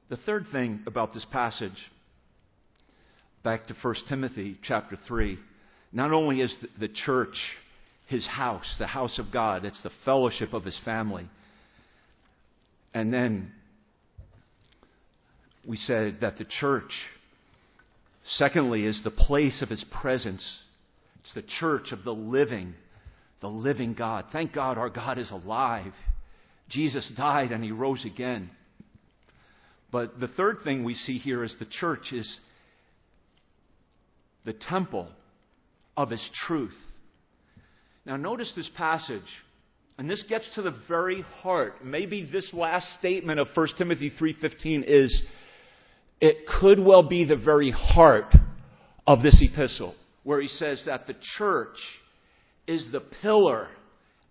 The 0.10 0.18
third 0.18 0.46
thing 0.52 0.82
about 0.86 1.14
this 1.14 1.26
passage, 1.32 1.78
back 3.44 3.68
to 3.68 3.76
1 3.82 3.96
Timothy 4.08 4.58
chapter 4.64 4.98
3, 5.08 5.40
not 5.92 6.12
only 6.12 6.42
is 6.42 6.54
the 6.80 6.88
church 6.88 7.36
his 8.10 8.26
house, 8.26 8.76
the 8.80 8.88
house 8.88 9.20
of 9.20 9.32
God, 9.32 9.66
it's 9.66 9.82
the 9.84 9.92
fellowship 10.04 10.54
of 10.54 10.66
his 10.66 10.78
family. 10.84 11.30
And 12.92 13.14
then 13.14 13.52
we 15.66 15.78
said 15.78 16.18
that 16.22 16.40
the 16.40 16.46
church, 16.46 16.92
secondly, 18.26 18.86
is 18.86 19.00
the 19.04 19.12
place 19.12 19.62
of 19.62 19.70
his 19.70 19.86
presence. 20.02 20.44
It's 21.22 21.34
the 21.36 21.44
church 21.44 21.92
of 21.92 22.04
the 22.04 22.14
living, 22.14 22.74
the 23.42 23.50
living 23.50 23.94
God. 23.94 24.26
Thank 24.32 24.54
God 24.54 24.80
our 24.80 24.90
God 24.90 25.20
is 25.20 25.30
alive. 25.30 25.94
Jesus 26.68 27.12
died 27.16 27.52
and 27.52 27.64
he 27.64 27.72
rose 27.72 28.06
again. 28.06 28.50
But 29.92 30.20
the 30.20 30.28
third 30.28 30.60
thing 30.64 30.84
we 30.84 30.96
see 30.96 31.20
here 31.20 31.44
is 31.44 31.56
the 31.60 31.66
church 31.66 32.12
is 32.12 32.40
the 34.46 34.54
temple 34.54 35.10
of 35.96 36.10
his 36.10 36.28
truth. 36.48 36.76
Now 38.06 38.16
notice 38.16 38.52
this 38.56 38.70
passage. 38.76 39.22
And 39.98 40.10
this 40.10 40.24
gets 40.30 40.50
to 40.56 40.62
the 40.62 40.74
very 40.88 41.22
heart. 41.42 41.84
Maybe 41.84 42.28
this 42.32 42.54
last 42.54 42.88
statement 43.00 43.40
of 43.40 43.50
1 43.54 43.68
Timothy 43.78 44.10
3:15 44.10 44.84
is 44.84 45.24
it 46.22 46.48
could 46.48 46.80
well 46.80 47.04
be 47.04 47.26
the 47.26 47.36
very 47.36 47.72
heart 47.72 48.34
of 49.06 49.22
this 49.22 49.42
epistle 49.42 49.96
where 50.24 50.42
he 50.42 50.48
says 50.48 50.84
that 50.86 51.08
the 51.08 51.16
church 51.38 51.78
is 52.68 52.92
the 52.92 53.00
pillar 53.00 53.68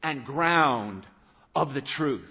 and 0.02 0.24
ground 0.24 1.04
of 1.54 1.74
the 1.74 1.80
truth. 1.80 2.30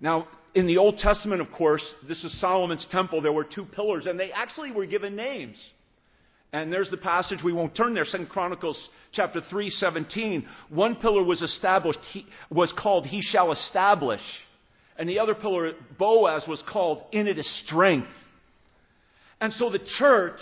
Now, 0.00 0.28
in 0.54 0.66
the 0.66 0.78
Old 0.78 0.98
Testament, 0.98 1.40
of 1.40 1.50
course, 1.52 1.82
this 2.06 2.22
is 2.22 2.40
Solomon's 2.40 2.86
temple. 2.90 3.20
There 3.20 3.32
were 3.32 3.44
two 3.44 3.64
pillars, 3.64 4.06
and 4.06 4.18
they 4.18 4.30
actually 4.30 4.70
were 4.70 4.86
given 4.86 5.16
names. 5.16 5.58
And 6.52 6.72
there's 6.72 6.90
the 6.90 6.96
passage 6.96 7.40
we 7.44 7.52
won't 7.52 7.76
turn 7.76 7.94
there. 7.94 8.04
Second 8.04 8.30
Chronicles 8.30 8.88
chapter 9.12 9.40
3, 9.40 9.70
17. 9.70 10.46
One 10.70 10.96
pillar 10.96 11.22
was 11.22 11.42
established, 11.42 11.98
he, 12.12 12.24
was 12.50 12.72
called 12.76 13.06
He 13.06 13.20
Shall 13.20 13.52
Establish. 13.52 14.22
And 14.96 15.08
the 15.08 15.18
other 15.18 15.34
pillar, 15.34 15.72
Boaz, 15.98 16.44
was 16.48 16.62
called 16.68 17.02
In 17.12 17.28
It 17.28 17.38
Is 17.38 17.64
Strength. 17.66 18.08
And 19.40 19.52
so 19.52 19.70
the 19.70 19.78
church 19.98 20.40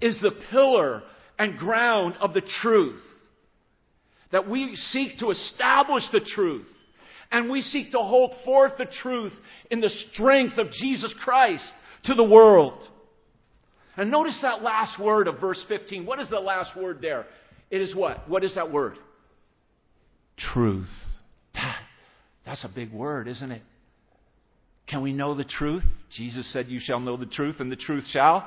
is 0.00 0.20
the 0.20 0.32
pillar 0.50 1.02
and 1.38 1.56
ground 1.56 2.14
of 2.20 2.34
the 2.34 2.42
truth. 2.62 3.00
That 4.32 4.50
we 4.50 4.74
seek 4.74 5.18
to 5.20 5.30
establish 5.30 6.02
the 6.12 6.20
truth. 6.20 6.66
And 7.30 7.50
we 7.50 7.60
seek 7.60 7.92
to 7.92 7.98
hold 7.98 8.32
forth 8.44 8.72
the 8.78 8.86
truth 8.86 9.32
in 9.70 9.80
the 9.80 9.90
strength 10.12 10.58
of 10.58 10.70
Jesus 10.72 11.14
Christ 11.22 11.64
to 12.04 12.14
the 12.14 12.24
world. 12.24 12.82
And 13.96 14.10
notice 14.10 14.38
that 14.42 14.62
last 14.62 15.00
word 15.00 15.26
of 15.28 15.40
verse 15.40 15.64
15. 15.68 16.04
What 16.04 16.18
is 16.18 16.28
the 16.28 16.40
last 16.40 16.76
word 16.76 17.00
there? 17.00 17.26
It 17.70 17.80
is 17.80 17.94
what? 17.94 18.28
What 18.28 18.44
is 18.44 18.54
that 18.54 18.70
word? 18.70 18.96
Truth. 20.36 20.90
That, 21.54 21.78
that's 22.44 22.64
a 22.64 22.68
big 22.68 22.92
word, 22.92 23.26
isn't 23.28 23.50
it? 23.50 23.62
Can 24.86 25.02
we 25.02 25.12
know 25.12 25.34
the 25.34 25.44
truth? 25.44 25.82
Jesus 26.10 26.50
said, 26.52 26.66
You 26.66 26.78
shall 26.80 27.00
know 27.00 27.16
the 27.16 27.26
truth, 27.26 27.56
and 27.58 27.72
the 27.72 27.76
truth 27.76 28.04
shall. 28.10 28.46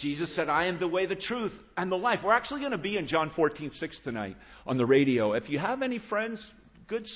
Jesus 0.00 0.34
said, 0.34 0.48
I 0.48 0.66
am 0.66 0.78
the 0.80 0.88
way, 0.88 1.04
the 1.04 1.14
truth, 1.14 1.52
and 1.76 1.92
the 1.92 1.96
life. 1.96 2.20
We're 2.24 2.32
actually 2.32 2.60
going 2.60 2.72
to 2.72 2.78
be 2.78 2.96
in 2.96 3.06
John 3.06 3.30
14, 3.36 3.72
6 3.72 4.00
tonight 4.02 4.36
on 4.66 4.78
the 4.78 4.86
radio. 4.86 5.34
If 5.34 5.50
you 5.50 5.58
have 5.58 5.82
any 5.82 6.00
friends, 6.08 6.50
good, 6.88 7.06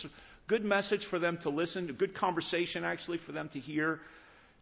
good 0.47 0.63
message 0.63 1.07
for 1.09 1.19
them 1.19 1.39
to 1.43 1.49
listen, 1.49 1.89
a 1.89 1.95
good 1.95 2.15
conversation 2.15 2.85
actually 2.85 3.19
for 3.25 3.33
them 3.33 3.49
to 3.55 3.61
hear 3.61 4.01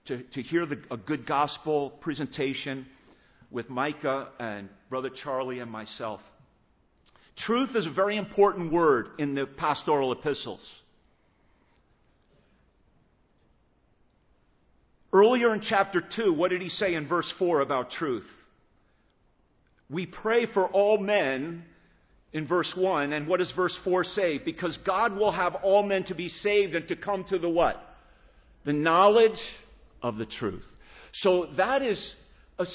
to, 0.07 0.23
to 0.23 0.43
hear 0.43 0.67
the, 0.67 0.79
a 0.91 0.97
good 0.97 1.27
gospel 1.27 1.91
presentation 2.01 2.87
with 3.51 3.71
Micah 3.71 4.29
and 4.39 4.69
Brother 4.91 5.11
Charlie 5.11 5.61
and 5.61 5.71
myself. 5.71 6.21
Truth 7.37 7.75
is 7.75 7.87
a 7.87 7.91
very 7.91 8.17
important 8.17 8.73
word 8.73 9.09
in 9.19 9.35
the 9.35 9.47
pastoral 9.47 10.13
epistles. 10.13 10.61
Earlier 15.13 15.55
in 15.55 15.61
chapter 15.61 16.03
2, 16.17 16.33
what 16.33 16.51
did 16.51 16.61
he 16.61 16.69
say 16.69 16.95
in 16.95 17.09
verse 17.09 17.33
4 17.39 17.61
about 17.61 17.91
truth? 17.91 18.27
We 19.89 20.07
pray 20.07 20.47
for 20.53 20.67
all 20.67 20.99
men 20.99 21.65
in 22.33 22.47
verse 22.49 22.73
1, 22.77 23.13
and 23.13 23.29
what 23.29 23.39
does 23.39 23.53
verse 23.53 23.79
4 23.85 24.05
say? 24.05 24.39
Because 24.39 24.77
God 24.85 25.17
will 25.17 25.31
have 25.31 25.55
all 25.57 25.85
men 25.85 26.05
to 26.05 26.15
be 26.15 26.29
saved 26.29 26.75
and 26.75 26.89
to 26.89 26.97
come 26.97 27.25
to 27.29 27.39
the 27.39 27.49
what? 27.49 27.81
The 28.65 28.73
knowledge 28.73 29.39
of 30.05 30.17
the 30.17 30.27
truth. 30.27 30.63
So 31.15 31.47
that 31.57 31.83
is, 31.83 32.15
a, 32.59 32.67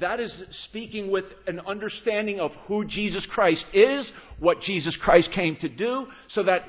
that 0.00 0.18
is 0.18 0.42
speaking 0.64 1.10
with 1.10 1.26
an 1.46 1.60
understanding 1.60 2.40
of 2.40 2.52
who 2.66 2.86
Jesus 2.86 3.28
Christ 3.30 3.66
is, 3.74 4.10
what 4.40 4.62
Jesus 4.62 4.98
Christ 5.00 5.30
came 5.32 5.56
to 5.60 5.68
do, 5.68 6.06
so 6.28 6.42
that 6.42 6.62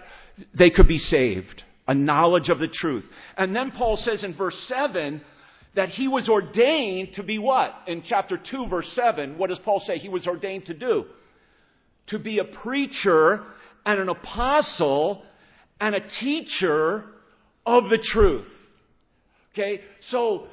they 0.57 0.70
could 0.70 0.88
be 0.88 0.97
saved. 0.97 1.64
A 1.88 1.95
knowledge 1.95 2.49
of 2.49 2.59
the 2.59 2.68
truth. 2.68 3.05
And 3.38 3.55
then 3.55 3.72
Paul 3.72 3.97
says 3.97 4.24
in 4.24 4.36
verse 4.36 4.55
7 4.68 5.22
that 5.76 5.89
he 5.89 6.07
was 6.07 6.30
ordained 6.30 7.14
to 7.16 7.24
be 7.24 7.39
what? 7.39 7.74
In 7.88 8.03
chapter 8.05 8.38
2, 8.38 8.68
verse 8.70 8.91
7, 8.93 9.38
what 9.38 9.49
does 9.49 9.59
Paul 9.59 9.80
say 9.80 9.97
he 9.97 10.09
was 10.09 10.28
ordained 10.28 10.66
to 10.66 10.74
do? 10.74 11.05
To 12.07 12.20
be 12.20 12.39
a 12.39 12.43
preacher 12.43 13.43
and 13.86 13.99
an 13.99 14.09
apostle 14.09 15.24
and 15.80 15.95
a 15.95 16.07
teacher 16.20 17.05
of 17.66 17.86
the 17.89 17.97
truth. 17.97 18.47
Okay? 19.53 19.81
So, 20.01 20.47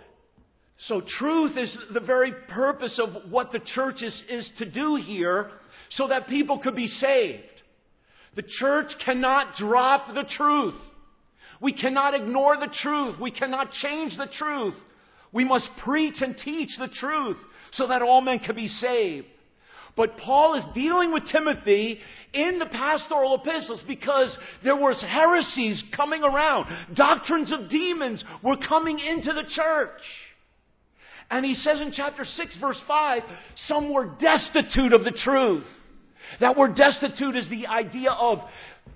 so 0.78 1.00
truth 1.18 1.56
is 1.56 1.76
the 1.92 2.00
very 2.00 2.32
purpose 2.48 3.00
of 3.02 3.30
what 3.30 3.52
the 3.52 3.60
church 3.60 4.02
is, 4.02 4.22
is 4.28 4.50
to 4.58 4.70
do 4.70 4.96
here 4.96 5.50
so 5.90 6.08
that 6.08 6.28
people 6.28 6.58
could 6.58 6.76
be 6.76 6.86
saved. 6.86 7.42
The 8.36 8.42
church 8.42 8.92
cannot 9.04 9.56
drop 9.56 10.14
the 10.14 10.24
truth. 10.28 10.74
We 11.60 11.72
cannot 11.72 12.14
ignore 12.14 12.56
the 12.56 12.72
truth. 12.72 13.20
We 13.20 13.30
cannot 13.30 13.72
change 13.72 14.16
the 14.16 14.28
truth. 14.32 14.74
We 15.32 15.44
must 15.44 15.68
preach 15.82 16.20
and 16.20 16.36
teach 16.36 16.70
the 16.78 16.88
truth 16.88 17.36
so 17.72 17.88
that 17.88 18.02
all 18.02 18.20
men 18.20 18.38
can 18.38 18.54
be 18.54 18.68
saved. 18.68 19.26
But 19.98 20.16
Paul 20.16 20.54
is 20.54 20.64
dealing 20.76 21.12
with 21.12 21.26
Timothy 21.26 21.98
in 22.32 22.60
the 22.60 22.66
pastoral 22.66 23.34
epistles 23.34 23.82
because 23.86 24.38
there 24.62 24.76
was 24.76 25.02
heresies 25.02 25.82
coming 25.94 26.22
around. 26.22 26.66
Doctrines 26.94 27.52
of 27.52 27.68
demons 27.68 28.24
were 28.44 28.56
coming 28.56 29.00
into 29.00 29.32
the 29.32 29.42
church. 29.48 30.00
And 31.32 31.44
he 31.44 31.54
says 31.54 31.80
in 31.80 31.90
chapter 31.90 32.24
6 32.24 32.58
verse 32.60 32.80
5, 32.86 33.22
some 33.56 33.92
were 33.92 34.14
destitute 34.20 34.92
of 34.92 35.02
the 35.02 35.10
truth. 35.10 35.66
That 36.38 36.56
word 36.56 36.76
destitute 36.76 37.34
is 37.34 37.50
the 37.50 37.66
idea 37.66 38.12
of 38.12 38.38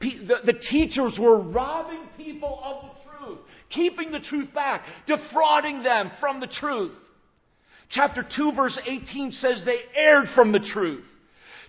the, 0.00 0.36
the 0.44 0.55
teachers 0.70 1.18
were 1.18 1.40
robbing 1.40 2.05
people 2.16 2.61
of 2.62 2.90
the 2.90 3.11
truth, 3.11 3.38
keeping 3.70 4.12
the 4.12 4.20
truth 4.20 4.55
back, 4.55 4.84
defrauding 5.09 5.82
them 5.82 6.12
from 6.20 6.38
the 6.38 6.46
truth. 6.46 6.96
Chapter 7.93 8.26
2 8.36 8.53
verse 8.57 8.80
18 8.86 9.32
says 9.32 9.62
they 9.64 9.80
erred 9.95 10.28
from 10.34 10.51
the 10.51 10.59
truth. 10.59 11.05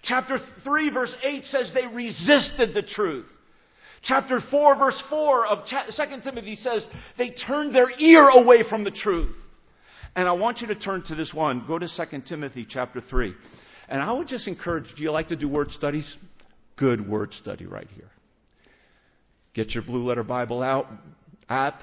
Chapter 0.04 0.40
3 0.64 0.90
verse 0.90 1.14
8 1.22 1.46
says 1.46 1.72
they 1.74 1.88
resisted 1.88 2.74
the 2.74 2.82
truth. 2.82 3.26
Chapter 4.02 4.40
4 4.50 4.76
verse 4.78 5.04
4 5.10 5.46
of 5.46 5.60
2 5.68 6.22
Timothy 6.24 6.56
says 6.56 6.88
they 7.18 7.32
turned 7.32 7.76
their 7.76 7.90
ear 8.00 8.30
away 8.30 8.64
from 8.70 8.84
the 8.84 8.92
truth. 8.92 9.36
And 10.16 10.28
I 10.28 10.32
want 10.34 10.62
you 10.62 10.68
to 10.68 10.76
turn 10.76 11.04
to 11.08 11.16
this 11.16 11.34
one. 11.34 11.66
Go 11.68 11.78
to 11.78 11.88
2 11.88 12.22
Timothy 12.28 12.66
chapter 12.70 13.02
3. 13.02 13.34
And 13.90 14.02
I 14.02 14.12
would 14.14 14.28
just 14.28 14.48
encourage, 14.48 14.86
do 14.96 15.04
you 15.04 15.12
like 15.12 15.28
to 15.30 15.36
do 15.36 15.50
word 15.50 15.72
studies? 15.72 16.16
Good 16.78 17.08
word 17.08 17.34
study 17.34 17.66
right 17.66 17.88
here. 17.96 18.10
Get 19.54 19.72
your 19.72 19.84
blue 19.84 20.08
letter 20.08 20.24
Bible 20.24 20.64
out, 20.64 20.88
app, 21.50 21.82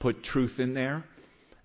put 0.00 0.22
truth 0.22 0.58
in 0.58 0.74
there, 0.74 1.04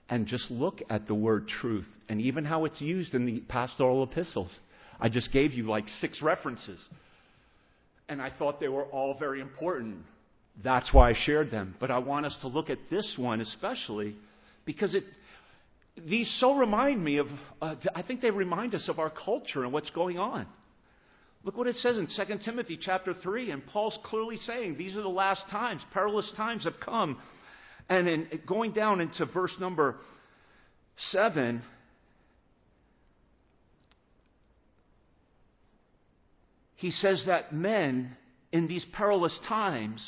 and 0.10 0.28
just 0.28 0.52
look 0.52 0.82
at 0.90 1.08
the 1.08 1.16
word 1.16 1.48
truth 1.48 1.88
and 2.10 2.22
even 2.22 2.46
how 2.46 2.66
it's 2.66 2.82
used 2.82 3.14
in 3.14 3.26
the 3.26 3.40
pastoral 3.48 4.04
epistles. 4.04 4.56
I 5.00 5.10
just 5.10 5.32
gave 5.32 5.54
you 5.54 5.68
like 5.68 5.88
six 5.88 6.22
references. 6.22 6.84
And 8.08 8.22
I 8.22 8.30
thought 8.30 8.60
they 8.60 8.68
were 8.68 8.86
all 8.86 9.18
very 9.18 9.42
important. 9.42 9.98
That's 10.64 10.94
why 10.94 11.10
I 11.10 11.14
shared 11.16 11.50
them. 11.50 11.76
But 11.80 11.90
I 11.90 11.98
want 11.98 12.26
us 12.26 12.38
to 12.42 12.48
look 12.48 12.70
at 12.70 12.78
this 12.90 13.16
one 13.18 13.42
especially 13.42 14.16
because 14.64 14.94
it, 14.96 15.04
these 15.98 16.34
so 16.40 16.56
remind 16.56 17.04
me 17.04 17.18
of, 17.18 17.28
uh, 17.62 17.76
I 17.96 18.04
think 18.04 18.22
they 18.22 18.32
remind 18.32 18.76
us 18.76 18.88
of 18.90 19.00
our 19.00 19.10
culture 19.10 19.64
and 19.64 19.74
what's 19.74 19.90
going 19.90 20.20
on. 20.20 20.46
Look 21.44 21.58
what 21.58 21.68
it 21.68 21.76
says 21.76 21.98
in 21.98 22.08
2 22.08 22.40
Timothy 22.44 22.78
chapter 22.82 23.14
3, 23.14 23.52
and 23.52 23.66
Paul's 23.68 23.98
clearly 24.04 24.38
saying 24.38 24.78
these 24.78 24.96
are 24.96 25.04
the 25.04 25.08
last 25.08 25.48
times. 25.50 25.84
Perilous 25.94 26.32
times 26.36 26.64
have 26.64 26.80
come. 26.84 27.22
And 27.90 28.08
in 28.08 28.28
going 28.48 28.72
down 28.72 29.02
into 29.02 29.26
verse 29.26 29.56
number 29.60 29.98
7, 30.98 31.62
he 36.78 36.92
says 36.92 37.24
that 37.28 37.54
men 37.54 38.16
in 38.52 38.68
these 38.68 38.86
perilous 38.94 39.38
times 39.48 40.04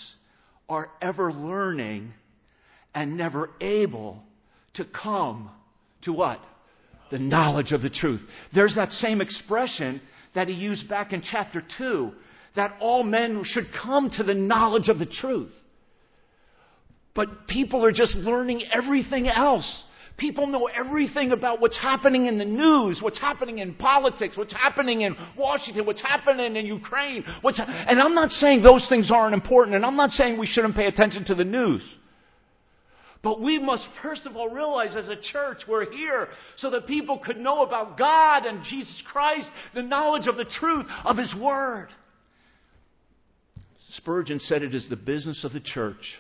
are 0.70 0.90
ever 1.02 1.32
learning 1.32 2.14
and 2.94 3.18
never 3.18 3.52
able 3.62 4.24
to 4.74 4.86
come 4.86 5.52
to 6.04 6.14
what? 6.14 6.40
The 7.12 7.20
knowledge 7.20 7.72
of 7.72 7.82
the 7.82 7.90
truth. 7.90 8.22
There's 8.54 8.76
that 8.76 8.92
same 8.92 9.22
expression 9.22 10.02
that 10.36 10.48
he 10.48 10.54
used 10.54 10.90
back 10.90 11.14
in 11.14 11.22
chapter 11.22 11.64
2 11.78 12.12
that 12.56 12.76
all 12.82 13.04
men 13.04 13.44
should 13.44 13.68
come 13.84 14.10
to 14.18 14.24
the 14.24 14.34
knowledge 14.34 14.90
of 14.90 15.00
the 15.00 15.06
truth. 15.06 15.52
But 17.18 17.48
people 17.48 17.84
are 17.84 17.92
just 17.92 18.16
learning 18.16 18.62
everything 18.72 19.28
else. 19.28 19.84
People 20.18 20.46
know 20.46 20.68
everything 20.68 21.32
about 21.32 21.60
what's 21.60 21.78
happening 21.78 22.28
in 22.28 22.38
the 22.38 22.46
news, 22.46 23.00
what's 23.02 23.20
happening 23.20 23.58
in 23.58 23.74
politics, 23.74 24.38
what's 24.38 24.54
happening 24.54 25.02
in 25.02 25.16
Washington, 25.36 25.88
what's 25.88 26.02
happening 26.02 26.56
in 26.56 26.66
Ukraine. 26.68 27.24
What's, 27.42 27.60
and 27.60 28.00
I'm 28.00 28.14
not 28.14 28.30
saying 28.30 28.62
those 28.62 28.86
things 28.88 29.10
aren't 29.12 29.34
important, 29.34 29.76
and 29.76 29.84
I'm 29.84 29.96
not 29.96 30.12
saying 30.12 30.40
we 30.40 30.46
shouldn't 30.46 30.76
pay 30.76 30.86
attention 30.86 31.26
to 31.26 31.36
the 31.36 31.44
news. 31.44 31.82
But 33.24 33.42
we 33.42 33.58
must 33.58 33.88
first 34.04 34.28
of 34.28 34.36
all 34.36 34.50
realize 34.50 34.96
as 34.96 35.10
a 35.10 35.20
church 35.20 35.64
we're 35.68 35.92
here 35.92 36.28
so 36.56 36.70
that 36.70 36.86
people 36.86 37.18
could 37.18 37.38
know 37.38 37.64
about 37.64 37.98
God 37.98 38.46
and 38.46 38.64
Jesus 38.64 39.02
Christ, 39.12 39.50
the 39.74 39.82
knowledge 39.82 40.28
of 40.28 40.38
the 40.38 40.46
truth 40.46 40.86
of 41.04 41.18
His 41.18 41.34
Word. 41.36 41.90
Spurgeon 43.90 44.40
said 44.40 44.62
it 44.62 44.76
is 44.76 44.88
the 44.88 44.96
business 44.96 45.44
of 45.44 45.54
the 45.54 45.60
church 45.60 46.18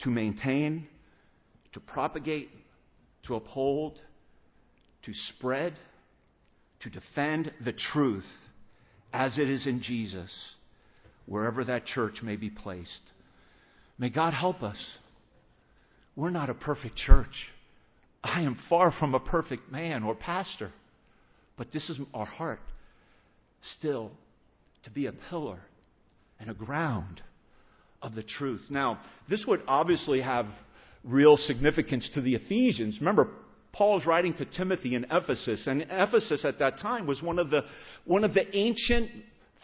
to 0.00 0.10
maintain, 0.10 0.86
to 1.72 1.80
propagate, 1.80 2.50
to 3.26 3.34
uphold, 3.34 3.98
to 5.02 5.12
spread, 5.14 5.74
to 6.80 6.90
defend 6.90 7.52
the 7.64 7.72
truth 7.72 8.26
as 9.12 9.38
it 9.38 9.48
is 9.48 9.66
in 9.66 9.82
Jesus, 9.82 10.30
wherever 11.26 11.64
that 11.64 11.86
church 11.86 12.22
may 12.22 12.36
be 12.36 12.50
placed. 12.50 13.12
May 13.98 14.10
God 14.10 14.34
help 14.34 14.62
us. 14.62 14.78
We're 16.14 16.30
not 16.30 16.50
a 16.50 16.54
perfect 16.54 16.96
church. 16.96 17.46
I 18.22 18.42
am 18.42 18.58
far 18.68 18.90
from 18.90 19.14
a 19.14 19.20
perfect 19.20 19.70
man 19.70 20.02
or 20.02 20.14
pastor. 20.14 20.72
But 21.56 21.72
this 21.72 21.88
is 21.88 21.98
our 22.12 22.26
heart 22.26 22.60
still 23.78 24.10
to 24.84 24.90
be 24.90 25.06
a 25.06 25.12
pillar 25.12 25.60
and 26.38 26.50
a 26.50 26.54
ground 26.54 27.22
of 28.06 28.14
the 28.14 28.22
truth. 28.22 28.62
Now, 28.70 29.00
this 29.28 29.44
would 29.46 29.60
obviously 29.66 30.20
have 30.22 30.46
real 31.02 31.36
significance 31.36 32.08
to 32.14 32.20
the 32.20 32.36
Ephesians. 32.36 32.98
Remember, 33.00 33.28
Paul's 33.72 34.06
writing 34.06 34.32
to 34.34 34.44
Timothy 34.44 34.94
in 34.94 35.06
Ephesus, 35.10 35.66
and 35.66 35.82
Ephesus 35.90 36.44
at 36.44 36.60
that 36.60 36.78
time 36.78 37.06
was 37.06 37.20
one 37.20 37.38
of 37.38 37.50
the, 37.50 37.62
one 38.04 38.22
of 38.22 38.32
the 38.32 38.56
ancient 38.56 39.10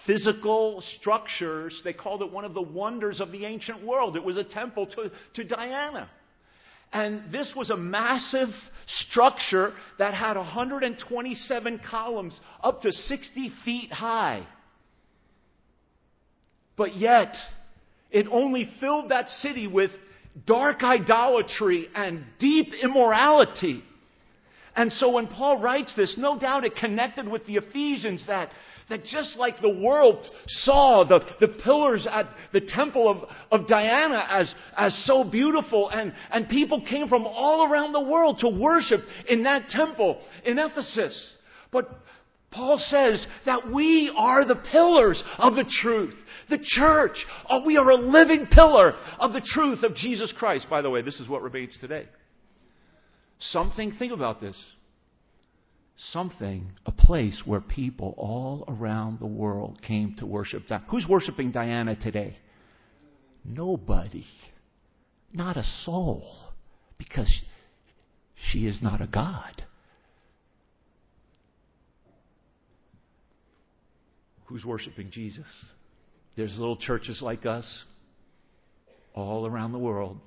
physical 0.07 0.83
structures. 0.99 1.81
They 1.85 1.93
called 1.93 2.23
it 2.23 2.33
one 2.33 2.45
of 2.45 2.53
the 2.53 2.63
wonders 2.63 3.21
of 3.21 3.31
the 3.31 3.45
ancient 3.45 3.87
world. 3.87 4.17
It 4.17 4.25
was 4.25 4.37
a 4.37 4.45
temple 4.45 4.87
to, 4.87 5.11
to 5.35 5.45
Diana. 5.45 6.11
And 6.93 7.33
this 7.33 7.55
was 7.57 7.71
a 7.71 7.77
massive 7.77 8.51
structure 8.87 9.73
that 9.99 10.15
had 10.15 10.37
127 10.37 11.81
columns 11.89 12.39
up 12.63 12.83
to 12.83 12.93
60 12.93 13.53
feet 13.65 13.93
high. 13.93 14.47
But 16.77 16.97
yet, 16.97 17.35
it 18.13 18.27
only 18.31 18.71
filled 18.81 19.09
that 19.09 19.29
city 19.29 19.67
with 19.67 19.91
dark 20.47 20.83
idolatry 20.83 21.89
and 21.95 22.25
deep 22.39 22.69
immorality. 22.83 23.83
And 24.75 24.93
so 24.93 25.11
when 25.11 25.27
Paul 25.27 25.59
writes 25.61 25.95
this, 25.97 26.17
no 26.17 26.39
doubt 26.39 26.65
it 26.65 26.77
connected 26.77 27.29
with 27.29 27.47
the 27.47 27.57
Ephesians 27.57 28.25
that 28.27 28.51
that 28.89 29.05
just 29.05 29.39
like 29.39 29.59
the 29.61 29.71
world 29.71 30.27
saw 30.47 31.05
the, 31.05 31.21
the 31.41 31.49
pillars 31.65 32.07
at 32.11 32.27
the 32.53 32.61
temple 32.61 33.09
of, 33.09 33.29
of 33.51 33.67
Diana 33.67 34.23
as, 34.29 34.55
as 34.77 34.95
so 35.07 35.25
beautiful, 35.25 35.89
and, 35.89 36.13
and 36.31 36.49
people 36.49 36.83
came 36.87 37.09
from 37.09 37.27
all 37.27 37.71
around 37.71 37.93
the 37.93 38.01
world 38.01 38.41
to 38.41 38.49
worship 38.49 39.01
in 39.29 39.45
that 39.45 39.69
temple 39.69 40.21
in 40.45 40.59
Ephesus. 40.59 41.33
But 41.71 41.89
Paul 42.51 42.77
says 42.77 43.27
that 43.47 43.71
we 43.73 44.13
are 44.15 44.45
the 44.45 44.57
pillars 44.71 45.23
of 45.39 45.55
the 45.55 45.65
truth. 45.81 46.15
The 46.51 46.59
church, 46.63 47.17
oh, 47.49 47.65
we 47.65 47.77
are 47.77 47.91
a 47.91 47.97
living 47.97 48.47
pillar 48.51 48.95
of 49.19 49.33
the 49.33 49.43
truth 49.45 49.83
of 49.83 49.95
Jesus 49.95 50.33
Christ. 50.37 50.67
By 50.69 50.83
the 50.83 50.91
way, 50.91 51.03
this 51.03 51.21
is 51.21 51.29
what 51.29 51.43
remains 51.43 51.77
today. 51.81 52.09
Something, 53.39 53.93
think 53.99 54.13
about 54.13 54.41
this 54.41 54.57
something, 55.97 56.73
a 56.87 56.93
place 56.93 57.43
where 57.45 57.61
people 57.61 58.15
all 58.17 58.65
around 58.69 59.21
the 59.21 59.27
world 59.27 59.81
came 59.83 60.15
to 60.19 60.27
worship. 60.27 60.63
Who's 60.91 61.07
worshiping 61.09 61.53
Diana 61.53 61.97
today? 61.97 62.37
Nobody. 63.45 64.25
Not 65.33 65.57
a 65.57 65.65
soul. 65.85 66.25
Because 66.99 67.31
she 68.51 68.67
is 68.67 68.81
not 68.83 69.01
a 69.01 69.07
God. 69.07 69.65
Who's 74.47 74.65
worshiping 74.65 75.11
Jesus? 75.11 75.47
There's 76.37 76.57
little 76.59 76.77
churches 76.77 77.21
like 77.23 77.47
us 77.47 77.85
all 79.15 79.47
around 79.47 79.73
the 79.73 79.79
world 79.79 80.19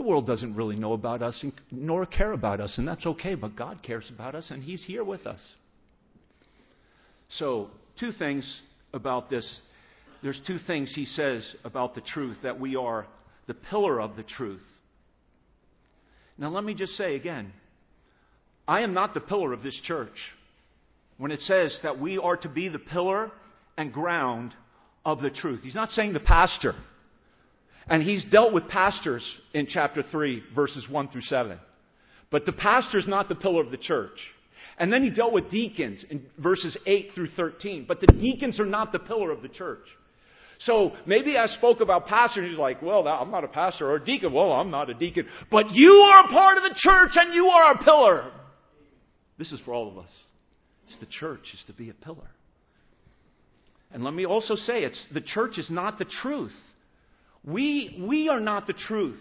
the 0.00 0.06
world 0.08 0.26
doesn't 0.26 0.54
really 0.54 0.76
know 0.76 0.94
about 0.94 1.20
us 1.20 1.44
nor 1.70 2.06
care 2.06 2.32
about 2.32 2.58
us, 2.58 2.78
and 2.78 2.88
that's 2.88 3.04
okay, 3.04 3.34
but 3.34 3.54
God 3.54 3.82
cares 3.82 4.10
about 4.10 4.34
us, 4.34 4.50
and 4.50 4.62
He's 4.62 4.82
here 4.82 5.04
with 5.04 5.26
us. 5.26 5.40
So, 7.28 7.68
two 7.98 8.10
things 8.12 8.62
about 8.94 9.28
this. 9.28 9.60
There's 10.22 10.40
two 10.46 10.56
things 10.66 10.90
He 10.94 11.04
says 11.04 11.54
about 11.64 11.94
the 11.94 12.00
truth 12.00 12.38
that 12.42 12.58
we 12.58 12.76
are 12.76 13.06
the 13.46 13.52
pillar 13.52 14.00
of 14.00 14.16
the 14.16 14.22
truth. 14.22 14.62
Now, 16.38 16.48
let 16.48 16.64
me 16.64 16.72
just 16.72 16.92
say 16.92 17.14
again 17.14 17.52
I 18.66 18.80
am 18.80 18.94
not 18.94 19.12
the 19.12 19.20
pillar 19.20 19.52
of 19.52 19.62
this 19.62 19.78
church. 19.84 20.16
When 21.18 21.30
it 21.30 21.40
says 21.40 21.78
that 21.82 22.00
we 22.00 22.16
are 22.16 22.38
to 22.38 22.48
be 22.48 22.70
the 22.70 22.78
pillar 22.78 23.30
and 23.76 23.92
ground 23.92 24.54
of 25.04 25.20
the 25.20 25.30
truth, 25.30 25.60
He's 25.62 25.74
not 25.74 25.90
saying 25.90 26.12
the 26.12 26.20
pastor. 26.20 26.74
And 27.88 28.04
he's 28.04 28.24
dealt 28.24 28.52
with 28.52 28.68
pastors 28.68 29.24
in 29.52 29.66
chapter 29.66 30.02
3, 30.02 30.44
verses 30.54 30.86
1 30.88 31.08
through 31.08 31.22
7. 31.22 31.58
But 32.30 32.46
the 32.46 32.52
pastor's 32.52 33.08
not 33.08 33.28
the 33.28 33.34
pillar 33.34 33.62
of 33.62 33.72
the 33.72 33.76
church. 33.76 34.18
And 34.78 34.92
then 34.92 35.02
he 35.02 35.10
dealt 35.10 35.32
with 35.32 35.50
deacons 35.50 36.04
in 36.08 36.24
verses 36.38 36.76
8 36.86 37.10
through 37.14 37.28
13. 37.36 37.86
But 37.88 38.00
the 38.00 38.06
deacons 38.06 38.60
are 38.60 38.66
not 38.66 38.92
the 38.92 39.00
pillar 39.00 39.32
of 39.32 39.42
the 39.42 39.48
church. 39.48 39.84
So 40.60 40.92
maybe 41.06 41.36
I 41.36 41.46
spoke 41.46 41.80
about 41.80 42.06
pastors, 42.06 42.42
and 42.42 42.50
he's 42.50 42.58
like, 42.58 42.80
well, 42.80 43.08
I'm 43.08 43.30
not 43.30 43.44
a 43.44 43.48
pastor 43.48 43.90
or 43.90 43.96
a 43.96 44.04
deacon. 44.04 44.32
Well, 44.32 44.52
I'm 44.52 44.70
not 44.70 44.88
a 44.88 44.94
deacon. 44.94 45.26
But 45.50 45.72
you 45.72 45.90
are 45.90 46.26
a 46.26 46.28
part 46.28 46.58
of 46.58 46.62
the 46.62 46.74
church 46.76 47.10
and 47.14 47.34
you 47.34 47.46
are 47.46 47.74
a 47.74 47.82
pillar. 47.82 48.30
This 49.36 49.52
is 49.52 49.60
for 49.64 49.74
all 49.74 49.88
of 49.88 49.98
us. 49.98 50.10
It's 50.86 50.98
the 50.98 51.06
church 51.06 51.48
is 51.54 51.62
to 51.66 51.72
be 51.72 51.90
a 51.90 51.94
pillar. 51.94 52.28
And 53.92 54.04
let 54.04 54.14
me 54.14 54.24
also 54.24 54.54
say, 54.54 54.84
it's 54.84 55.04
the 55.12 55.20
church 55.20 55.58
is 55.58 55.70
not 55.70 55.98
the 55.98 56.04
truth. 56.04 56.54
We, 57.44 58.04
we 58.08 58.28
are 58.28 58.40
not 58.40 58.66
the 58.66 58.72
truth. 58.72 59.18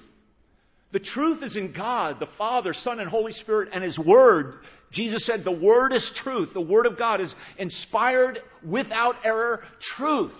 The 0.91 0.99
truth 0.99 1.43
is 1.43 1.55
in 1.55 1.73
God, 1.73 2.19
the 2.19 2.27
Father, 2.37 2.73
Son, 2.73 2.99
and 2.99 3.09
Holy 3.09 3.31
Spirit, 3.31 3.69
and 3.73 3.83
His 3.83 3.97
Word. 3.97 4.55
Jesus 4.91 5.25
said, 5.25 5.43
The 5.43 5.51
Word 5.51 5.93
is 5.93 6.11
truth. 6.23 6.49
The 6.53 6.61
Word 6.61 6.87
of 6.87 6.97
God 6.97 7.21
is 7.21 7.33
inspired, 7.57 8.39
without 8.65 9.15
error, 9.23 9.61
truth. 9.97 10.33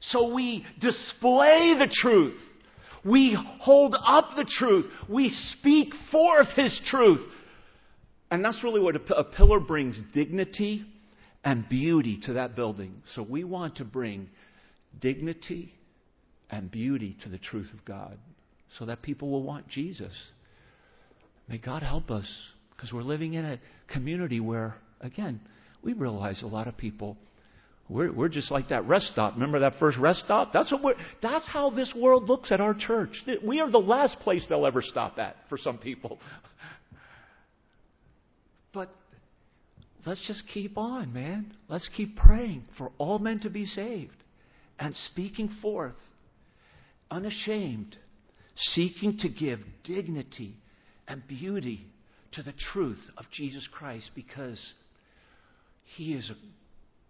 So 0.00 0.34
we 0.34 0.66
display 0.80 1.74
the 1.78 1.88
truth. 1.90 2.36
We 3.04 3.36
hold 3.60 3.96
up 3.98 4.30
the 4.36 4.44
truth. 4.44 4.86
We 5.08 5.30
speak 5.30 5.94
forth 6.12 6.48
His 6.54 6.78
truth. 6.86 7.26
And 8.30 8.44
that's 8.44 8.62
really 8.62 8.80
what 8.80 8.96
a, 8.96 9.14
a 9.14 9.24
pillar 9.24 9.60
brings 9.60 9.98
dignity 10.14 10.84
and 11.44 11.68
beauty 11.68 12.20
to 12.26 12.34
that 12.34 12.54
building. 12.54 13.02
So 13.14 13.22
we 13.22 13.44
want 13.44 13.76
to 13.76 13.84
bring 13.84 14.28
dignity 15.00 15.74
and 16.50 16.70
beauty 16.70 17.16
to 17.22 17.28
the 17.28 17.38
truth 17.38 17.70
of 17.72 17.84
God 17.84 18.18
so 18.78 18.86
that 18.86 19.02
people 19.02 19.30
will 19.30 19.42
want 19.42 19.68
Jesus. 19.68 20.12
May 21.48 21.58
God 21.58 21.82
help 21.82 22.10
us 22.10 22.28
because 22.76 22.92
we're 22.92 23.02
living 23.02 23.34
in 23.34 23.44
a 23.44 23.58
community 23.92 24.40
where, 24.40 24.76
again, 25.00 25.40
we 25.82 25.92
realize 25.92 26.42
a 26.42 26.46
lot 26.46 26.68
of 26.68 26.76
people. 26.76 27.16
We're, 27.88 28.12
we're 28.12 28.28
just 28.28 28.52
like 28.52 28.68
that 28.68 28.86
rest 28.86 29.06
stop. 29.06 29.34
Remember 29.34 29.60
that 29.60 29.74
first 29.80 29.98
rest 29.98 30.20
stop? 30.20 30.52
That's 30.52 30.70
what 30.70 30.82
we're, 30.82 30.94
that's 31.22 31.48
how 31.48 31.70
this 31.70 31.92
world 31.96 32.28
looks 32.28 32.52
at 32.52 32.60
our 32.60 32.74
church. 32.74 33.10
We 33.42 33.60
are 33.60 33.70
the 33.70 33.78
last 33.78 34.18
place 34.20 34.46
they'll 34.48 34.66
ever 34.66 34.82
stop 34.82 35.18
at 35.18 35.36
for 35.48 35.58
some 35.58 35.78
people. 35.78 36.20
But 38.72 38.94
let's 40.06 40.26
just 40.26 40.44
keep 40.52 40.76
on, 40.78 41.12
man. 41.12 41.52
Let's 41.68 41.88
keep 41.96 42.16
praying 42.16 42.64
for 42.78 42.92
all 42.98 43.18
men 43.18 43.40
to 43.40 43.50
be 43.50 43.66
saved 43.66 44.16
and 44.78 44.94
speaking 45.12 45.50
forth 45.60 45.94
unashamed, 47.10 47.96
seeking 48.56 49.18
to 49.18 49.28
give 49.28 49.60
dignity 49.84 50.56
and 51.06 51.26
beauty 51.26 51.86
to 52.32 52.42
the 52.42 52.54
truth 52.72 53.00
of 53.16 53.24
Jesus 53.32 53.68
Christ 53.72 54.10
because 54.14 54.60
He 55.96 56.14
is 56.14 56.30
a 56.30 56.36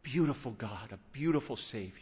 beautiful 0.02 0.52
God, 0.52 0.92
a 0.92 0.98
beautiful 1.12 1.56
Savior. 1.56 1.92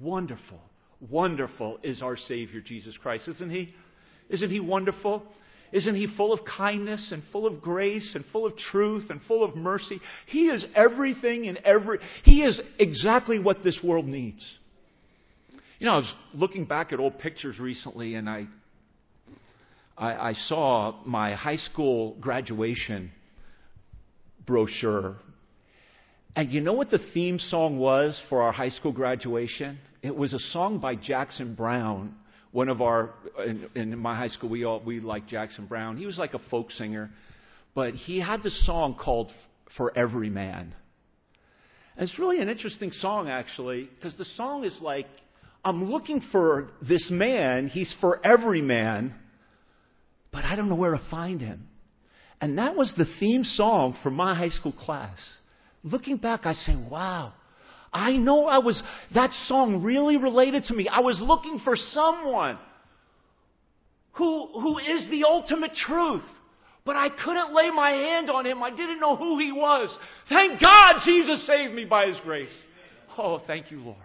Wonderful, 0.00 0.60
wonderful 1.00 1.78
is 1.82 2.02
our 2.02 2.16
Savior, 2.16 2.60
Jesus 2.60 2.96
Christ, 2.98 3.28
isn't 3.28 3.50
He? 3.50 3.74
Isn't 4.28 4.50
He 4.50 4.60
wonderful? 4.60 5.22
Isn't 5.74 5.96
He 5.96 6.06
full 6.16 6.32
of 6.32 6.40
kindness 6.44 7.10
and 7.12 7.20
full 7.32 7.48
of 7.48 7.60
grace 7.60 8.14
and 8.14 8.24
full 8.32 8.46
of 8.46 8.56
truth 8.56 9.10
and 9.10 9.20
full 9.26 9.42
of 9.42 9.56
mercy? 9.56 10.00
He 10.26 10.46
is 10.46 10.64
everything 10.74 11.48
and 11.48 11.58
every, 11.58 11.98
He 12.22 12.42
is 12.42 12.60
exactly 12.78 13.40
what 13.40 13.64
this 13.64 13.80
world 13.82 14.06
needs. 14.06 14.42
You 15.80 15.86
know, 15.86 15.94
I 15.94 15.98
was 15.98 16.14
looking 16.32 16.64
back 16.64 16.92
at 16.92 17.00
old 17.00 17.18
pictures 17.18 17.58
recently, 17.58 18.14
and 18.14 18.30
I, 18.30 18.46
I, 19.98 20.28
I 20.28 20.32
saw 20.34 20.94
my 21.04 21.34
high 21.34 21.56
school 21.56 22.16
graduation 22.20 23.10
brochure. 24.46 25.16
And 26.36 26.52
you 26.52 26.60
know 26.60 26.74
what 26.74 26.90
the 26.90 27.00
theme 27.12 27.40
song 27.40 27.78
was 27.78 28.20
for 28.28 28.42
our 28.42 28.52
high 28.52 28.68
school 28.68 28.92
graduation? 28.92 29.78
It 30.02 30.14
was 30.14 30.34
a 30.34 30.38
song 30.38 30.78
by 30.78 30.94
Jackson 30.94 31.56
Browne. 31.56 32.14
One 32.54 32.68
of 32.68 32.80
our 32.80 33.10
in, 33.44 33.68
in 33.74 33.98
my 33.98 34.14
high 34.14 34.28
school, 34.28 34.48
we 34.48 34.62
all 34.64 34.80
we 34.80 35.00
liked 35.00 35.26
Jackson 35.26 35.66
Browne. 35.66 35.96
He 35.96 36.06
was 36.06 36.18
like 36.18 36.34
a 36.34 36.38
folk 36.52 36.70
singer, 36.70 37.10
but 37.74 37.94
he 37.94 38.20
had 38.20 38.44
this 38.44 38.64
song 38.64 38.94
called 38.94 39.32
"For 39.76 39.92
Every 39.98 40.30
Man." 40.30 40.72
And 41.96 42.08
it's 42.08 42.16
really 42.16 42.40
an 42.40 42.48
interesting 42.48 42.92
song, 42.92 43.28
actually, 43.28 43.90
because 43.92 44.16
the 44.16 44.24
song 44.24 44.62
is 44.62 44.78
like, 44.80 45.06
I'm 45.64 45.90
looking 45.90 46.20
for 46.30 46.68
this 46.80 47.08
man. 47.10 47.66
He's 47.66 47.92
for 48.00 48.24
every 48.24 48.62
man, 48.62 49.16
but 50.30 50.44
I 50.44 50.54
don't 50.54 50.68
know 50.68 50.76
where 50.76 50.92
to 50.92 51.02
find 51.10 51.40
him. 51.40 51.66
And 52.40 52.58
that 52.58 52.76
was 52.76 52.94
the 52.96 53.06
theme 53.18 53.42
song 53.42 53.96
for 54.04 54.10
my 54.12 54.36
high 54.36 54.50
school 54.50 54.72
class. 54.72 55.18
Looking 55.82 56.18
back, 56.18 56.46
I 56.46 56.52
say, 56.52 56.76
wow. 56.88 57.32
I 57.94 58.16
know 58.16 58.46
I 58.46 58.58
was, 58.58 58.82
that 59.14 59.30
song 59.46 59.84
really 59.84 60.16
related 60.16 60.64
to 60.64 60.74
me. 60.74 60.88
I 60.88 61.00
was 61.00 61.20
looking 61.22 61.60
for 61.62 61.76
someone 61.76 62.58
who, 64.14 64.48
who 64.60 64.78
is 64.78 65.08
the 65.10 65.24
ultimate 65.24 65.74
truth. 65.74 66.24
But 66.84 66.96
I 66.96 67.08
couldn't 67.08 67.54
lay 67.54 67.70
my 67.70 67.90
hand 67.90 68.28
on 68.28 68.44
him. 68.44 68.62
I 68.62 68.70
didn't 68.70 69.00
know 69.00 69.16
who 69.16 69.38
he 69.38 69.52
was. 69.52 69.96
Thank 70.28 70.60
God 70.60 70.96
Jesus 71.04 71.46
saved 71.46 71.72
me 71.72 71.84
by 71.84 72.06
his 72.06 72.20
grace. 72.22 72.52
Oh, 73.16 73.40
thank 73.46 73.70
you, 73.70 73.80
Lord. 73.80 73.96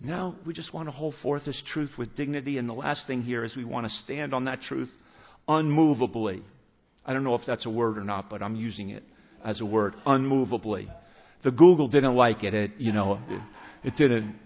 Now 0.00 0.34
we 0.44 0.52
just 0.52 0.74
want 0.74 0.88
to 0.88 0.92
hold 0.92 1.14
forth 1.22 1.44
this 1.44 1.62
truth 1.72 1.92
with 1.96 2.16
dignity. 2.16 2.58
And 2.58 2.68
the 2.68 2.74
last 2.74 3.06
thing 3.06 3.22
here 3.22 3.44
is 3.44 3.56
we 3.56 3.64
want 3.64 3.86
to 3.86 3.92
stand 4.04 4.34
on 4.34 4.44
that 4.44 4.60
truth 4.60 4.90
unmovably. 5.48 6.42
I 7.06 7.12
don't 7.12 7.24
know 7.24 7.34
if 7.34 7.42
that's 7.46 7.66
a 7.66 7.70
word 7.70 7.98
or 7.98 8.04
not, 8.04 8.28
but 8.28 8.42
I'm 8.42 8.56
using 8.56 8.90
it 8.90 9.04
as 9.44 9.60
a 9.60 9.64
word, 9.64 9.94
unmovably. 10.06 10.88
The 11.42 11.50
Google 11.50 11.88
didn't 11.88 12.14
like 12.14 12.44
it. 12.44 12.54
It, 12.54 12.72
you 12.78 12.92
know, 12.92 13.18
it, 13.28 13.40
it 13.88 13.96
didn't. 13.96 14.36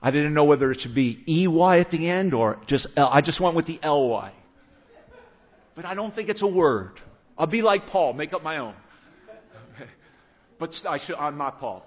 I 0.00 0.10
didn't 0.10 0.34
know 0.34 0.44
whether 0.44 0.70
it 0.70 0.80
should 0.80 0.94
be 0.94 1.22
EY 1.26 1.80
at 1.80 1.90
the 1.90 2.08
end 2.08 2.34
or 2.34 2.60
just 2.66 2.88
L. 2.96 3.08
I 3.12 3.20
just 3.20 3.40
went 3.40 3.56
with 3.56 3.66
the 3.66 3.78
LY 3.82 4.32
but 5.76 5.84
I 5.84 5.94
don't 5.94 6.12
think 6.12 6.30
it's 6.30 6.42
a 6.42 6.46
word. 6.46 6.92
I'll 7.38 7.46
be 7.46 7.62
like 7.62 7.86
Paul, 7.86 8.14
make 8.14 8.32
up 8.32 8.42
my 8.42 8.56
own. 8.56 8.74
But 10.58 10.70
I 10.88 10.98
should, 11.06 11.16
I'm 11.16 11.36
not 11.36 11.60
Paul. 11.60 11.84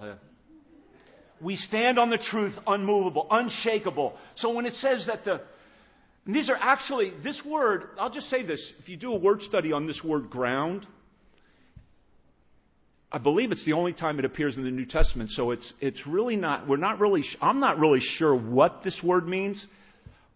We 1.41 1.55
stand 1.55 1.97
on 1.97 2.11
the 2.11 2.19
truth, 2.19 2.53
unmovable, 2.67 3.27
unshakable. 3.31 4.15
So 4.35 4.53
when 4.53 4.67
it 4.67 4.75
says 4.75 5.05
that 5.07 5.23
the, 5.23 5.41
these 6.27 6.51
are 6.51 6.55
actually, 6.55 7.13
this 7.23 7.41
word, 7.43 7.85
I'll 7.99 8.11
just 8.11 8.29
say 8.29 8.45
this. 8.45 8.61
If 8.79 8.87
you 8.87 8.95
do 8.95 9.11
a 9.13 9.17
word 9.17 9.41
study 9.41 9.71
on 9.71 9.87
this 9.87 10.01
word 10.03 10.29
ground, 10.29 10.85
I 13.11 13.17
believe 13.17 13.51
it's 13.51 13.65
the 13.65 13.73
only 13.73 13.93
time 13.93 14.19
it 14.19 14.25
appears 14.25 14.55
in 14.55 14.63
the 14.63 14.69
New 14.69 14.85
Testament, 14.85 15.31
so 15.31 15.49
it's, 15.49 15.73
it's 15.81 16.05
really 16.05 16.35
not, 16.35 16.67
we're 16.67 16.77
not 16.77 16.99
really, 16.99 17.23
I'm 17.41 17.59
not 17.59 17.79
really 17.79 18.01
sure 18.01 18.35
what 18.35 18.83
this 18.83 19.01
word 19.03 19.27
means. 19.27 19.65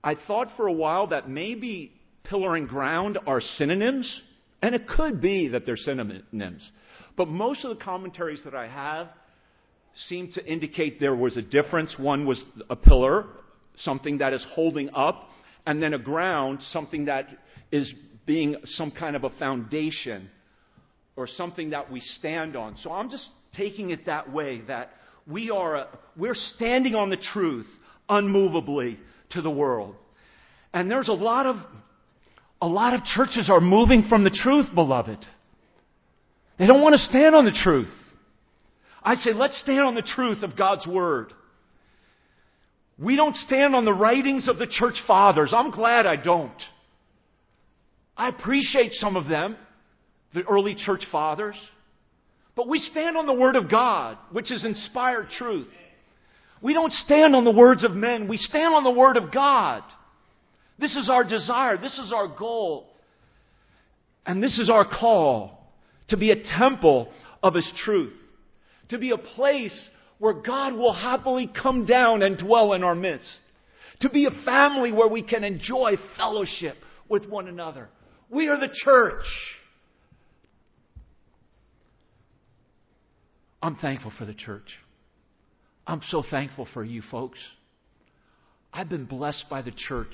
I 0.03 0.15
thought 0.15 0.47
for 0.57 0.65
a 0.65 0.73
while 0.73 1.07
that 1.07 1.29
maybe 1.29 1.91
pillar 2.23 2.55
and 2.55 2.67
ground 2.67 3.19
are 3.27 3.41
synonyms, 3.41 4.21
and 4.63 4.73
it 4.73 4.87
could 4.87 5.21
be 5.21 5.49
that 5.49 5.67
they're 5.67 5.77
synonyms. 5.77 6.67
But 7.15 7.27
most 7.27 7.63
of 7.63 7.77
the 7.77 7.83
commentaries 7.83 8.41
that 8.43 8.55
I 8.55 8.67
have 8.67 9.09
seem 10.07 10.31
to 10.31 10.43
indicate 10.43 10.99
there 10.99 11.15
was 11.15 11.37
a 11.37 11.43
difference. 11.43 11.95
One 11.99 12.25
was 12.25 12.43
a 12.71 12.75
pillar, 12.75 13.25
something 13.75 14.17
that 14.17 14.33
is 14.33 14.43
holding 14.49 14.89
up, 14.95 15.29
and 15.67 15.81
then 15.81 15.93
a 15.93 15.99
ground, 15.99 16.57
something 16.71 17.05
that 17.05 17.27
is 17.71 17.93
being 18.25 18.55
some 18.65 18.89
kind 18.89 19.15
of 19.15 19.25
a 19.25 19.29
foundation 19.31 20.31
or 21.15 21.27
something 21.27 21.71
that 21.71 21.91
we 21.91 21.99
stand 21.99 22.55
on. 22.55 22.75
So 22.77 22.91
I'm 22.91 23.09
just 23.09 23.27
taking 23.55 23.91
it 23.91 24.05
that 24.07 24.31
way 24.31 24.61
that 24.67 24.91
we 25.27 25.49
are 25.49 25.75
a, 25.75 25.87
we're 26.17 26.35
standing 26.35 26.95
on 26.95 27.09
the 27.09 27.17
truth 27.17 27.67
unmovably 28.09 28.97
to 29.31 29.41
the 29.41 29.51
world. 29.51 29.95
And 30.73 30.89
there's 30.89 31.07
a 31.07 31.13
lot 31.13 31.45
of 31.45 31.57
a 32.61 32.67
lot 32.67 32.93
of 32.93 33.03
churches 33.03 33.49
are 33.49 33.59
moving 33.59 34.05
from 34.07 34.23
the 34.23 34.29
truth, 34.29 34.67
beloved. 34.73 35.19
They 36.57 36.65
don't 36.65 36.81
want 36.81 36.93
to 36.93 37.01
stand 37.01 37.35
on 37.35 37.43
the 37.43 37.59
truth. 37.63 37.91
I 39.03 39.15
say, 39.15 39.33
let's 39.33 39.59
stand 39.59 39.81
on 39.81 39.95
the 39.95 40.01
truth 40.01 40.43
of 40.43 40.55
God's 40.55 40.87
Word. 40.87 41.33
We 42.97 43.17
don't 43.17 43.35
stand 43.35 43.75
on 43.75 43.83
the 43.83 43.93
writings 43.93 44.47
of 44.47 44.59
the 44.59 44.67
church 44.67 44.95
fathers. 45.05 45.53
I'm 45.53 45.71
glad 45.71 46.05
I 46.05 46.15
don't. 46.15 46.55
I 48.15 48.29
appreciate 48.29 48.93
some 48.93 49.17
of 49.17 49.27
them, 49.27 49.57
the 50.33 50.43
early 50.43 50.75
church 50.75 51.05
fathers. 51.11 51.55
But 52.55 52.67
we 52.67 52.79
stand 52.79 53.17
on 53.17 53.25
the 53.25 53.33
Word 53.33 53.55
of 53.55 53.69
God, 53.69 54.17
which 54.31 54.51
is 54.51 54.63
inspired 54.63 55.29
truth. 55.29 55.67
We 56.61 56.73
don't 56.73 56.93
stand 56.93 57.35
on 57.35 57.43
the 57.43 57.51
words 57.51 57.83
of 57.83 57.91
men. 57.91 58.27
We 58.27 58.37
stand 58.37 58.73
on 58.73 58.83
the 58.83 58.91
Word 58.91 59.17
of 59.17 59.31
God. 59.33 59.83
This 60.79 60.95
is 60.95 61.09
our 61.09 61.23
desire. 61.23 61.77
This 61.77 61.97
is 61.99 62.13
our 62.15 62.27
goal. 62.27 62.89
And 64.25 64.41
this 64.41 64.57
is 64.59 64.69
our 64.69 64.85
call 64.87 65.59
to 66.09 66.17
be 66.17 66.31
a 66.31 66.43
temple 66.57 67.11
of 67.41 67.55
His 67.55 67.71
truth, 67.83 68.13
to 68.89 68.97
be 68.97 69.11
a 69.11 69.17
place 69.17 69.89
where 70.19 70.33
God 70.33 70.73
will 70.73 70.93
happily 70.93 71.51
come 71.61 71.85
down 71.85 72.21
and 72.21 72.37
dwell 72.37 72.73
in 72.73 72.83
our 72.83 72.95
midst, 72.95 73.41
to 73.99 74.09
be 74.09 74.25
a 74.25 74.45
family 74.45 74.91
where 74.91 75.09
we 75.09 75.21
can 75.21 75.43
enjoy 75.43 75.95
fellowship 76.15 76.75
with 77.09 77.27
one 77.27 77.47
another. 77.47 77.89
We 78.29 78.47
are 78.47 78.59
the 78.59 78.73
church. 78.73 79.25
I'm 83.63 83.77
thankful 83.77 84.11
for 84.17 84.25
the 84.25 84.33
church. 84.33 84.77
I'm 85.87 86.01
so 86.09 86.21
thankful 86.29 86.67
for 86.73 86.83
you 86.83 87.01
folks. 87.09 87.39
I've 88.73 88.89
been 88.89 89.05
blessed 89.05 89.45
by 89.49 89.61
the 89.61 89.71
church. 89.71 90.13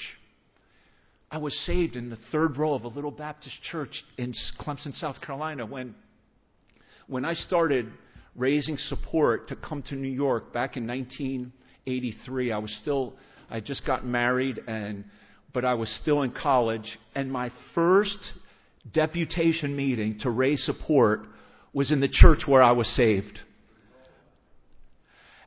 I 1.32 1.40
was 1.40 1.58
saved 1.66 1.96
in 1.96 2.12
the 2.12 2.18
third 2.32 2.58
row 2.58 2.76
of 2.76 2.84
a 2.84 2.88
little 2.88 3.10
Baptist 3.10 3.60
church 3.64 4.04
in 4.20 4.36
Clemson, 4.60 4.94
South 4.94 5.20
Carolina 5.22 5.66
when, 5.66 5.96
when 7.08 7.26
I 7.26 7.34
started 7.34 7.88
raising 8.36 8.78
support 8.78 9.48
to 9.48 9.56
come 9.56 9.82
to 9.84 9.96
New 9.96 10.12
York 10.12 10.54
back 10.54 10.78
in 10.78 10.86
1983. 10.86 12.52
I 12.52 12.58
was 12.60 12.78
still, 12.84 13.16
I 13.50 13.62
just 13.62 13.84
got 13.84 14.06
married 14.06 14.60
and, 14.68 15.06
but 15.54 15.66
I 15.66 15.74
was 15.74 15.90
still 16.04 16.22
in 16.22 16.32
college 16.32 17.00
and 17.16 17.32
my 17.32 17.50
first 17.74 18.20
deputation 18.94 19.76
meeting 19.76 20.20
to 20.20 20.30
raise 20.30 20.64
support 20.68 21.22
was 21.74 21.92
in 21.92 22.00
the 22.00 22.08
church 22.08 22.44
where 22.46 22.62
I 22.62 22.72
was 22.72 22.88
saved. 22.96 23.40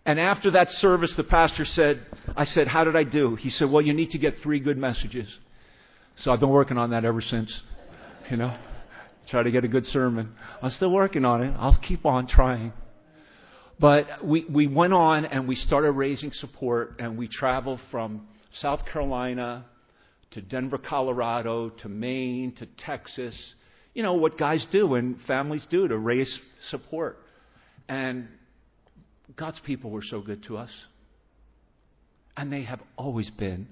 And 0.05 0.18
after 0.18 0.51
that 0.53 0.68
service, 0.68 1.14
the 1.16 1.25
pastor 1.25 1.64
said, 1.64 2.05
I 2.37 2.45
said, 2.45 2.66
How 2.66 2.85
did 2.85 2.97
I 2.97 3.05
do? 3.05 3.37
He 3.37 3.51
said, 3.51 3.70
Well, 3.70 3.83
you 3.83 3.95
need 3.95 4.11
to 4.11 4.18
get 4.18 4.35
three 4.43 4.59
good 4.59 4.77
messages. 4.77 5.29
So 6.16 6.33
I've 6.33 6.41
been 6.41 6.51
working 6.51 6.77
on 6.77 6.91
that 6.91 7.05
ever 7.05 7.20
since. 7.20 7.61
You 8.31 8.37
know, 8.37 8.57
try 9.29 9.43
to 9.43 9.51
get 9.51 9.64
a 9.64 9.68
good 9.68 9.85
sermon. 9.87 10.35
I'm 10.61 10.70
still 10.70 10.93
working 10.93 11.25
on 11.25 11.43
it. 11.43 11.55
I'll 11.57 11.79
keep 11.87 12.05
on 12.05 12.27
trying. 12.27 12.73
But 13.79 14.25
we, 14.25 14.45
we 14.49 14.66
went 14.66 14.93
on 14.93 15.25
and 15.25 15.49
we 15.49 15.55
started 15.57 15.93
raising 15.93 16.31
support 16.33 16.97
and 16.99 17.16
we 17.16 17.29
traveled 17.29 17.81
from 17.91 18.27
South 18.53 18.81
Carolina 18.91 19.64
to 20.33 20.41
Denver, 20.41 20.79
Colorado 20.79 21.70
to 21.70 21.89
Maine 21.89 22.55
to 22.59 22.66
Texas. 22.79 23.55
You 23.95 24.03
know, 24.03 24.14
what 24.14 24.38
guys 24.38 24.66
do 24.72 24.95
and 24.95 25.16
families 25.26 25.66
do 25.70 25.86
to 25.86 25.99
raise 25.99 26.38
support. 26.70 27.18
And 27.88 28.28
God's 29.36 29.61
people 29.66 29.90
were 29.90 30.03
so 30.03 30.20
good 30.20 30.45
to 30.45 30.57
us. 30.57 30.70
And 32.36 32.53
they 32.53 32.62
have 32.62 32.80
always 32.97 33.30
been 33.30 33.68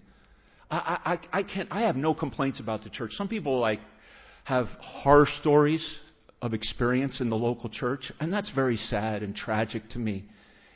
I, 0.71 1.19
I, 1.33 1.39
I 1.39 1.43
can't. 1.43 1.69
I 1.71 1.83
have 1.83 1.97
no 1.97 2.15
complaints 2.15 2.61
about 2.61 2.85
the 2.85 2.91
church. 2.91 3.13
Some 3.15 3.29
people 3.29 3.59
like 3.59 3.81
have 4.45 4.67
horror 4.81 5.27
stories 5.41 5.85
of 6.41 6.55
experience 6.55 7.21
in 7.21 7.29
the 7.29 7.37
local 7.37 7.69
church, 7.69 8.13
and 8.21 8.33
that's 8.33 8.51
very 8.55 8.77
sad 8.77 9.23
and 9.23 9.35
tragic 9.35 9.89
to 9.91 9.99
me. 9.99 10.25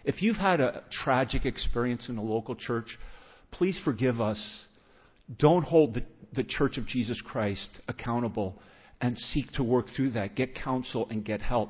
If 0.05 0.21
you've 0.21 0.37
had 0.37 0.61
a 0.61 0.83
tragic 0.91 1.47
experience 1.47 2.09
in 2.09 2.17
the 2.17 2.23
local 2.23 2.55
church, 2.55 2.99
please 3.53 3.81
forgive 3.85 4.21
us. 4.21 4.67
Don't 5.39 5.63
hold 5.63 5.95
the, 5.95 6.03
the 6.35 6.45
Church 6.45 6.77
of 6.77 6.87
Jesus 6.87 7.23
Christ 7.25 7.81
accountable 7.89 8.61
and 9.05 9.19
seek 9.19 9.53
to 9.53 9.63
work 9.63 9.85
through 9.95 10.13
that. 10.13 10.35
Get 10.35 10.55
counsel 10.55 11.07
and 11.11 11.23
get 11.23 11.43
help. 11.43 11.69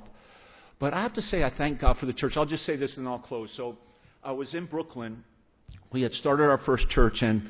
But 0.78 0.95
I 0.95 1.03
have 1.03 1.14
to 1.14 1.20
say, 1.20 1.43
I 1.43 1.51
thank 1.51 1.80
God 1.80 1.97
for 1.99 2.07
the 2.07 2.12
church. 2.12 2.35
I'll 2.37 2.47
just 2.47 2.64
say 2.64 2.76
this 2.76 2.97
and 2.97 3.09
I'll 3.09 3.18
close. 3.18 3.53
So 3.57 3.76
I 4.22 4.30
was 4.30 4.55
in 4.55 4.66
Brooklyn. 4.66 5.24
We 5.93 6.03
had 6.03 6.12
started 6.12 6.45
our 6.45 6.59
first 6.59 6.89
church, 6.91 7.22
and 7.22 7.49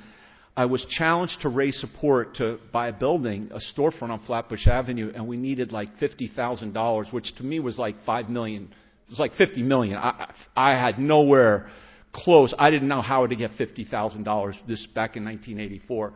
I 0.57 0.65
was 0.65 0.87
challenged 0.89 1.39
to 1.43 1.51
raise 1.51 1.79
support 1.81 2.37
to 2.37 2.59
buy 2.73 2.89
a 2.89 2.93
building, 2.95 3.51
a 3.53 3.61
storefront 3.79 4.09
on 4.09 4.25
Flatbush 4.25 4.67
Avenue, 4.67 5.13
and 5.15 5.29
we 5.29 5.37
needed 5.37 5.71
like 5.71 5.99
fifty 5.99 6.29
thousand 6.35 6.73
dollars, 6.73 7.09
which 7.11 7.35
to 7.37 7.43
me 7.43 7.61
was 7.61 7.77
like 7.77 7.95
five 8.07 8.31
million. 8.31 8.73
It 9.07 9.11
was 9.11 9.19
like 9.19 9.35
fifty 9.35 9.63
million. 9.63 9.99
I, 9.99 10.33
I 10.57 10.71
had 10.81 10.99
nowhere 10.99 11.71
close. 12.15 12.55
I 12.59 12.71
didn't 12.71 12.89
know 12.89 13.03
how 13.03 13.27
to 13.27 13.37
get 13.37 13.51
$50,000 13.59 14.55
this 14.69 14.87
back 14.95 15.17
in 15.17 15.25
1984. 15.25 16.13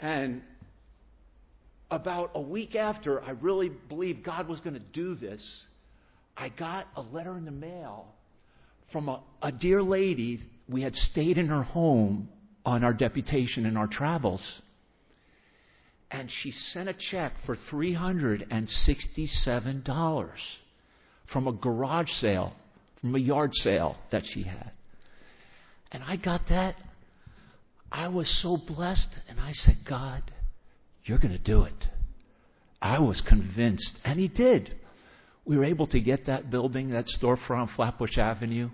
And 0.00 0.42
about 1.90 2.32
a 2.34 2.40
week 2.40 2.74
after 2.74 3.22
I 3.22 3.30
really 3.30 3.70
believed 3.88 4.24
God 4.24 4.48
was 4.48 4.60
going 4.60 4.74
to 4.74 4.82
do 4.92 5.14
this, 5.14 5.42
I 6.36 6.50
got 6.50 6.86
a 6.96 7.00
letter 7.00 7.36
in 7.36 7.44
the 7.44 7.50
mail 7.50 8.06
from 8.92 9.08
a, 9.08 9.22
a 9.42 9.50
dear 9.50 9.82
lady. 9.82 10.40
We 10.68 10.82
had 10.82 10.94
stayed 10.94 11.38
in 11.38 11.48
her 11.48 11.62
home 11.62 12.28
on 12.64 12.84
our 12.84 12.92
deputation 12.92 13.66
and 13.66 13.78
our 13.78 13.86
travels. 13.86 14.42
And 16.10 16.30
she 16.42 16.50
sent 16.52 16.88
a 16.88 16.94
check 17.10 17.32
for 17.44 17.56
$367 17.70 20.30
from 21.32 21.46
a 21.46 21.52
garage 21.52 22.10
sale, 22.12 22.54
from 23.00 23.14
a 23.14 23.18
yard 23.18 23.54
sale 23.54 23.96
that 24.10 24.22
she 24.32 24.42
had. 24.42 24.72
And 25.92 26.02
I 26.02 26.16
got 26.16 26.42
that. 26.48 26.74
I 27.90 28.08
was 28.08 28.28
so 28.42 28.56
blessed. 28.56 29.08
And 29.28 29.40
I 29.40 29.52
said, 29.52 29.76
God, 29.88 30.22
you're 31.08 31.18
going 31.18 31.32
to 31.32 31.38
do 31.38 31.62
it. 31.62 31.86
I 32.80 32.98
was 32.98 33.22
convinced. 33.26 33.98
And 34.04 34.18
He 34.18 34.28
did. 34.28 34.72
We 35.44 35.56
were 35.56 35.64
able 35.64 35.86
to 35.86 36.00
get 36.00 36.26
that 36.26 36.50
building, 36.50 36.90
that 36.90 37.06
storefront 37.20 37.50
on 37.50 37.70
Flatbush 37.74 38.18
Avenue. 38.18 38.70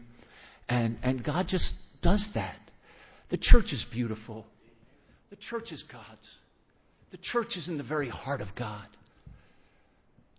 And, 0.69 0.99
and 1.03 1.25
God 1.25 1.47
just 1.49 1.73
does 2.03 2.29
that. 2.35 2.57
The 3.31 3.39
church 3.41 3.67
is 3.73 3.85
beautiful. 3.93 4.45
The 5.31 5.37
church 5.37 5.73
is 5.73 5.83
God's. 5.91 6.29
The 7.11 7.19
church 7.19 7.57
is 7.57 7.69
in 7.69 7.79
the 7.79 7.85
very 7.85 8.09
heart 8.09 8.41
of 8.41 8.49
God. 8.59 8.89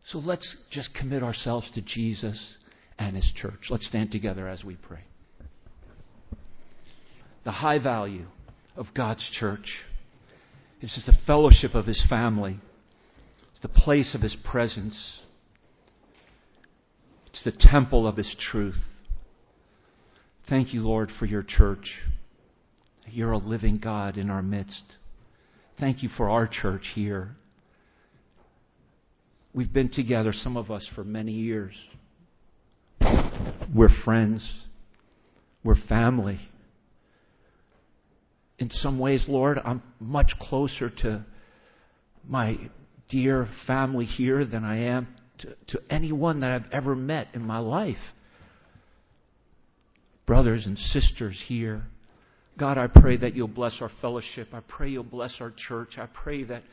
So 0.07 0.19
let's 0.19 0.55
just 0.71 0.89
commit 0.93 1.23
ourselves 1.23 1.69
to 1.73 1.81
Jesus 1.81 2.55
and 2.99 3.15
His 3.15 3.31
church. 3.35 3.67
Let's 3.69 3.87
stand 3.87 4.11
together 4.11 4.47
as 4.47 4.63
we 4.63 4.75
pray. 4.75 5.01
The 7.43 7.51
high 7.51 7.79
value 7.79 8.25
of 8.75 8.87
God's 8.93 9.27
church 9.39 9.67
is 10.81 10.93
just 10.93 11.07
the 11.07 11.17
fellowship 11.25 11.73
of 11.73 11.85
His 11.85 12.05
family, 12.09 12.59
it's 13.51 13.61
the 13.61 13.69
place 13.69 14.13
of 14.15 14.21
His 14.21 14.35
presence, 14.43 15.19
it's 17.27 17.43
the 17.43 17.53
temple 17.57 18.07
of 18.07 18.17
His 18.17 18.35
truth. 18.39 18.79
Thank 20.47 20.73
you, 20.73 20.81
Lord, 20.81 21.09
for 21.17 21.25
your 21.25 21.43
church. 21.43 21.99
You're 23.07 23.31
a 23.31 23.37
living 23.37 23.77
God 23.77 24.17
in 24.17 24.29
our 24.29 24.41
midst. 24.41 24.83
Thank 25.79 26.03
you 26.03 26.09
for 26.09 26.29
our 26.29 26.47
church 26.47 26.91
here. 26.93 27.35
We've 29.53 29.71
been 29.71 29.89
together, 29.89 30.33
some 30.33 30.57
of 30.57 30.69
us, 30.69 30.87
for 30.93 31.03
many 31.03 31.31
years. 31.31 31.73
We're 33.73 33.89
friends. 34.03 34.65
We're 35.63 35.75
family. 35.87 36.39
In 38.57 38.69
some 38.69 38.99
ways, 38.99 39.25
Lord, 39.27 39.59
I'm 39.63 39.81
much 39.99 40.31
closer 40.39 40.89
to 41.01 41.25
my 42.27 42.57
dear 43.09 43.47
family 43.67 44.05
here 44.05 44.45
than 44.45 44.63
I 44.63 44.85
am 44.85 45.07
to, 45.39 45.55
to 45.67 45.81
anyone 45.89 46.39
that 46.39 46.51
I've 46.51 46.71
ever 46.71 46.95
met 46.95 47.27
in 47.33 47.45
my 47.45 47.59
life. 47.59 47.97
Brothers 50.25 50.65
and 50.65 50.77
sisters 50.77 51.41
here. 51.47 51.83
God, 52.57 52.77
I 52.77 52.87
pray 52.87 53.17
that 53.17 53.35
you'll 53.35 53.47
bless 53.49 53.77
our 53.81 53.91
fellowship. 54.01 54.49
I 54.53 54.61
pray 54.61 54.89
you'll 54.89 55.03
bless 55.03 55.35
our 55.41 55.53
church. 55.67 55.97
I 55.97 56.05
pray 56.05 56.43
that, 56.45 56.63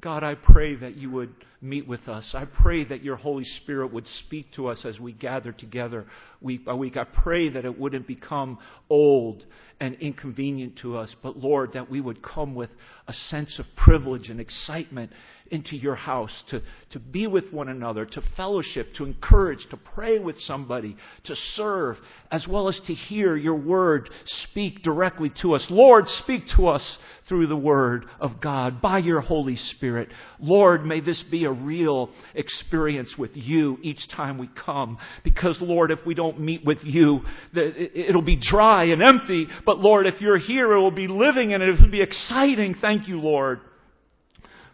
God, 0.00 0.22
I 0.22 0.34
pray 0.34 0.76
that 0.76 0.96
you 0.96 1.10
would 1.10 1.34
meet 1.60 1.86
with 1.86 2.08
us. 2.08 2.30
I 2.34 2.46
pray 2.46 2.84
that 2.84 3.02
your 3.02 3.16
Holy 3.16 3.44
Spirit 3.44 3.92
would 3.92 4.06
speak 4.06 4.46
to 4.54 4.68
us 4.68 4.84
as 4.86 4.98
we 4.98 5.12
gather 5.12 5.52
together 5.52 6.06
week 6.40 6.64
by 6.64 6.72
week. 6.72 6.96
I 6.96 7.04
pray 7.04 7.50
that 7.50 7.66
it 7.66 7.78
wouldn't 7.78 8.06
become 8.06 8.58
old 8.88 9.44
and 9.78 9.96
inconvenient 9.96 10.78
to 10.82 10.96
us, 10.96 11.14
but 11.22 11.36
Lord, 11.36 11.74
that 11.74 11.90
we 11.90 12.00
would 12.00 12.22
come 12.22 12.54
with 12.54 12.70
a 13.08 13.12
sense 13.12 13.58
of 13.58 13.66
privilege 13.76 14.30
and 14.30 14.40
excitement 14.40 15.12
into 15.50 15.76
your 15.76 15.96
house 15.96 16.42
to, 16.48 16.62
to 16.92 16.98
be 16.98 17.26
with 17.26 17.52
one 17.52 17.68
another, 17.68 18.06
to 18.06 18.22
fellowship, 18.36 18.88
to 18.96 19.04
encourage, 19.04 19.66
to 19.70 19.76
pray 19.76 20.18
with 20.18 20.38
somebody, 20.38 20.96
to 21.24 21.34
serve, 21.54 21.96
as 22.30 22.46
well 22.48 22.68
as 22.68 22.80
to 22.86 22.94
hear 22.94 23.36
your 23.36 23.56
word 23.56 24.08
speak 24.24 24.82
directly 24.82 25.30
to 25.42 25.54
us. 25.54 25.66
Lord, 25.68 26.04
speak 26.06 26.42
to 26.56 26.68
us 26.68 26.98
through 27.28 27.48
the 27.48 27.56
word 27.56 28.06
of 28.20 28.40
God 28.40 28.80
by 28.80 28.98
your 28.98 29.20
Holy 29.20 29.56
Spirit. 29.56 30.08
Lord, 30.40 30.84
may 30.84 31.00
this 31.00 31.22
be 31.30 31.44
a 31.44 31.52
real 31.52 32.10
experience 32.34 33.14
with 33.18 33.30
you 33.34 33.78
each 33.82 34.08
time 34.14 34.38
we 34.38 34.50
come. 34.64 34.98
Because, 35.24 35.58
Lord, 35.60 35.90
if 35.90 36.00
we 36.06 36.14
don't 36.14 36.40
meet 36.40 36.64
with 36.64 36.78
you, 36.82 37.20
it'll 37.54 38.22
be 38.22 38.40
dry 38.40 38.84
and 38.84 39.02
empty. 39.02 39.46
But, 39.66 39.78
Lord, 39.78 40.06
if 40.06 40.20
you're 40.20 40.38
here, 40.38 40.72
it 40.72 40.80
will 40.80 40.90
be 40.90 41.08
living 41.08 41.54
and 41.54 41.62
it 41.62 41.80
will 41.80 41.90
be 41.90 42.02
exciting. 42.02 42.74
Thank 42.80 43.08
you, 43.08 43.20
Lord 43.20 43.60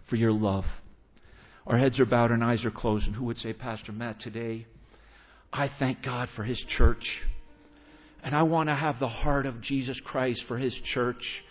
for 0.09 0.17
your 0.17 0.33
love. 0.33 0.65
Our 1.67 1.79
heads 1.79 1.99
are 1.99 2.07
bowed 2.07 2.31
and 2.31 2.45
eyes 2.45 2.65
are 2.65 2.71
closed. 2.71 3.07
And 3.07 3.17
who 3.17 3.25
would 3.25 3.39
say, 3.39 3.53
Pastor 3.53 3.93
Matt, 3.93 4.21
today 4.21 4.67
I 5.53 5.69
thank 5.79 6.03
God 6.03 6.29
for 6.37 6.45
His 6.45 6.63
church. 6.77 7.23
And 8.23 8.35
I 8.35 8.43
want 8.43 8.69
to 8.69 8.75
have 8.75 8.99
the 8.99 9.09
heart 9.09 9.47
of 9.47 9.61
Jesus 9.63 10.01
Christ 10.05 10.45
for 10.47 10.59
His 10.59 10.79
church. 10.95 11.43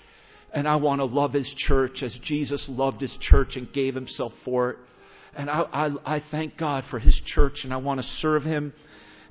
And 0.53 0.67
I 0.67 0.77
want 0.77 0.99
to 0.99 1.05
love 1.05 1.33
His 1.33 1.53
church 1.57 2.01
as 2.01 2.17
Jesus 2.23 2.65
loved 2.69 3.01
His 3.01 3.15
church 3.21 3.55
and 3.55 3.71
gave 3.73 3.95
Himself 3.95 4.31
for 4.45 4.71
it. 4.71 4.77
And 5.37 5.49
I, 5.49 5.61
I, 6.05 6.15
I 6.15 6.21
thank 6.31 6.57
God 6.57 6.85
for 6.89 6.99
His 6.99 7.19
church 7.25 7.61
and 7.63 7.73
I 7.73 7.77
want 7.77 7.99
to 7.99 8.07
serve 8.19 8.43
Him 8.43 8.73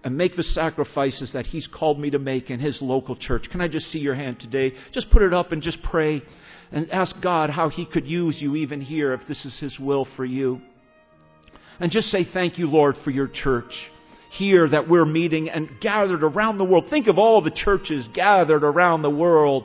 and 0.03 0.19
make 0.19 0.37
the 0.37 0.43
sacrifices 0.43 1.31
that 1.33 1.47
He's 1.47 1.67
called 1.67 1.99
me 1.99 2.11
to 2.11 2.19
make 2.19 2.51
in 2.51 2.61
His 2.61 2.79
local 2.83 3.17
church. 3.17 3.49
Can 3.51 3.63
I 3.63 3.69
just 3.69 3.87
see 3.87 4.01
your 4.01 4.15
hand 4.15 4.39
today? 4.39 4.75
Just 4.93 5.11
put 5.11 5.23
it 5.23 5.33
up 5.33 5.51
and 5.53 5.63
just 5.63 5.83
pray 5.83 6.23
and 6.73 6.91
ask 6.91 7.15
God 7.23 7.51
how 7.51 7.69
He 7.69 7.87
could 7.87 8.07
use 8.07 8.37
you 8.41 8.57
even 8.57 8.81
here 8.81 9.13
if 9.13 9.21
this 9.29 9.45
is 9.45 9.59
His 9.61 9.79
will 9.79 10.07
for 10.17 10.25
you. 10.25 10.61
And 11.81 11.91
just 11.91 12.09
say, 12.09 12.25
Thank 12.33 12.59
you, 12.59 12.69
Lord, 12.69 12.97
for 13.05 13.11
your 13.11 13.29
church 13.29 13.73
here 14.31 14.69
that 14.69 14.89
we're 14.89 15.05
meeting 15.05 15.49
and 15.49 15.69
gathered 15.81 16.25
around 16.25 16.59
the 16.59 16.65
world. 16.65 16.87
Think 16.91 17.07
of 17.07 17.19
all 17.19 17.41
the 17.41 17.51
churches 17.51 18.07
gathered 18.15 18.65
around 18.65 19.03
the 19.03 19.11
world 19.11 19.65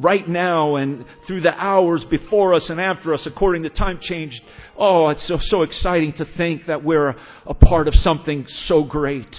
right 0.00 0.26
now 0.26 0.76
and 0.76 1.04
through 1.26 1.40
the 1.40 1.52
hours 1.52 2.04
before 2.08 2.54
us 2.54 2.70
and 2.70 2.80
after 2.80 3.12
us 3.12 3.26
according 3.26 3.64
to 3.64 3.70
time 3.70 3.98
change. 4.00 4.40
Oh, 4.76 5.08
it's 5.08 5.26
so, 5.26 5.36
so 5.40 5.62
exciting 5.62 6.12
to 6.14 6.26
think 6.36 6.66
that 6.66 6.84
we're 6.84 7.14
a 7.46 7.54
part 7.54 7.88
of 7.88 7.94
something 7.94 8.46
so 8.48 8.84
great 8.84 9.34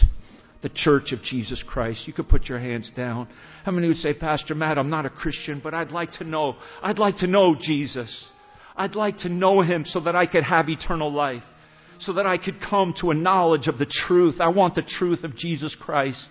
the 0.62 0.70
church 0.70 1.12
of 1.12 1.22
Jesus 1.22 1.64
Christ. 1.66 2.06
You 2.06 2.14
could 2.14 2.28
put 2.28 2.46
your 2.46 2.60
hands 2.60 2.92
down. 2.96 3.28
How 3.64 3.72
many 3.72 3.88
would 3.88 3.98
say, 3.98 4.14
Pastor 4.14 4.56
Matt, 4.56 4.78
I'm 4.78 4.90
not 4.90 5.06
a 5.06 5.10
Christian, 5.10 5.62
but 5.64 5.74
I'd 5.74 5.92
like 5.92 6.12
to 6.14 6.24
know. 6.24 6.56
I'd 6.82 7.00
like 7.00 7.18
to 7.18 7.28
know 7.28 7.56
Jesus. 7.60 8.26
I'd 8.76 8.96
like 8.96 9.20
to 9.20 9.30
know 9.30 9.62
Him 9.62 9.86
so 9.86 10.00
that 10.02 10.16
I 10.16 10.26
could 10.26 10.44
have 10.44 10.70
eternal 10.70 11.12
life, 11.12 11.44
so 12.00 12.14
that 12.14 12.26
I 12.26 12.38
could 12.38 12.60
come 12.62 12.94
to 13.02 13.12
a 13.12 13.16
knowledge 13.16 13.68
of 13.68 13.78
the 13.78 13.86
truth. 13.86 14.36
I 14.40 14.50
want 14.50 14.76
the 14.76 14.82
truth 14.84 15.24
of 15.24 15.36
Jesus 15.36 15.76
Christ. 15.80 16.28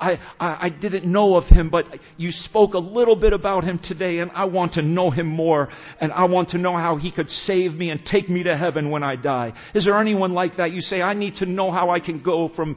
I, 0.00 0.18
I, 0.40 0.66
I, 0.66 0.68
didn't 0.68 1.04
know 1.04 1.36
of 1.36 1.44
him, 1.44 1.70
but 1.70 1.84
you 2.16 2.32
spoke 2.32 2.74
a 2.74 2.78
little 2.78 3.14
bit 3.14 3.32
about 3.32 3.62
him 3.62 3.78
today, 3.80 4.18
and 4.18 4.32
I 4.32 4.46
want 4.46 4.72
to 4.72 4.82
know 4.82 5.10
him 5.10 5.28
more, 5.28 5.68
and 6.00 6.12
I 6.12 6.24
want 6.24 6.48
to 6.50 6.58
know 6.58 6.76
how 6.76 6.96
he 6.96 7.12
could 7.12 7.30
save 7.30 7.74
me 7.74 7.90
and 7.90 8.04
take 8.04 8.28
me 8.28 8.42
to 8.42 8.56
heaven 8.56 8.90
when 8.90 9.04
I 9.04 9.14
die. 9.14 9.52
Is 9.74 9.84
there 9.84 10.00
anyone 10.00 10.32
like 10.32 10.56
that? 10.56 10.72
You 10.72 10.80
say, 10.80 11.02
I 11.02 11.14
need 11.14 11.34
to 11.36 11.46
know 11.46 11.70
how 11.70 11.90
I 11.90 12.00
can 12.00 12.20
go 12.20 12.50
from 12.56 12.76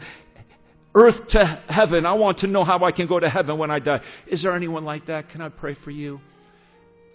earth 0.95 1.27
to 1.29 1.63
heaven. 1.67 2.05
I 2.05 2.13
want 2.13 2.39
to 2.39 2.47
know 2.47 2.63
how 2.63 2.83
I 2.83 2.91
can 2.91 3.07
go 3.07 3.19
to 3.19 3.29
heaven 3.29 3.57
when 3.57 3.69
I 3.69 3.79
die. 3.79 4.01
Is 4.27 4.41
there 4.41 4.55
anyone 4.55 4.85
like 4.85 5.07
that? 5.07 5.29
Can 5.29 5.41
I 5.41 5.49
pray 5.49 5.75
for 5.83 5.91
you? 5.91 6.19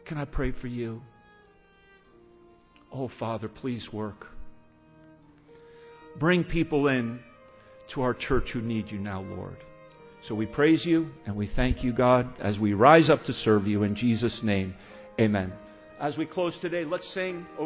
Can 0.06 0.18
I 0.18 0.26
pray 0.26 0.52
for 0.52 0.66
you? 0.66 1.00
Oh, 2.92 3.10
Father, 3.18 3.48
please 3.48 3.88
work. 3.92 4.26
Bring 6.18 6.44
people 6.44 6.88
in 6.88 7.20
to 7.94 8.02
our 8.02 8.14
church 8.14 8.50
who 8.52 8.60
need 8.60 8.90
you 8.90 8.98
now, 8.98 9.22
Lord. 9.22 9.56
So 10.28 10.34
we 10.34 10.46
praise 10.46 10.84
you 10.84 11.10
and 11.24 11.34
we 11.34 11.50
thank 11.56 11.82
you, 11.82 11.92
God, 11.92 12.28
as 12.40 12.58
we 12.58 12.74
rise 12.74 13.08
up 13.08 13.24
to 13.24 13.32
serve 13.32 13.66
you 13.66 13.84
in 13.84 13.96
Jesus' 13.96 14.40
name. 14.42 14.74
Amen. 15.18 15.52
As 15.98 16.16
we 16.16 16.26
close 16.26 16.58
today, 16.60 16.84
let's 16.84 17.12
sing. 17.14 17.46